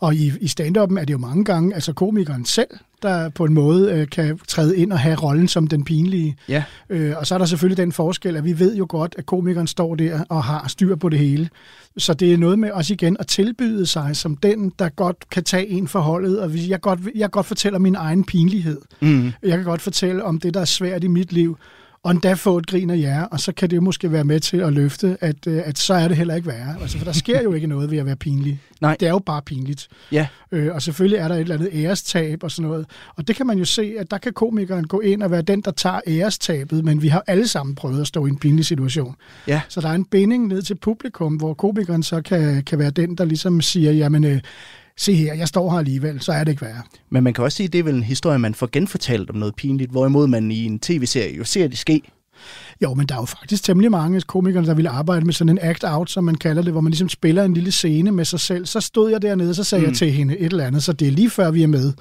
Og 0.00 0.14
i, 0.14 0.32
i 0.40 0.46
stand-up'en 0.60 0.98
er 1.00 1.04
det 1.04 1.10
jo 1.12 1.18
mange 1.18 1.44
gange, 1.44 1.74
altså 1.74 1.92
komikeren 1.92 2.44
selv, 2.44 2.68
der 3.02 3.28
på 3.28 3.44
en 3.44 3.54
måde 3.54 3.92
øh, 3.92 4.08
kan 4.08 4.38
træde 4.48 4.76
ind 4.76 4.92
og 4.92 4.98
have 4.98 5.16
rollen 5.16 5.48
som 5.48 5.66
den 5.66 5.84
pinlige. 5.84 6.36
Ja. 6.48 6.64
Øh, 6.90 7.14
og 7.16 7.26
så 7.26 7.34
er 7.34 7.38
der 7.38 7.46
selvfølgelig 7.46 7.76
den 7.76 7.92
forskel, 7.92 8.36
at 8.36 8.44
vi 8.44 8.58
ved 8.58 8.76
jo 8.76 8.86
godt, 8.88 9.14
at 9.18 9.26
komikeren 9.26 9.66
står 9.66 9.94
der 9.94 10.24
og 10.28 10.44
har 10.44 10.68
styr 10.68 10.96
på 10.96 11.08
det 11.08 11.18
hele. 11.18 11.48
Så 11.96 12.14
det 12.14 12.32
er 12.32 12.38
noget 12.38 12.58
med 12.58 12.70
også 12.70 12.92
igen 12.92 13.16
at 13.20 13.26
tilbyde 13.26 13.86
sig 13.86 14.16
som 14.16 14.36
den, 14.36 14.72
der 14.78 14.88
godt 14.88 15.16
kan 15.30 15.44
tage 15.44 15.68
en 15.68 15.88
forholdet, 15.88 16.40
og 16.40 16.68
jeg 16.68 16.80
godt, 16.80 17.00
jeg 17.14 17.30
godt 17.30 17.46
fortæller 17.46 17.78
min 17.78 17.94
egen 17.94 18.24
pinlighed. 18.24 18.80
Mm. 19.00 19.32
Jeg 19.42 19.56
kan 19.56 19.64
godt 19.64 19.82
fortælle 19.82 20.24
om 20.24 20.40
det, 20.40 20.54
der 20.54 20.60
er 20.60 20.64
svært 20.64 21.04
i 21.04 21.08
mit 21.08 21.32
liv, 21.32 21.58
og 22.04 22.10
endda 22.10 22.34
få 22.34 22.58
et 22.58 22.66
grin 22.66 22.90
af 22.90 22.98
jer, 22.98 23.24
og 23.24 23.40
så 23.40 23.52
kan 23.52 23.70
det 23.70 23.76
jo 23.76 23.80
måske 23.80 24.12
være 24.12 24.24
med 24.24 24.40
til 24.40 24.56
at 24.56 24.72
løfte, 24.72 25.16
at, 25.20 25.46
øh, 25.46 25.62
at 25.64 25.78
så 25.78 25.94
er 25.94 26.08
det 26.08 26.16
heller 26.16 26.34
ikke 26.34 26.48
værre. 26.48 26.76
Altså, 26.80 26.98
for 26.98 27.04
der 27.04 27.12
sker 27.12 27.42
jo 27.42 27.52
ikke 27.52 27.66
noget 27.66 27.90
ved 27.90 27.98
at 27.98 28.06
være 28.06 28.16
pinlig. 28.16 28.60
Nej. 28.80 28.96
Det 29.00 29.08
er 29.08 29.10
jo 29.10 29.18
bare 29.18 29.42
pinligt. 29.42 29.88
Ja. 30.12 30.26
Øh, 30.52 30.74
og 30.74 30.82
selvfølgelig 30.82 31.18
er 31.18 31.28
der 31.28 31.34
et 31.34 31.40
eller 31.40 31.54
andet 31.54 31.70
ærestab 31.72 32.42
og 32.42 32.50
sådan 32.50 32.68
noget. 32.68 32.86
Og 33.16 33.28
det 33.28 33.36
kan 33.36 33.46
man 33.46 33.58
jo 33.58 33.64
se, 33.64 33.94
at 33.98 34.10
der 34.10 34.18
kan 34.18 34.32
komikeren 34.32 34.86
gå 34.86 35.00
ind 35.00 35.22
og 35.22 35.30
være 35.30 35.42
den, 35.42 35.60
der 35.60 35.70
tager 35.70 36.00
ærestabet, 36.06 36.84
men 36.84 37.02
vi 37.02 37.08
har 37.08 37.24
alle 37.26 37.48
sammen 37.48 37.74
prøvet 37.74 38.00
at 38.00 38.06
stå 38.06 38.26
i 38.26 38.28
en 38.28 38.38
pinlig 38.38 38.66
situation. 38.66 39.16
Ja. 39.48 39.60
Så 39.68 39.80
der 39.80 39.88
er 39.88 39.94
en 39.94 40.04
binding 40.04 40.46
ned 40.46 40.62
til 40.62 40.74
publikum, 40.74 41.34
hvor 41.34 41.54
komikeren 41.54 42.02
så 42.02 42.22
kan, 42.22 42.62
kan 42.64 42.78
være 42.78 42.90
den, 42.90 43.14
der 43.14 43.24
ligesom 43.24 43.60
siger, 43.60 43.92
jamen, 43.92 44.24
øh, 44.24 44.40
se 44.96 45.14
her, 45.14 45.34
jeg 45.34 45.48
står 45.48 45.70
her 45.70 45.78
alligevel, 45.78 46.20
så 46.20 46.32
er 46.32 46.44
det 46.44 46.52
ikke 46.52 46.62
værre. 46.62 46.82
Men 47.10 47.24
man 47.24 47.34
kan 47.34 47.44
også 47.44 47.56
sige, 47.56 47.66
at 47.66 47.72
det 47.72 47.78
er 47.78 47.82
vel 47.82 47.94
en 47.94 48.02
historie, 48.02 48.38
man 48.38 48.54
får 48.54 48.68
genfortalt 48.72 49.30
om 49.30 49.36
noget 49.36 49.54
pinligt, 49.54 49.90
hvorimod 49.90 50.26
man 50.26 50.50
i 50.50 50.64
en 50.64 50.78
tv-serie 50.78 51.36
jo 51.36 51.44
ser 51.44 51.68
det 51.68 51.78
ske. 51.78 52.02
Jo, 52.82 52.94
men 52.94 53.06
der 53.06 53.14
er 53.14 53.18
jo 53.18 53.24
faktisk 53.24 53.64
temmelig 53.64 53.90
mange 53.90 54.20
komikere, 54.20 54.64
der 54.64 54.74
ville 54.74 54.90
arbejde 54.90 55.24
med 55.24 55.34
sådan 55.34 55.48
en 55.48 55.58
act-out, 55.62 56.10
som 56.10 56.24
man 56.24 56.34
kalder 56.34 56.62
det, 56.62 56.72
hvor 56.72 56.80
man 56.80 56.90
ligesom 56.90 57.08
spiller 57.08 57.44
en 57.44 57.54
lille 57.54 57.72
scene 57.72 58.12
med 58.12 58.24
sig 58.24 58.40
selv. 58.40 58.66
Så 58.66 58.80
stod 58.80 59.10
jeg 59.10 59.22
dernede, 59.22 59.54
så 59.54 59.64
sagde 59.64 59.82
mm. 59.82 59.88
jeg 59.88 59.96
til 59.96 60.12
hende 60.12 60.38
et 60.38 60.52
eller 60.52 60.66
andet, 60.66 60.82
så 60.82 60.92
det 60.92 61.08
er 61.08 61.12
lige 61.12 61.30
før 61.30 61.50
vi 61.50 61.62
er 61.62 61.66
med, 61.66 61.92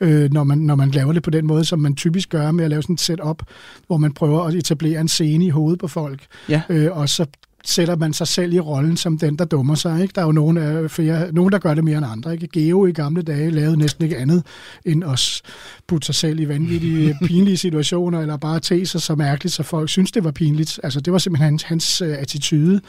øh, 0.00 0.32
når, 0.32 0.44
man, 0.44 0.58
når 0.58 0.74
man 0.74 0.90
laver 0.90 1.12
det 1.12 1.22
på 1.22 1.30
den 1.30 1.46
måde, 1.46 1.64
som 1.64 1.78
man 1.78 1.94
typisk 1.94 2.28
gør 2.28 2.50
med 2.50 2.64
at 2.64 2.70
lave 2.70 2.82
sådan 2.82 2.94
et 2.94 3.00
setup, 3.00 3.42
hvor 3.86 3.96
man 3.96 4.12
prøver 4.12 4.42
at 4.42 4.54
etablere 4.54 5.00
en 5.00 5.08
scene 5.08 5.44
i 5.44 5.50
hovedet 5.50 5.80
på 5.80 5.88
folk. 5.88 6.26
Ja. 6.48 6.62
Øh, 6.68 6.96
og 6.96 7.08
så 7.08 7.26
sætter 7.64 7.96
man 7.96 8.12
sig 8.12 8.28
selv 8.28 8.52
i 8.52 8.60
rollen 8.60 8.96
som 8.96 9.18
den, 9.18 9.36
der 9.36 9.44
dummer 9.44 9.74
sig. 9.74 10.02
Ikke? 10.02 10.12
Der 10.14 10.20
er 10.20 10.26
jo 10.26 10.32
nogen, 10.32 10.56
af 10.56 10.90
flere, 10.90 11.32
nogen, 11.32 11.52
der 11.52 11.58
gør 11.58 11.74
det 11.74 11.84
mere 11.84 11.98
end 11.98 12.06
andre. 12.06 12.32
Ikke? 12.32 12.48
Geo 12.48 12.86
i 12.86 12.92
gamle 12.92 13.22
dage 13.22 13.50
lavede 13.50 13.76
næsten 13.76 14.04
ikke 14.04 14.18
andet 14.18 14.46
end 14.84 15.04
at 15.04 15.42
putte 15.86 16.06
sig 16.06 16.14
selv 16.14 16.40
i 16.40 16.48
vanvittige, 16.48 17.18
pinlige 17.26 17.56
situationer, 17.56 18.20
eller 18.20 18.36
bare 18.36 18.60
te 18.60 18.86
sig 18.86 19.02
så 19.02 19.14
mærkeligt, 19.14 19.54
så 19.54 19.62
folk 19.62 19.88
synes, 19.88 20.12
det 20.12 20.24
var 20.24 20.30
pinligt. 20.30 20.80
Altså, 20.82 21.00
det 21.00 21.12
var 21.12 21.18
simpelthen 21.18 21.50
hans, 21.50 21.62
hans 21.62 22.02
uh, 22.02 22.08
attitude 22.08 22.80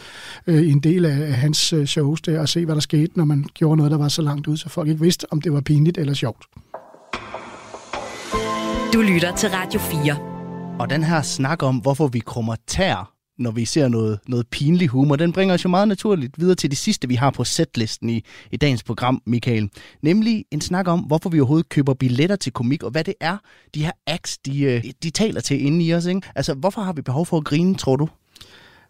i 0.47 0.71
en 0.71 0.79
del 0.79 1.05
af 1.05 1.33
hans 1.33 1.73
uh, 1.73 1.85
shows, 1.85 2.21
der, 2.21 2.41
at 2.41 2.49
se, 2.49 2.65
hvad 2.65 2.75
der 2.75 2.81
skete, 2.81 3.11
når 3.15 3.25
man 3.25 3.45
gjorde 3.53 3.77
noget, 3.77 3.91
der 3.91 3.97
var 3.97 4.07
så 4.07 4.21
langt 4.21 4.47
ud, 4.47 4.57
så 4.57 4.69
folk 4.69 4.87
ikke 4.89 5.01
vidste, 5.01 5.27
om 5.31 5.41
det 5.41 5.53
var 5.53 5.61
pinligt 5.61 5.97
eller 5.97 6.13
sjovt. 6.13 6.45
Du 8.93 9.01
lytter 9.01 9.35
til 9.35 9.49
Radio 9.49 9.79
4. 9.79 10.17
Og 10.79 10.89
den 10.89 11.03
her 11.03 11.21
snak 11.21 11.63
om, 11.63 11.77
hvorfor 11.77 12.07
vi 12.07 12.19
krummer 12.19 12.55
tær, 12.67 13.14
når 13.37 13.51
vi 13.51 13.65
ser 13.65 13.87
noget, 13.87 14.19
noget 14.27 14.47
pinlig 14.47 14.87
humor, 14.87 15.15
den 15.15 15.33
bringer 15.33 15.53
os 15.53 15.63
jo 15.63 15.69
meget 15.69 15.87
naturligt 15.87 16.39
videre 16.39 16.55
til 16.55 16.69
det 16.69 16.77
sidste, 16.77 17.07
vi 17.07 17.15
har 17.15 17.29
på 17.29 17.43
setlisten 17.43 18.09
i, 18.09 18.23
i 18.51 18.57
dagens 18.57 18.83
program, 18.83 19.21
Michael. 19.25 19.69
Nemlig 20.01 20.45
en 20.51 20.61
snak 20.61 20.87
om, 20.87 20.99
hvorfor 20.99 21.29
vi 21.29 21.39
overhovedet 21.39 21.69
køber 21.69 21.93
billetter 21.93 22.35
til 22.35 22.51
komik, 22.51 22.83
og 22.83 22.91
hvad 22.91 23.03
det 23.03 23.13
er, 23.19 23.37
de 23.75 23.83
her 23.83 23.91
acts, 24.07 24.37
de, 24.37 24.61
øh, 24.61 24.83
de 25.03 25.09
taler 25.09 25.41
til 25.41 25.65
inde 25.65 25.85
i 25.85 25.93
os. 25.93 26.05
Ikke? 26.05 26.21
Altså, 26.35 26.53
hvorfor 26.53 26.81
har 26.81 26.93
vi 26.93 27.01
behov 27.01 27.25
for 27.25 27.37
at 27.37 27.43
grine, 27.43 27.75
tror 27.75 27.95
du? 27.95 28.07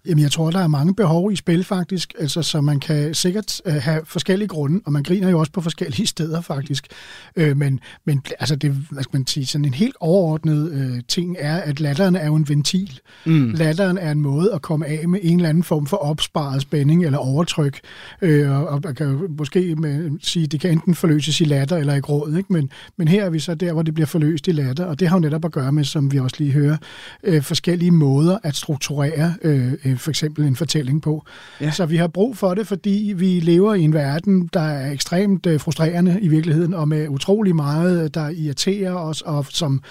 Jamen, 0.08 0.24
jeg 0.24 0.32
tror, 0.32 0.52
der 0.52 0.60
er 0.60 0.68
mange 0.68 0.96
behov 0.96 1.32
i 1.32 1.36
spil 1.36 1.64
faktisk, 1.64 2.14
altså, 2.20 2.42
så 2.42 2.62
man 2.62 2.80
kan 2.80 3.14
sikkert 3.14 3.62
uh, 3.66 3.74
have 3.74 4.02
forskellige 4.06 4.48
grunde, 4.48 4.82
og 4.86 4.92
man 4.92 5.04
griner 5.04 5.30
jo 5.30 5.40
også 5.40 5.52
på 5.52 5.62
forskellige 5.62 6.08
steder 6.16 6.42
faktisk. 6.42 6.88
Uh, 7.42 7.58
men, 7.58 7.80
men 8.06 8.24
altså, 8.40 8.56
det, 8.56 8.72
hvad 8.72 9.04
skal 9.04 9.18
man 9.18 9.28
sige, 9.28 9.46
sådan 9.46 9.66
en 9.66 9.74
helt 9.74 9.96
overordnet 10.00 10.72
uh, 10.72 11.00
ting 11.08 11.36
er, 11.40 11.56
at 11.56 11.80
latteren 11.80 12.16
er 12.16 12.26
jo 12.26 12.36
en 12.36 12.50
ventil. 12.50 13.00
Mm. 13.26 13.52
Latteren 13.52 13.98
er 13.98 14.12
en 14.12 14.22
måde 14.22 14.54
at 14.54 14.62
komme 14.62 14.86
af 14.86 15.10
med 15.10 15.20
en 15.24 15.36
eller 15.36 15.50
anden 15.50 15.64
form 15.64 15.86
for 15.86 15.98
opsparet 15.98 16.62
spænding 16.62 17.06
eller 17.06 17.18
overtryk, 17.18 17.80
uh, 18.22 18.50
og, 18.50 18.68
og 18.68 18.82
man 18.84 18.96
kan 18.96 19.28
måske 19.38 19.76
med, 19.76 20.12
sige, 20.22 20.48
det 20.48 20.60
kan 20.60 20.72
enten 20.72 20.96
forløses 20.96 21.42
i 21.42 21.46
latter 21.46 21.78
eller 21.78 21.96
i 21.96 22.00
gråd, 22.00 22.38
ikke? 22.38 22.54
Men, 22.54 22.70
men 22.98 23.08
her 23.08 23.26
er 23.26 23.30
vi 23.30 23.40
så 23.40 23.56
der, 23.56 23.74
hvor 23.74 23.82
det 23.82 23.94
bliver 23.94 24.08
forløst 24.08 24.48
i 24.48 24.52
latter, 24.52 24.86
og 24.86 25.00
det 25.00 25.08
har 25.08 25.16
jo 25.16 25.20
netop 25.22 25.46
at 25.46 25.52
gøre 25.52 25.72
med, 25.72 25.84
som 25.84 26.12
vi 26.12 26.20
også 26.20 26.36
lige 26.40 26.52
hører, 26.52 26.78
uh, 27.28 27.42
forskellige 27.42 27.92
måder 27.92 28.38
at 28.44 28.56
strukturere 28.56 29.34
for 29.98 30.10
eksempel 30.10 30.46
en 30.46 30.56
fortælling 30.56 31.02
på. 31.02 31.26
Ja. 31.62 31.72
Så 31.72 31.86
vi 31.86 31.98
har 31.98 32.08
brug 32.08 32.38
for 32.38 32.54
det, 32.54 32.68
fordi 32.68 33.14
vi 33.16 33.40
lever 33.40 33.74
i 33.74 33.82
en 33.82 33.94
verden, 33.94 34.50
der 34.54 34.62
er 34.62 34.92
ekstremt 34.92 35.46
øh, 35.46 35.60
frustrerende 35.60 36.20
i 36.22 36.28
virkeligheden, 36.28 36.74
og 36.74 36.88
med 36.88 37.08
utrolig 37.08 37.56
meget, 37.56 38.16
der 38.16 38.30
irriterer 38.30 38.94
os, 38.94 39.22
og 39.22 39.46
som 39.50 39.82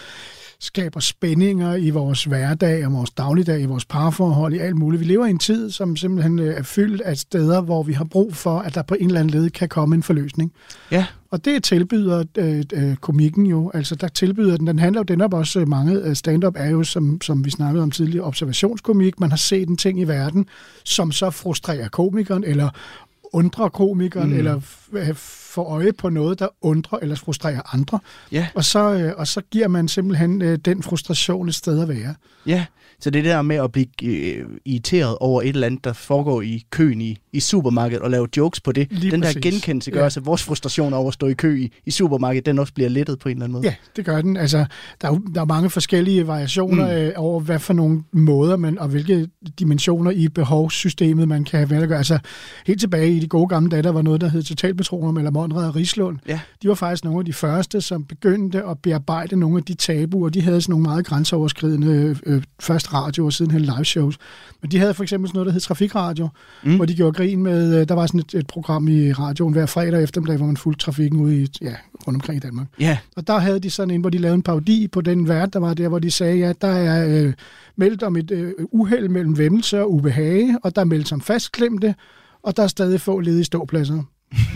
skaber 0.60 1.00
spændinger 1.00 1.74
i 1.74 1.90
vores 1.90 2.24
hverdag 2.24 2.86
og 2.86 2.92
vores 2.92 3.10
dagligdag, 3.10 3.60
i 3.60 3.64
vores 3.64 3.84
parforhold, 3.84 4.54
i 4.54 4.58
alt 4.58 4.76
muligt. 4.76 5.00
Vi 5.00 5.06
lever 5.06 5.26
i 5.26 5.30
en 5.30 5.38
tid, 5.38 5.70
som 5.70 5.96
simpelthen 5.96 6.38
øh, 6.38 6.54
er 6.54 6.62
fyldt 6.62 7.00
af 7.00 7.16
steder, 7.16 7.60
hvor 7.60 7.82
vi 7.82 7.92
har 7.92 8.04
brug 8.04 8.36
for, 8.36 8.58
at 8.58 8.74
der 8.74 8.82
på 8.82 8.94
en 9.00 9.06
eller 9.06 9.20
anden 9.20 9.30
led 9.30 9.50
kan 9.50 9.68
komme 9.68 9.96
en 9.96 10.02
forløsning. 10.02 10.52
Ja. 10.90 11.06
Og 11.34 11.44
det 11.44 11.62
tilbyder 11.62 12.24
øh, 12.38 12.64
øh, 12.72 12.96
komikken 12.96 13.46
jo. 13.46 13.70
Altså, 13.74 13.94
der 13.94 14.08
tilbyder 14.08 14.56
den. 14.56 14.66
Den 14.66 14.78
handler 14.78 15.00
jo 15.00 15.04
den 15.04 15.20
op 15.20 15.34
også 15.34 15.60
øh, 15.60 15.68
mange. 15.68 16.14
Stand-up 16.14 16.54
er 16.56 16.70
jo, 16.70 16.84
som, 16.84 17.20
som 17.20 17.44
vi 17.44 17.50
snakkede 17.50 17.82
om 17.82 17.90
tidligere, 17.90 18.24
observationskomik. 18.24 19.20
Man 19.20 19.30
har 19.30 19.36
set 19.36 19.68
en 19.68 19.76
ting 19.76 20.00
i 20.00 20.04
verden, 20.04 20.46
som 20.84 21.12
så 21.12 21.30
frustrerer 21.30 21.88
komikeren, 21.88 22.44
eller 22.44 22.68
undrer 23.32 23.68
komikeren, 23.68 24.30
mm. 24.30 24.36
eller 24.38 24.60
får 25.54 25.64
øje 25.64 25.92
på 25.92 26.08
noget, 26.08 26.38
der 26.38 26.48
undrer 26.60 26.98
eller 26.98 27.16
frustrerer 27.16 27.74
andre. 27.74 27.98
Ja. 28.32 28.48
Og, 28.54 28.64
så, 28.64 28.92
øh, 28.92 29.12
og 29.16 29.26
så 29.26 29.42
giver 29.50 29.68
man 29.68 29.88
simpelthen 29.88 30.42
øh, 30.42 30.58
den 30.58 30.82
frustration 30.82 31.48
et 31.48 31.54
sted 31.54 31.82
at 31.82 31.88
være. 31.88 32.14
Ja, 32.46 32.66
så 33.00 33.10
det 33.10 33.24
der 33.24 33.42
med 33.42 33.56
at 33.56 33.72
blive 33.72 33.86
øh, 34.02 34.46
irriteret 34.64 35.16
over 35.20 35.42
et 35.42 35.48
eller 35.48 35.66
andet, 35.66 35.84
der 35.84 35.92
foregår 35.92 36.42
i 36.42 36.64
køen 36.70 37.00
i, 37.00 37.18
i 37.34 37.40
supermarkedet, 37.40 38.02
og 38.02 38.10
lave 38.10 38.28
jokes 38.36 38.60
på 38.60 38.72
det, 38.72 38.86
Lige 38.90 39.10
den 39.10 39.20
præcis. 39.20 39.34
der 39.34 39.50
genkendelse 39.50 39.90
gør, 39.90 40.00
ja. 40.00 40.06
at 40.06 40.18
vores 40.26 40.42
frustration 40.42 40.92
over 40.92 41.08
at 41.08 41.14
stå 41.14 41.26
i 41.26 41.32
kø 41.32 41.60
i, 41.60 41.72
i 41.86 41.90
supermarkedet, 41.90 42.46
den 42.46 42.58
også 42.58 42.74
bliver 42.74 42.88
lettet 42.88 43.18
på 43.18 43.28
en 43.28 43.36
eller 43.36 43.44
anden 43.44 43.52
måde. 43.52 43.66
Ja, 43.66 43.74
det 43.96 44.04
gør 44.04 44.20
den. 44.20 44.36
Altså, 44.36 44.64
der 45.00 45.10
er, 45.10 45.18
der 45.34 45.40
er 45.40 45.44
mange 45.44 45.70
forskellige 45.70 46.26
variationer 46.26 46.84
mm. 46.84 46.92
øh, 46.92 47.12
over, 47.16 47.40
hvad 47.40 47.58
for 47.58 47.72
nogle 47.72 48.02
måder 48.12 48.56
man, 48.56 48.78
og 48.78 48.88
hvilke 48.88 49.28
dimensioner 49.58 50.10
i 50.10 50.28
behovssystemet 50.28 51.28
man 51.28 51.44
kan 51.44 51.70
vælge. 51.70 51.96
Altså, 51.96 52.18
helt 52.66 52.80
tilbage 52.80 53.12
i 53.12 53.20
de 53.20 53.28
gode 53.28 53.48
gamle 53.48 53.70
dage, 53.70 53.82
der 53.82 53.92
var 53.92 54.02
noget, 54.02 54.20
der 54.20 54.28
hed 54.28 54.42
Totalpatroner 54.42 55.20
eller 55.20 55.30
Monrad 55.30 55.68
og 55.68 55.76
Rislund. 55.76 56.18
Ja. 56.28 56.40
De 56.62 56.68
var 56.68 56.74
faktisk 56.74 57.04
nogle 57.04 57.18
af 57.18 57.24
de 57.24 57.32
første, 57.32 57.80
som 57.80 58.04
begyndte 58.04 58.62
at 58.62 58.78
bearbejde 58.78 59.36
nogle 59.36 59.58
af 59.58 59.64
de 59.64 59.74
tabuer. 59.74 60.28
De 60.28 60.42
havde 60.42 60.60
sådan 60.60 60.72
nogle 60.72 60.82
meget 60.82 61.06
grænseoverskridende, 61.06 62.16
øh, 62.26 62.42
først 62.60 62.94
radio 62.94 63.26
og 63.26 63.32
sidenhen 63.32 63.60
live 63.60 63.84
shows. 63.84 64.18
Men 64.62 64.70
de 64.70 64.78
havde 64.78 64.94
for 64.94 65.02
eksempel 65.02 65.28
sådan 65.28 65.36
noget, 65.36 65.46
der 65.46 65.52
hed 65.52 65.60
Trafikradio, 65.60 66.28
mm. 66.64 66.76
hvor 66.76 66.84
de 66.84 66.94
gjorde 66.94 67.16
grin 67.24 67.42
med, 67.42 67.80
øh, 67.80 67.88
der 67.88 67.94
var 67.94 68.06
sådan 68.06 68.20
et, 68.20 68.34
et 68.34 68.46
program 68.46 68.88
i 68.88 69.12
radioen 69.12 69.52
hver 69.52 69.66
fredag 69.66 70.02
eftermiddag, 70.02 70.36
hvor 70.36 70.46
man 70.46 70.56
fulgte 70.56 70.84
trafikken 70.84 71.20
ud 71.20 71.32
i, 71.32 71.46
ja, 71.60 71.74
rundt 72.06 72.16
omkring 72.16 72.36
i 72.36 72.40
Danmark. 72.40 72.66
Ja. 72.80 72.98
Og 73.16 73.26
der 73.26 73.38
havde 73.38 73.60
de 73.60 73.70
sådan 73.70 73.94
en, 73.94 74.00
hvor 74.00 74.10
de 74.10 74.18
lavede 74.18 74.34
en 74.34 74.42
parodi 74.42 74.88
på 74.88 75.00
den 75.00 75.28
vært, 75.28 75.52
der 75.52 75.58
var 75.58 75.74
der, 75.74 75.88
hvor 75.88 75.98
de 75.98 76.10
sagde, 76.10 76.38
ja, 76.38 76.52
der 76.60 76.68
er 76.68 77.24
øh, 77.24 77.32
meldt 77.76 78.02
om 78.02 78.16
et 78.16 78.30
øh, 78.30 78.52
uheld 78.72 79.08
mellem 79.08 79.38
vemmelse 79.38 79.80
og 79.80 79.92
ubehage, 79.92 80.58
og 80.62 80.76
der 80.76 80.80
er 80.80 80.86
meldt 80.86 81.08
som 81.08 81.20
fastklemte, 81.20 81.94
og 82.42 82.56
der 82.56 82.62
er 82.62 82.66
stadig 82.66 83.00
få 83.00 83.20
ledige 83.20 83.44
ståpladser. 83.44 84.02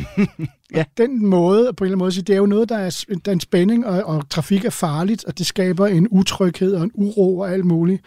ja. 0.77 0.85
Den 0.97 1.27
måde, 1.27 1.73
på 1.73 1.85
en 1.85 1.87
eller 1.87 1.93
anden 1.93 1.99
måde, 1.99 2.13
sige, 2.13 2.23
det 2.23 2.33
er 2.33 2.39
jo 2.39 2.47
noget, 2.47 2.69
der 2.69 2.77
er, 2.77 3.05
der 3.09 3.31
er 3.31 3.33
en 3.33 3.41
spænding, 3.41 3.87
og, 3.87 4.05
og 4.05 4.29
trafik 4.31 4.65
er 4.65 4.71
farligt, 4.71 5.25
og 5.25 5.39
det 5.39 5.47
skaber 5.47 5.87
en 5.87 6.09
utryghed 6.11 6.73
og 6.75 6.83
en 6.83 6.91
uro 6.95 7.39
og 7.39 7.53
alt 7.53 7.65
muligt. 7.65 8.03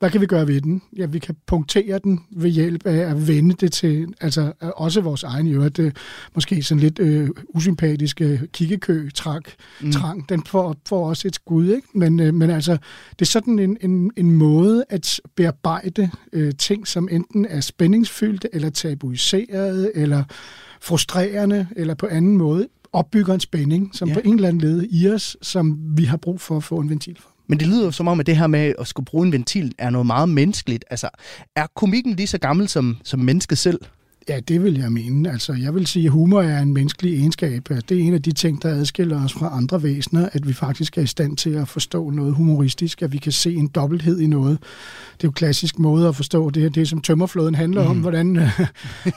Hvad 0.00 0.10
kan 0.10 0.20
vi 0.20 0.26
gøre 0.26 0.48
ved 0.48 0.60
den? 0.60 0.82
Ja, 0.96 1.06
vi 1.06 1.18
kan 1.18 1.36
punktere 1.46 1.98
den 1.98 2.20
ved 2.30 2.50
hjælp 2.50 2.86
af 2.86 3.10
at 3.10 3.28
vende 3.28 3.54
det 3.54 3.72
til, 3.72 4.14
altså 4.20 4.52
også 4.60 5.00
vores 5.00 5.22
egen 5.22 5.46
i 5.46 5.52
øvrigt, 5.52 5.78
øh, 5.78 5.92
måske 6.34 6.62
sådan 6.62 6.80
lidt 6.80 6.98
øh, 6.98 7.28
usympatiske 7.48 8.40
kikkekø, 8.52 9.08
trak, 9.14 9.42
mm. 9.80 9.92
trang, 9.92 10.28
den 10.28 10.42
får, 10.46 10.76
får 10.88 11.08
også 11.08 11.28
et 11.28 11.34
skud, 11.34 11.68
ikke? 11.68 11.88
Men, 11.94 12.20
øh, 12.20 12.34
men 12.34 12.50
altså, 12.50 12.72
det 13.10 13.20
er 13.20 13.26
sådan 13.26 13.58
en, 13.58 13.76
en, 13.80 14.10
en 14.16 14.32
måde 14.32 14.84
at 14.88 15.20
bearbejde 15.36 16.10
øh, 16.32 16.52
ting, 16.58 16.86
som 16.86 17.08
enten 17.10 17.46
er 17.46 17.60
spændingsfyldte, 17.60 18.48
eller 18.52 18.70
tabuiserede, 18.70 19.92
eller 19.94 20.24
frustrerende, 20.80 21.66
eller 21.76 21.94
på 21.94 22.06
anden 22.06 22.36
måde 22.36 22.68
opbygger 22.92 23.34
en 23.34 23.40
spænding, 23.40 23.90
som 23.94 24.08
ja. 24.08 24.14
på 24.14 24.20
en 24.24 24.34
eller 24.34 24.48
anden 24.48 24.60
led 24.60 24.86
i 24.90 25.08
os, 25.08 25.36
som 25.42 25.78
vi 25.96 26.04
har 26.04 26.16
brug 26.16 26.40
for 26.40 26.56
at 26.56 26.64
få 26.64 26.78
en 26.78 26.90
ventil 26.90 27.16
for. 27.20 27.30
Men 27.50 27.60
det 27.60 27.68
lyder 27.68 27.84
jo 27.84 27.90
som 27.90 28.08
om, 28.08 28.20
at 28.20 28.26
det 28.26 28.36
her 28.36 28.46
med 28.46 28.74
at 28.78 28.86
skulle 28.86 29.06
bruge 29.06 29.26
en 29.26 29.32
ventil 29.32 29.74
er 29.78 29.90
noget 29.90 30.06
meget 30.06 30.28
menneskeligt. 30.28 30.84
Altså, 30.90 31.08
er 31.56 31.66
komikken 31.76 32.14
lige 32.14 32.26
så 32.26 32.38
gammel 32.38 32.68
som, 32.68 32.96
som 33.04 33.20
mennesket 33.20 33.58
selv? 33.58 33.80
Ja, 34.28 34.40
det 34.40 34.64
vil 34.64 34.78
jeg 34.78 34.92
mene. 34.92 35.30
Altså, 35.30 35.52
jeg 35.52 35.74
vil 35.74 35.86
sige, 35.86 36.06
at 36.06 36.12
humor 36.12 36.42
er 36.42 36.58
en 36.58 36.74
menneskelig 36.74 37.18
egenskab. 37.18 37.68
Det 37.68 37.92
er 37.92 38.02
en 38.02 38.14
af 38.14 38.22
de 38.22 38.32
ting, 38.32 38.62
der 38.62 38.68
adskiller 38.68 39.24
os 39.24 39.32
fra 39.32 39.56
andre 39.56 39.82
væsener, 39.82 40.28
at 40.32 40.48
vi 40.48 40.52
faktisk 40.52 40.98
er 40.98 41.02
i 41.02 41.06
stand 41.06 41.36
til 41.36 41.50
at 41.50 41.68
forstå 41.68 42.10
noget 42.10 42.34
humoristisk, 42.34 43.02
at 43.02 43.12
vi 43.12 43.18
kan 43.18 43.32
se 43.32 43.54
en 43.54 43.68
dobbelthed 43.68 44.20
i 44.20 44.26
noget. 44.26 44.58
Det 45.16 45.24
er 45.24 45.28
jo 45.28 45.30
klassisk 45.30 45.78
måde 45.78 46.08
at 46.08 46.16
forstå 46.16 46.50
det. 46.50 46.74
Det, 46.74 46.88
som 46.88 47.00
Tømmerflåden 47.00 47.54
handler 47.54 47.82
mm. 47.82 47.90
om, 47.90 48.00
hvordan 48.00 48.36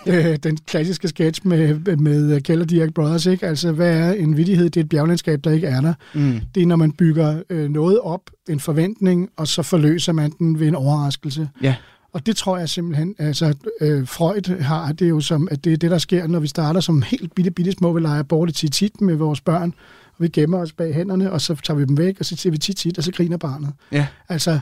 øh, 0.08 0.38
den 0.44 0.58
klassiske 0.58 1.08
sketch 1.08 1.48
med, 1.48 1.98
med 1.98 2.42
Kjell 2.42 2.62
og 2.62 2.70
Dirk 2.70 2.94
Brothers, 2.94 3.26
ikke? 3.26 3.48
Altså, 3.48 3.72
hvad 3.72 3.98
er 3.98 4.14
en 4.14 4.38
vidighed? 4.38 4.66
Det 4.66 4.78
er 4.78 4.84
et 4.84 4.90
bjerglandskab, 4.90 5.44
der 5.44 5.52
ikke 5.52 5.68
er 5.68 5.82
der. 5.82 5.94
Mm. 6.14 6.40
Det 6.56 6.64
er, 6.64 6.68
når 6.68 6.76
man 6.76 6.92
bygger 6.92 7.42
øh, 7.50 7.70
noget 7.70 8.00
op, 8.00 8.22
en 8.50 8.60
forventning, 8.60 9.30
og 9.38 9.48
så 9.48 9.64
forløser 9.64 10.14
man 10.14 10.32
den 10.40 10.60
ved 10.60 10.68
en 10.68 10.76
overraskelse. 10.76 11.50
Ja. 11.62 11.76
Og 12.14 12.26
det 12.26 12.36
tror 12.36 12.58
jeg 12.58 12.70
simpelthen, 12.70 13.16
altså 13.20 13.54
øh, 13.82 14.08
Freud 14.08 14.62
har 14.62 14.92
det 14.92 15.10
jo 15.10 15.20
som, 15.22 15.48
at 15.52 15.64
det 15.64 15.74
er 15.74 15.78
det, 15.78 15.92
der 15.92 15.98
sker, 15.98 16.28
når 16.28 16.40
vi 16.40 16.48
starter 16.48 16.80
som 16.80 17.02
helt 17.02 17.36
bitte, 17.36 17.52
bitte 17.52 17.72
små, 17.72 17.94
vi 17.94 18.02
leger 18.02 18.24
bort 18.24 18.64
i 18.64 18.70
tit 18.70 19.02
med 19.02 19.16
vores 19.16 19.42
børn, 19.42 19.74
og 20.18 20.24
vi 20.24 20.28
gemmer 20.28 20.58
os 20.58 20.72
bag 20.74 20.94
hænderne, 20.96 21.32
og 21.32 21.42
så 21.42 21.56
tager 21.56 21.78
vi 21.78 21.86
dem 21.86 21.98
væk, 21.98 22.16
og 22.20 22.26
så 22.26 22.36
siger 22.36 22.52
vi 22.52 22.58
tit 22.58 22.76
tit, 22.78 22.98
og 22.98 23.04
så 23.04 23.12
griner 23.12 23.38
barnet. 23.38 23.74
Ja. 23.92 24.08
Altså, 24.30 24.60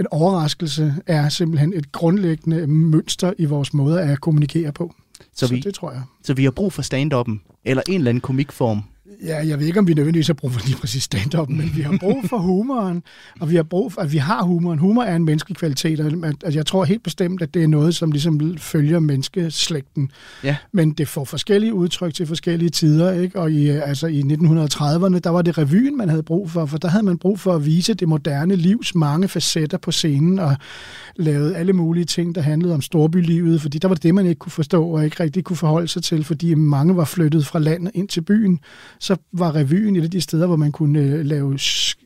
en 0.00 0.06
overraskelse 0.10 0.94
er 1.06 1.28
simpelthen 1.28 1.72
et 1.72 1.92
grundlæggende 1.92 2.66
mønster 2.66 3.32
i 3.38 3.44
vores 3.44 3.74
måde 3.74 4.00
at 4.02 4.20
kommunikere 4.20 4.72
på. 4.72 4.94
Så, 5.34 5.46
Så 5.46 5.54
vi, 5.54 5.60
det 5.60 5.74
tror 5.74 5.90
jeg. 5.92 6.02
så 6.24 6.34
vi 6.34 6.44
har 6.44 6.50
brug 6.50 6.72
for 6.72 6.82
stand-up'en, 6.82 7.60
eller 7.64 7.82
en 7.88 7.94
eller 7.94 8.08
anden 8.08 8.20
komikform, 8.20 8.82
Ja, 9.24 9.46
jeg 9.46 9.58
ved 9.58 9.66
ikke, 9.66 9.78
om 9.78 9.88
vi 9.88 9.94
nødvendigvis 9.94 10.26
har 10.26 10.34
brug 10.34 10.52
for 10.52 10.60
lige 10.66 10.76
præcis 10.76 11.02
stand-up, 11.02 11.48
men 11.48 11.72
vi 11.76 11.82
har 11.82 11.96
brug 12.00 12.24
for 12.28 12.38
humoren, 12.38 13.02
og 13.40 13.50
vi 13.50 13.56
har 13.56 13.62
brug 13.62 13.92
for, 13.92 14.00
at 14.00 14.12
vi 14.12 14.18
har 14.18 14.42
humoren. 14.42 14.78
Humor 14.78 15.02
er 15.02 15.16
en 15.16 15.24
menneskelig 15.24 15.56
kvalitet, 15.56 16.00
og 16.00 16.06
at, 16.28 16.34
at 16.44 16.54
jeg 16.54 16.66
tror 16.66 16.84
helt 16.84 17.02
bestemt, 17.02 17.42
at 17.42 17.54
det 17.54 17.62
er 17.62 17.66
noget, 17.66 17.94
som 17.94 18.12
ligesom 18.12 18.58
følger 18.58 19.00
menneskeslægten. 19.00 20.10
Ja. 20.44 20.56
Men 20.72 20.92
det 20.92 21.08
får 21.08 21.24
forskellige 21.24 21.74
udtryk 21.74 22.14
til 22.14 22.26
forskellige 22.26 22.70
tider, 22.70 23.12
ikke? 23.12 23.38
Og 23.40 23.52
i, 23.52 23.68
altså, 23.68 24.06
i 24.06 24.20
1930'erne, 24.20 25.18
der 25.18 25.30
var 25.30 25.42
det 25.42 25.58
revyen, 25.58 25.96
man 25.96 26.08
havde 26.08 26.22
brug 26.22 26.50
for, 26.50 26.66
for 26.66 26.78
der 26.78 26.88
havde 26.88 27.04
man 27.04 27.18
brug 27.18 27.40
for 27.40 27.54
at 27.54 27.66
vise 27.66 27.94
det 27.94 28.08
moderne 28.08 28.56
livs 28.56 28.94
mange 28.94 29.28
facetter 29.28 29.78
på 29.78 29.90
scenen, 29.90 30.38
og 30.38 30.56
lavet 31.16 31.54
alle 31.56 31.72
mulige 31.72 32.04
ting, 32.04 32.34
der 32.34 32.40
handlede 32.40 32.74
om 32.74 32.82
storbylivet, 32.82 33.60
fordi 33.62 33.78
der 33.78 33.88
var 33.88 33.94
det, 33.94 34.14
man 34.14 34.26
ikke 34.26 34.38
kunne 34.38 34.52
forstå, 34.52 34.84
og 34.84 35.04
ikke 35.04 35.22
rigtig 35.22 35.44
kunne 35.44 35.56
forholde 35.56 35.88
sig 35.88 36.02
til, 36.02 36.24
fordi 36.24 36.54
mange 36.54 36.96
var 36.96 37.04
flyttet 37.04 37.46
fra 37.46 37.58
landet 37.58 37.90
ind 37.94 38.08
til 38.08 38.20
byen. 38.20 38.60
Så 39.02 39.16
var 39.32 39.54
revyen 39.54 39.96
et 39.96 40.04
af 40.04 40.10
de 40.10 40.20
steder, 40.20 40.46
hvor 40.46 40.56
man 40.56 40.72
kunne 40.72 41.00
øh, 41.00 41.24
lave 41.24 41.58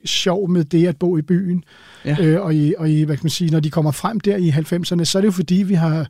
sjov 0.05 0.51
med 0.51 0.64
det 0.64 0.86
at 0.86 0.97
bo 0.97 1.18
i 1.18 1.22
byen. 1.22 1.64
Ja. 2.05 2.16
Øh, 2.20 2.44
og, 2.44 2.55
i, 2.55 2.74
og 2.78 2.90
i, 2.90 3.03
hvad 3.03 3.16
kan 3.16 3.24
man 3.24 3.30
sige, 3.30 3.51
når 3.51 3.61
de 3.61 3.70
kommer 3.70 3.90
frem 3.90 4.20
der 4.20 4.36
i 4.36 4.51
90'erne, 4.51 5.05
så 5.05 5.18
er 5.18 5.20
det 5.20 5.26
jo 5.26 5.32
fordi, 5.32 5.55
vi 5.55 5.74
har 5.74 6.07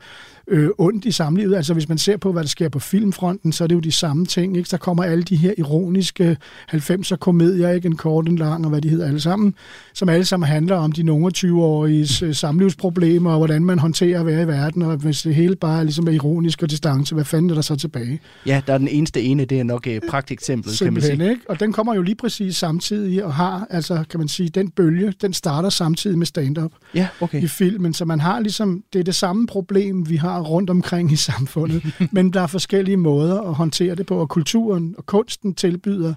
øh, 0.48 0.68
ondt 0.78 1.04
i 1.04 1.10
samlivet. 1.10 1.56
Altså 1.56 1.72
hvis 1.72 1.88
man 1.88 1.98
ser 1.98 2.16
på, 2.16 2.32
hvad 2.32 2.42
der 2.42 2.48
sker 2.48 2.68
på 2.68 2.78
filmfronten, 2.78 3.52
så 3.52 3.64
er 3.64 3.68
det 3.68 3.74
jo 3.74 3.80
de 3.80 3.92
samme 3.92 4.26
ting. 4.26 4.56
Ikke? 4.56 4.68
Der 4.70 4.76
kommer 4.76 5.04
alle 5.04 5.22
de 5.22 5.36
her 5.36 5.52
ironiske 5.58 6.36
90'er 6.72 7.16
komedier, 7.16 7.70
ikke 7.70 7.86
en 7.86 7.96
kort, 7.96 8.28
en 8.28 8.36
lang, 8.36 8.64
og 8.64 8.70
hvad 8.70 8.80
de 8.80 8.88
hedder 8.88 9.06
alle 9.06 9.20
sammen, 9.20 9.54
som 9.94 10.08
alle 10.08 10.24
sammen 10.24 10.48
handler 10.48 10.76
om 10.76 10.92
de 10.92 11.02
nogle 11.02 11.32
20-årige 11.36 12.34
samlivsproblemer, 12.34 13.30
og 13.30 13.36
hvordan 13.36 13.64
man 13.64 13.78
håndterer 13.78 14.20
at 14.20 14.26
være 14.26 14.42
i 14.42 14.46
verden, 14.46 14.82
og 14.82 14.96
hvis 14.96 15.22
det 15.22 15.34
hele 15.34 15.56
bare 15.56 15.78
er 15.78 15.82
ligesom 15.82 16.08
er 16.08 16.12
ironisk 16.12 16.62
og 16.62 16.70
distance, 16.70 17.14
hvad 17.14 17.24
fanden 17.24 17.50
er 17.50 17.54
der 17.54 17.62
så 17.62 17.76
tilbage? 17.76 18.20
Ja, 18.46 18.62
der 18.66 18.74
er 18.74 18.78
den 18.78 18.88
eneste 18.88 19.22
ene, 19.22 19.44
det 19.44 19.60
er 19.60 19.64
nok 19.64 19.86
et 19.86 20.02
pragteksempel, 20.08 20.78
kan 20.78 20.92
man 20.92 21.02
sige. 21.02 21.30
Ikke? 21.30 21.40
Og 21.48 21.60
den 21.60 21.72
kommer 21.72 21.94
jo 21.94 22.02
lige 22.02 22.14
præcis 22.14 22.56
samtidig 22.56 23.24
og 23.24 23.34
har, 23.34 23.66
altså 23.70 24.04
kan 24.10 24.20
man 24.20 24.28
sige, 24.28 24.48
den 24.48 24.70
bølge, 24.70 25.12
den 25.22 25.32
starter 25.32 25.68
samtidig 25.68 26.18
med 26.18 26.26
stand-up 26.26 26.72
ja, 26.94 27.08
okay. 27.20 27.42
i 27.42 27.46
filmen, 27.46 27.94
så 27.94 28.04
man 28.04 28.20
har 28.20 28.40
ligesom, 28.40 28.82
det 28.92 28.98
er 28.98 29.04
det 29.04 29.14
samme 29.14 29.46
problem, 29.46 30.08
vi 30.08 30.16
har 30.16 30.35
rundt 30.44 30.70
omkring 30.70 31.12
i 31.12 31.16
samfundet, 31.16 31.82
men 32.12 32.32
der 32.32 32.40
er 32.40 32.46
forskellige 32.46 32.96
måder 32.96 33.40
at 33.40 33.54
håndtere 33.54 33.94
det 33.94 34.06
på, 34.06 34.16
og 34.16 34.28
kulturen 34.28 34.94
og 34.98 35.06
kunsten 35.06 35.54
tilbyder 35.54 36.14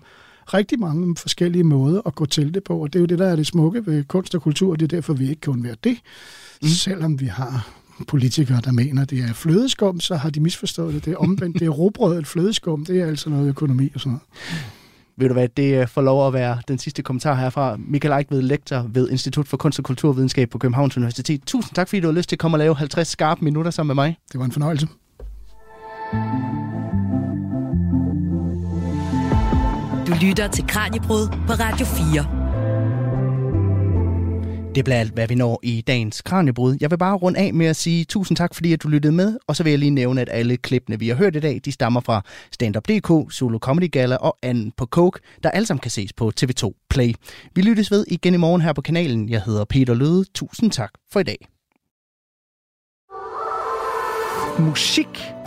rigtig 0.54 0.80
mange 0.80 1.16
forskellige 1.16 1.64
måder 1.64 2.02
at 2.06 2.16
gå 2.16 2.26
til 2.26 2.54
det 2.54 2.64
på, 2.64 2.78
og 2.78 2.94
det 2.94 3.00
er 3.00 3.02
jo 3.02 3.06
det, 3.06 3.20
der 3.20 3.28
er 3.28 3.36
det 3.36 3.48
smukke 3.48 3.86
ved 3.86 4.04
kunst 4.04 4.36
og 4.36 4.42
kultur, 4.42 4.72
og 4.72 4.80
det 4.80 4.92
er 4.92 4.98
derfor, 4.98 5.14
vi 5.14 5.30
ikke 5.30 5.42
kan 5.42 5.64
være 5.64 5.76
det, 5.84 5.98
mm. 6.62 6.68
selvom 6.68 7.20
vi 7.20 7.26
har 7.26 7.70
politikere, 8.08 8.62
der 8.64 8.72
mener, 8.72 9.06
det 9.06 9.20
er 9.20 9.34
flødeskum, 9.34 10.00
så 10.00 10.16
har 10.16 10.30
de 10.30 10.40
misforstået 10.40 10.94
det. 10.94 11.06
Det 11.06 11.14
er 11.14 11.18
omvendt, 11.18 11.60
det 11.60 11.66
er 11.66 11.70
råbrød, 11.70 12.20
et 12.20 12.28
flødeskum, 12.28 12.86
det 12.86 13.02
er 13.02 13.06
altså 13.06 13.30
noget 13.30 13.50
økonomi 13.50 13.92
og 13.96 14.00
sådan 14.00 14.12
noget. 14.12 14.24
Ved 15.20 15.28
du 15.28 15.34
hvad, 15.34 15.48
det 15.48 15.90
får 15.90 16.02
lov 16.02 16.28
at 16.28 16.34
være 16.34 16.58
den 16.68 16.78
sidste 16.78 17.02
kommentar 17.02 17.36
herfra. 17.36 17.78
Michael 17.80 18.14
Eichved, 18.14 18.42
lektor 18.42 18.86
ved 18.90 19.10
Institut 19.10 19.48
for 19.48 19.58
Kunst 19.58 19.80
og 19.80 19.86
Kulturvidenskab 19.86 20.50
på 20.50 20.58
Københavns 20.58 20.98
Universitet. 20.98 21.42
Tusind 21.46 21.76
tak, 21.76 21.88
fordi 21.88 22.00
du 22.00 22.08
har 22.08 22.14
lyst 22.14 22.30
til 22.30 22.36
at 22.36 22.40
komme 22.40 22.56
og 22.56 22.60
lave 22.60 22.76
50 22.76 23.08
skarpe 23.08 23.46
minutter 23.46 23.72
sammen 23.72 23.96
med 23.96 24.04
mig. 24.04 24.18
Det 24.32 24.40
var 24.40 24.46
en 24.46 24.52
fornøjelse. 24.52 24.88
Du 30.08 30.26
lytter 30.26 30.48
til 30.48 30.68
Kranjebrud 30.68 31.28
på 31.48 31.54
Radio 31.54 31.86
4. 31.86 32.39
Det 34.76 34.86
bliver 34.86 35.00
alt, 35.00 35.14
hvad 35.14 35.28
vi 35.28 35.36
når 35.36 35.60
i 35.64 35.82
dagens 35.82 36.22
Kranjebrud. 36.22 36.78
Jeg 36.82 36.92
vil 36.92 36.98
bare 36.98 37.16
runde 37.16 37.40
af 37.40 37.54
med 37.54 37.66
at 37.66 37.76
sige 37.76 38.06
tusind 38.06 38.38
tak, 38.38 38.56
fordi 38.56 38.74
at 38.74 38.84
du 38.84 38.88
lyttede 38.88 39.14
med, 39.14 39.38
og 39.48 39.56
så 39.56 39.64
vil 39.64 39.70
jeg 39.70 39.80
lige 39.80 39.92
nævne, 39.92 40.22
at 40.22 40.30
alle 40.32 40.58
klippene, 40.58 41.00
vi 41.00 41.08
har 41.08 41.16
hørt 41.16 41.36
i 41.36 41.40
dag, 41.40 41.62
de 41.66 41.72
stammer 41.72 42.02
fra 42.02 42.22
Standup.dk, 42.52 43.34
Solo 43.34 43.58
Comedy 43.58 43.92
Gala 43.92 44.16
og 44.16 44.38
Anden 44.44 44.72
på 44.78 44.86
Coke, 44.86 45.20
der 45.44 45.50
alle 45.50 45.66
sammen 45.66 45.82
kan 45.82 45.92
ses 45.92 46.14
på 46.14 46.32
TV2 46.42 46.88
Play. 46.90 47.14
Vi 47.56 47.62
lyttes 47.62 47.92
ved 47.92 48.06
igen 48.08 48.34
i 48.34 48.38
morgen 48.38 48.62
her 48.62 48.74
på 48.74 48.82
kanalen. 48.82 49.30
Jeg 49.30 49.42
hedder 49.42 49.66
Peter 49.66 49.94
Løde. 49.94 50.26
Tusind 50.34 50.72
tak 50.72 50.92
for 51.12 51.20
i 51.20 51.24
dag. 51.24 51.48
Musik 54.60 55.39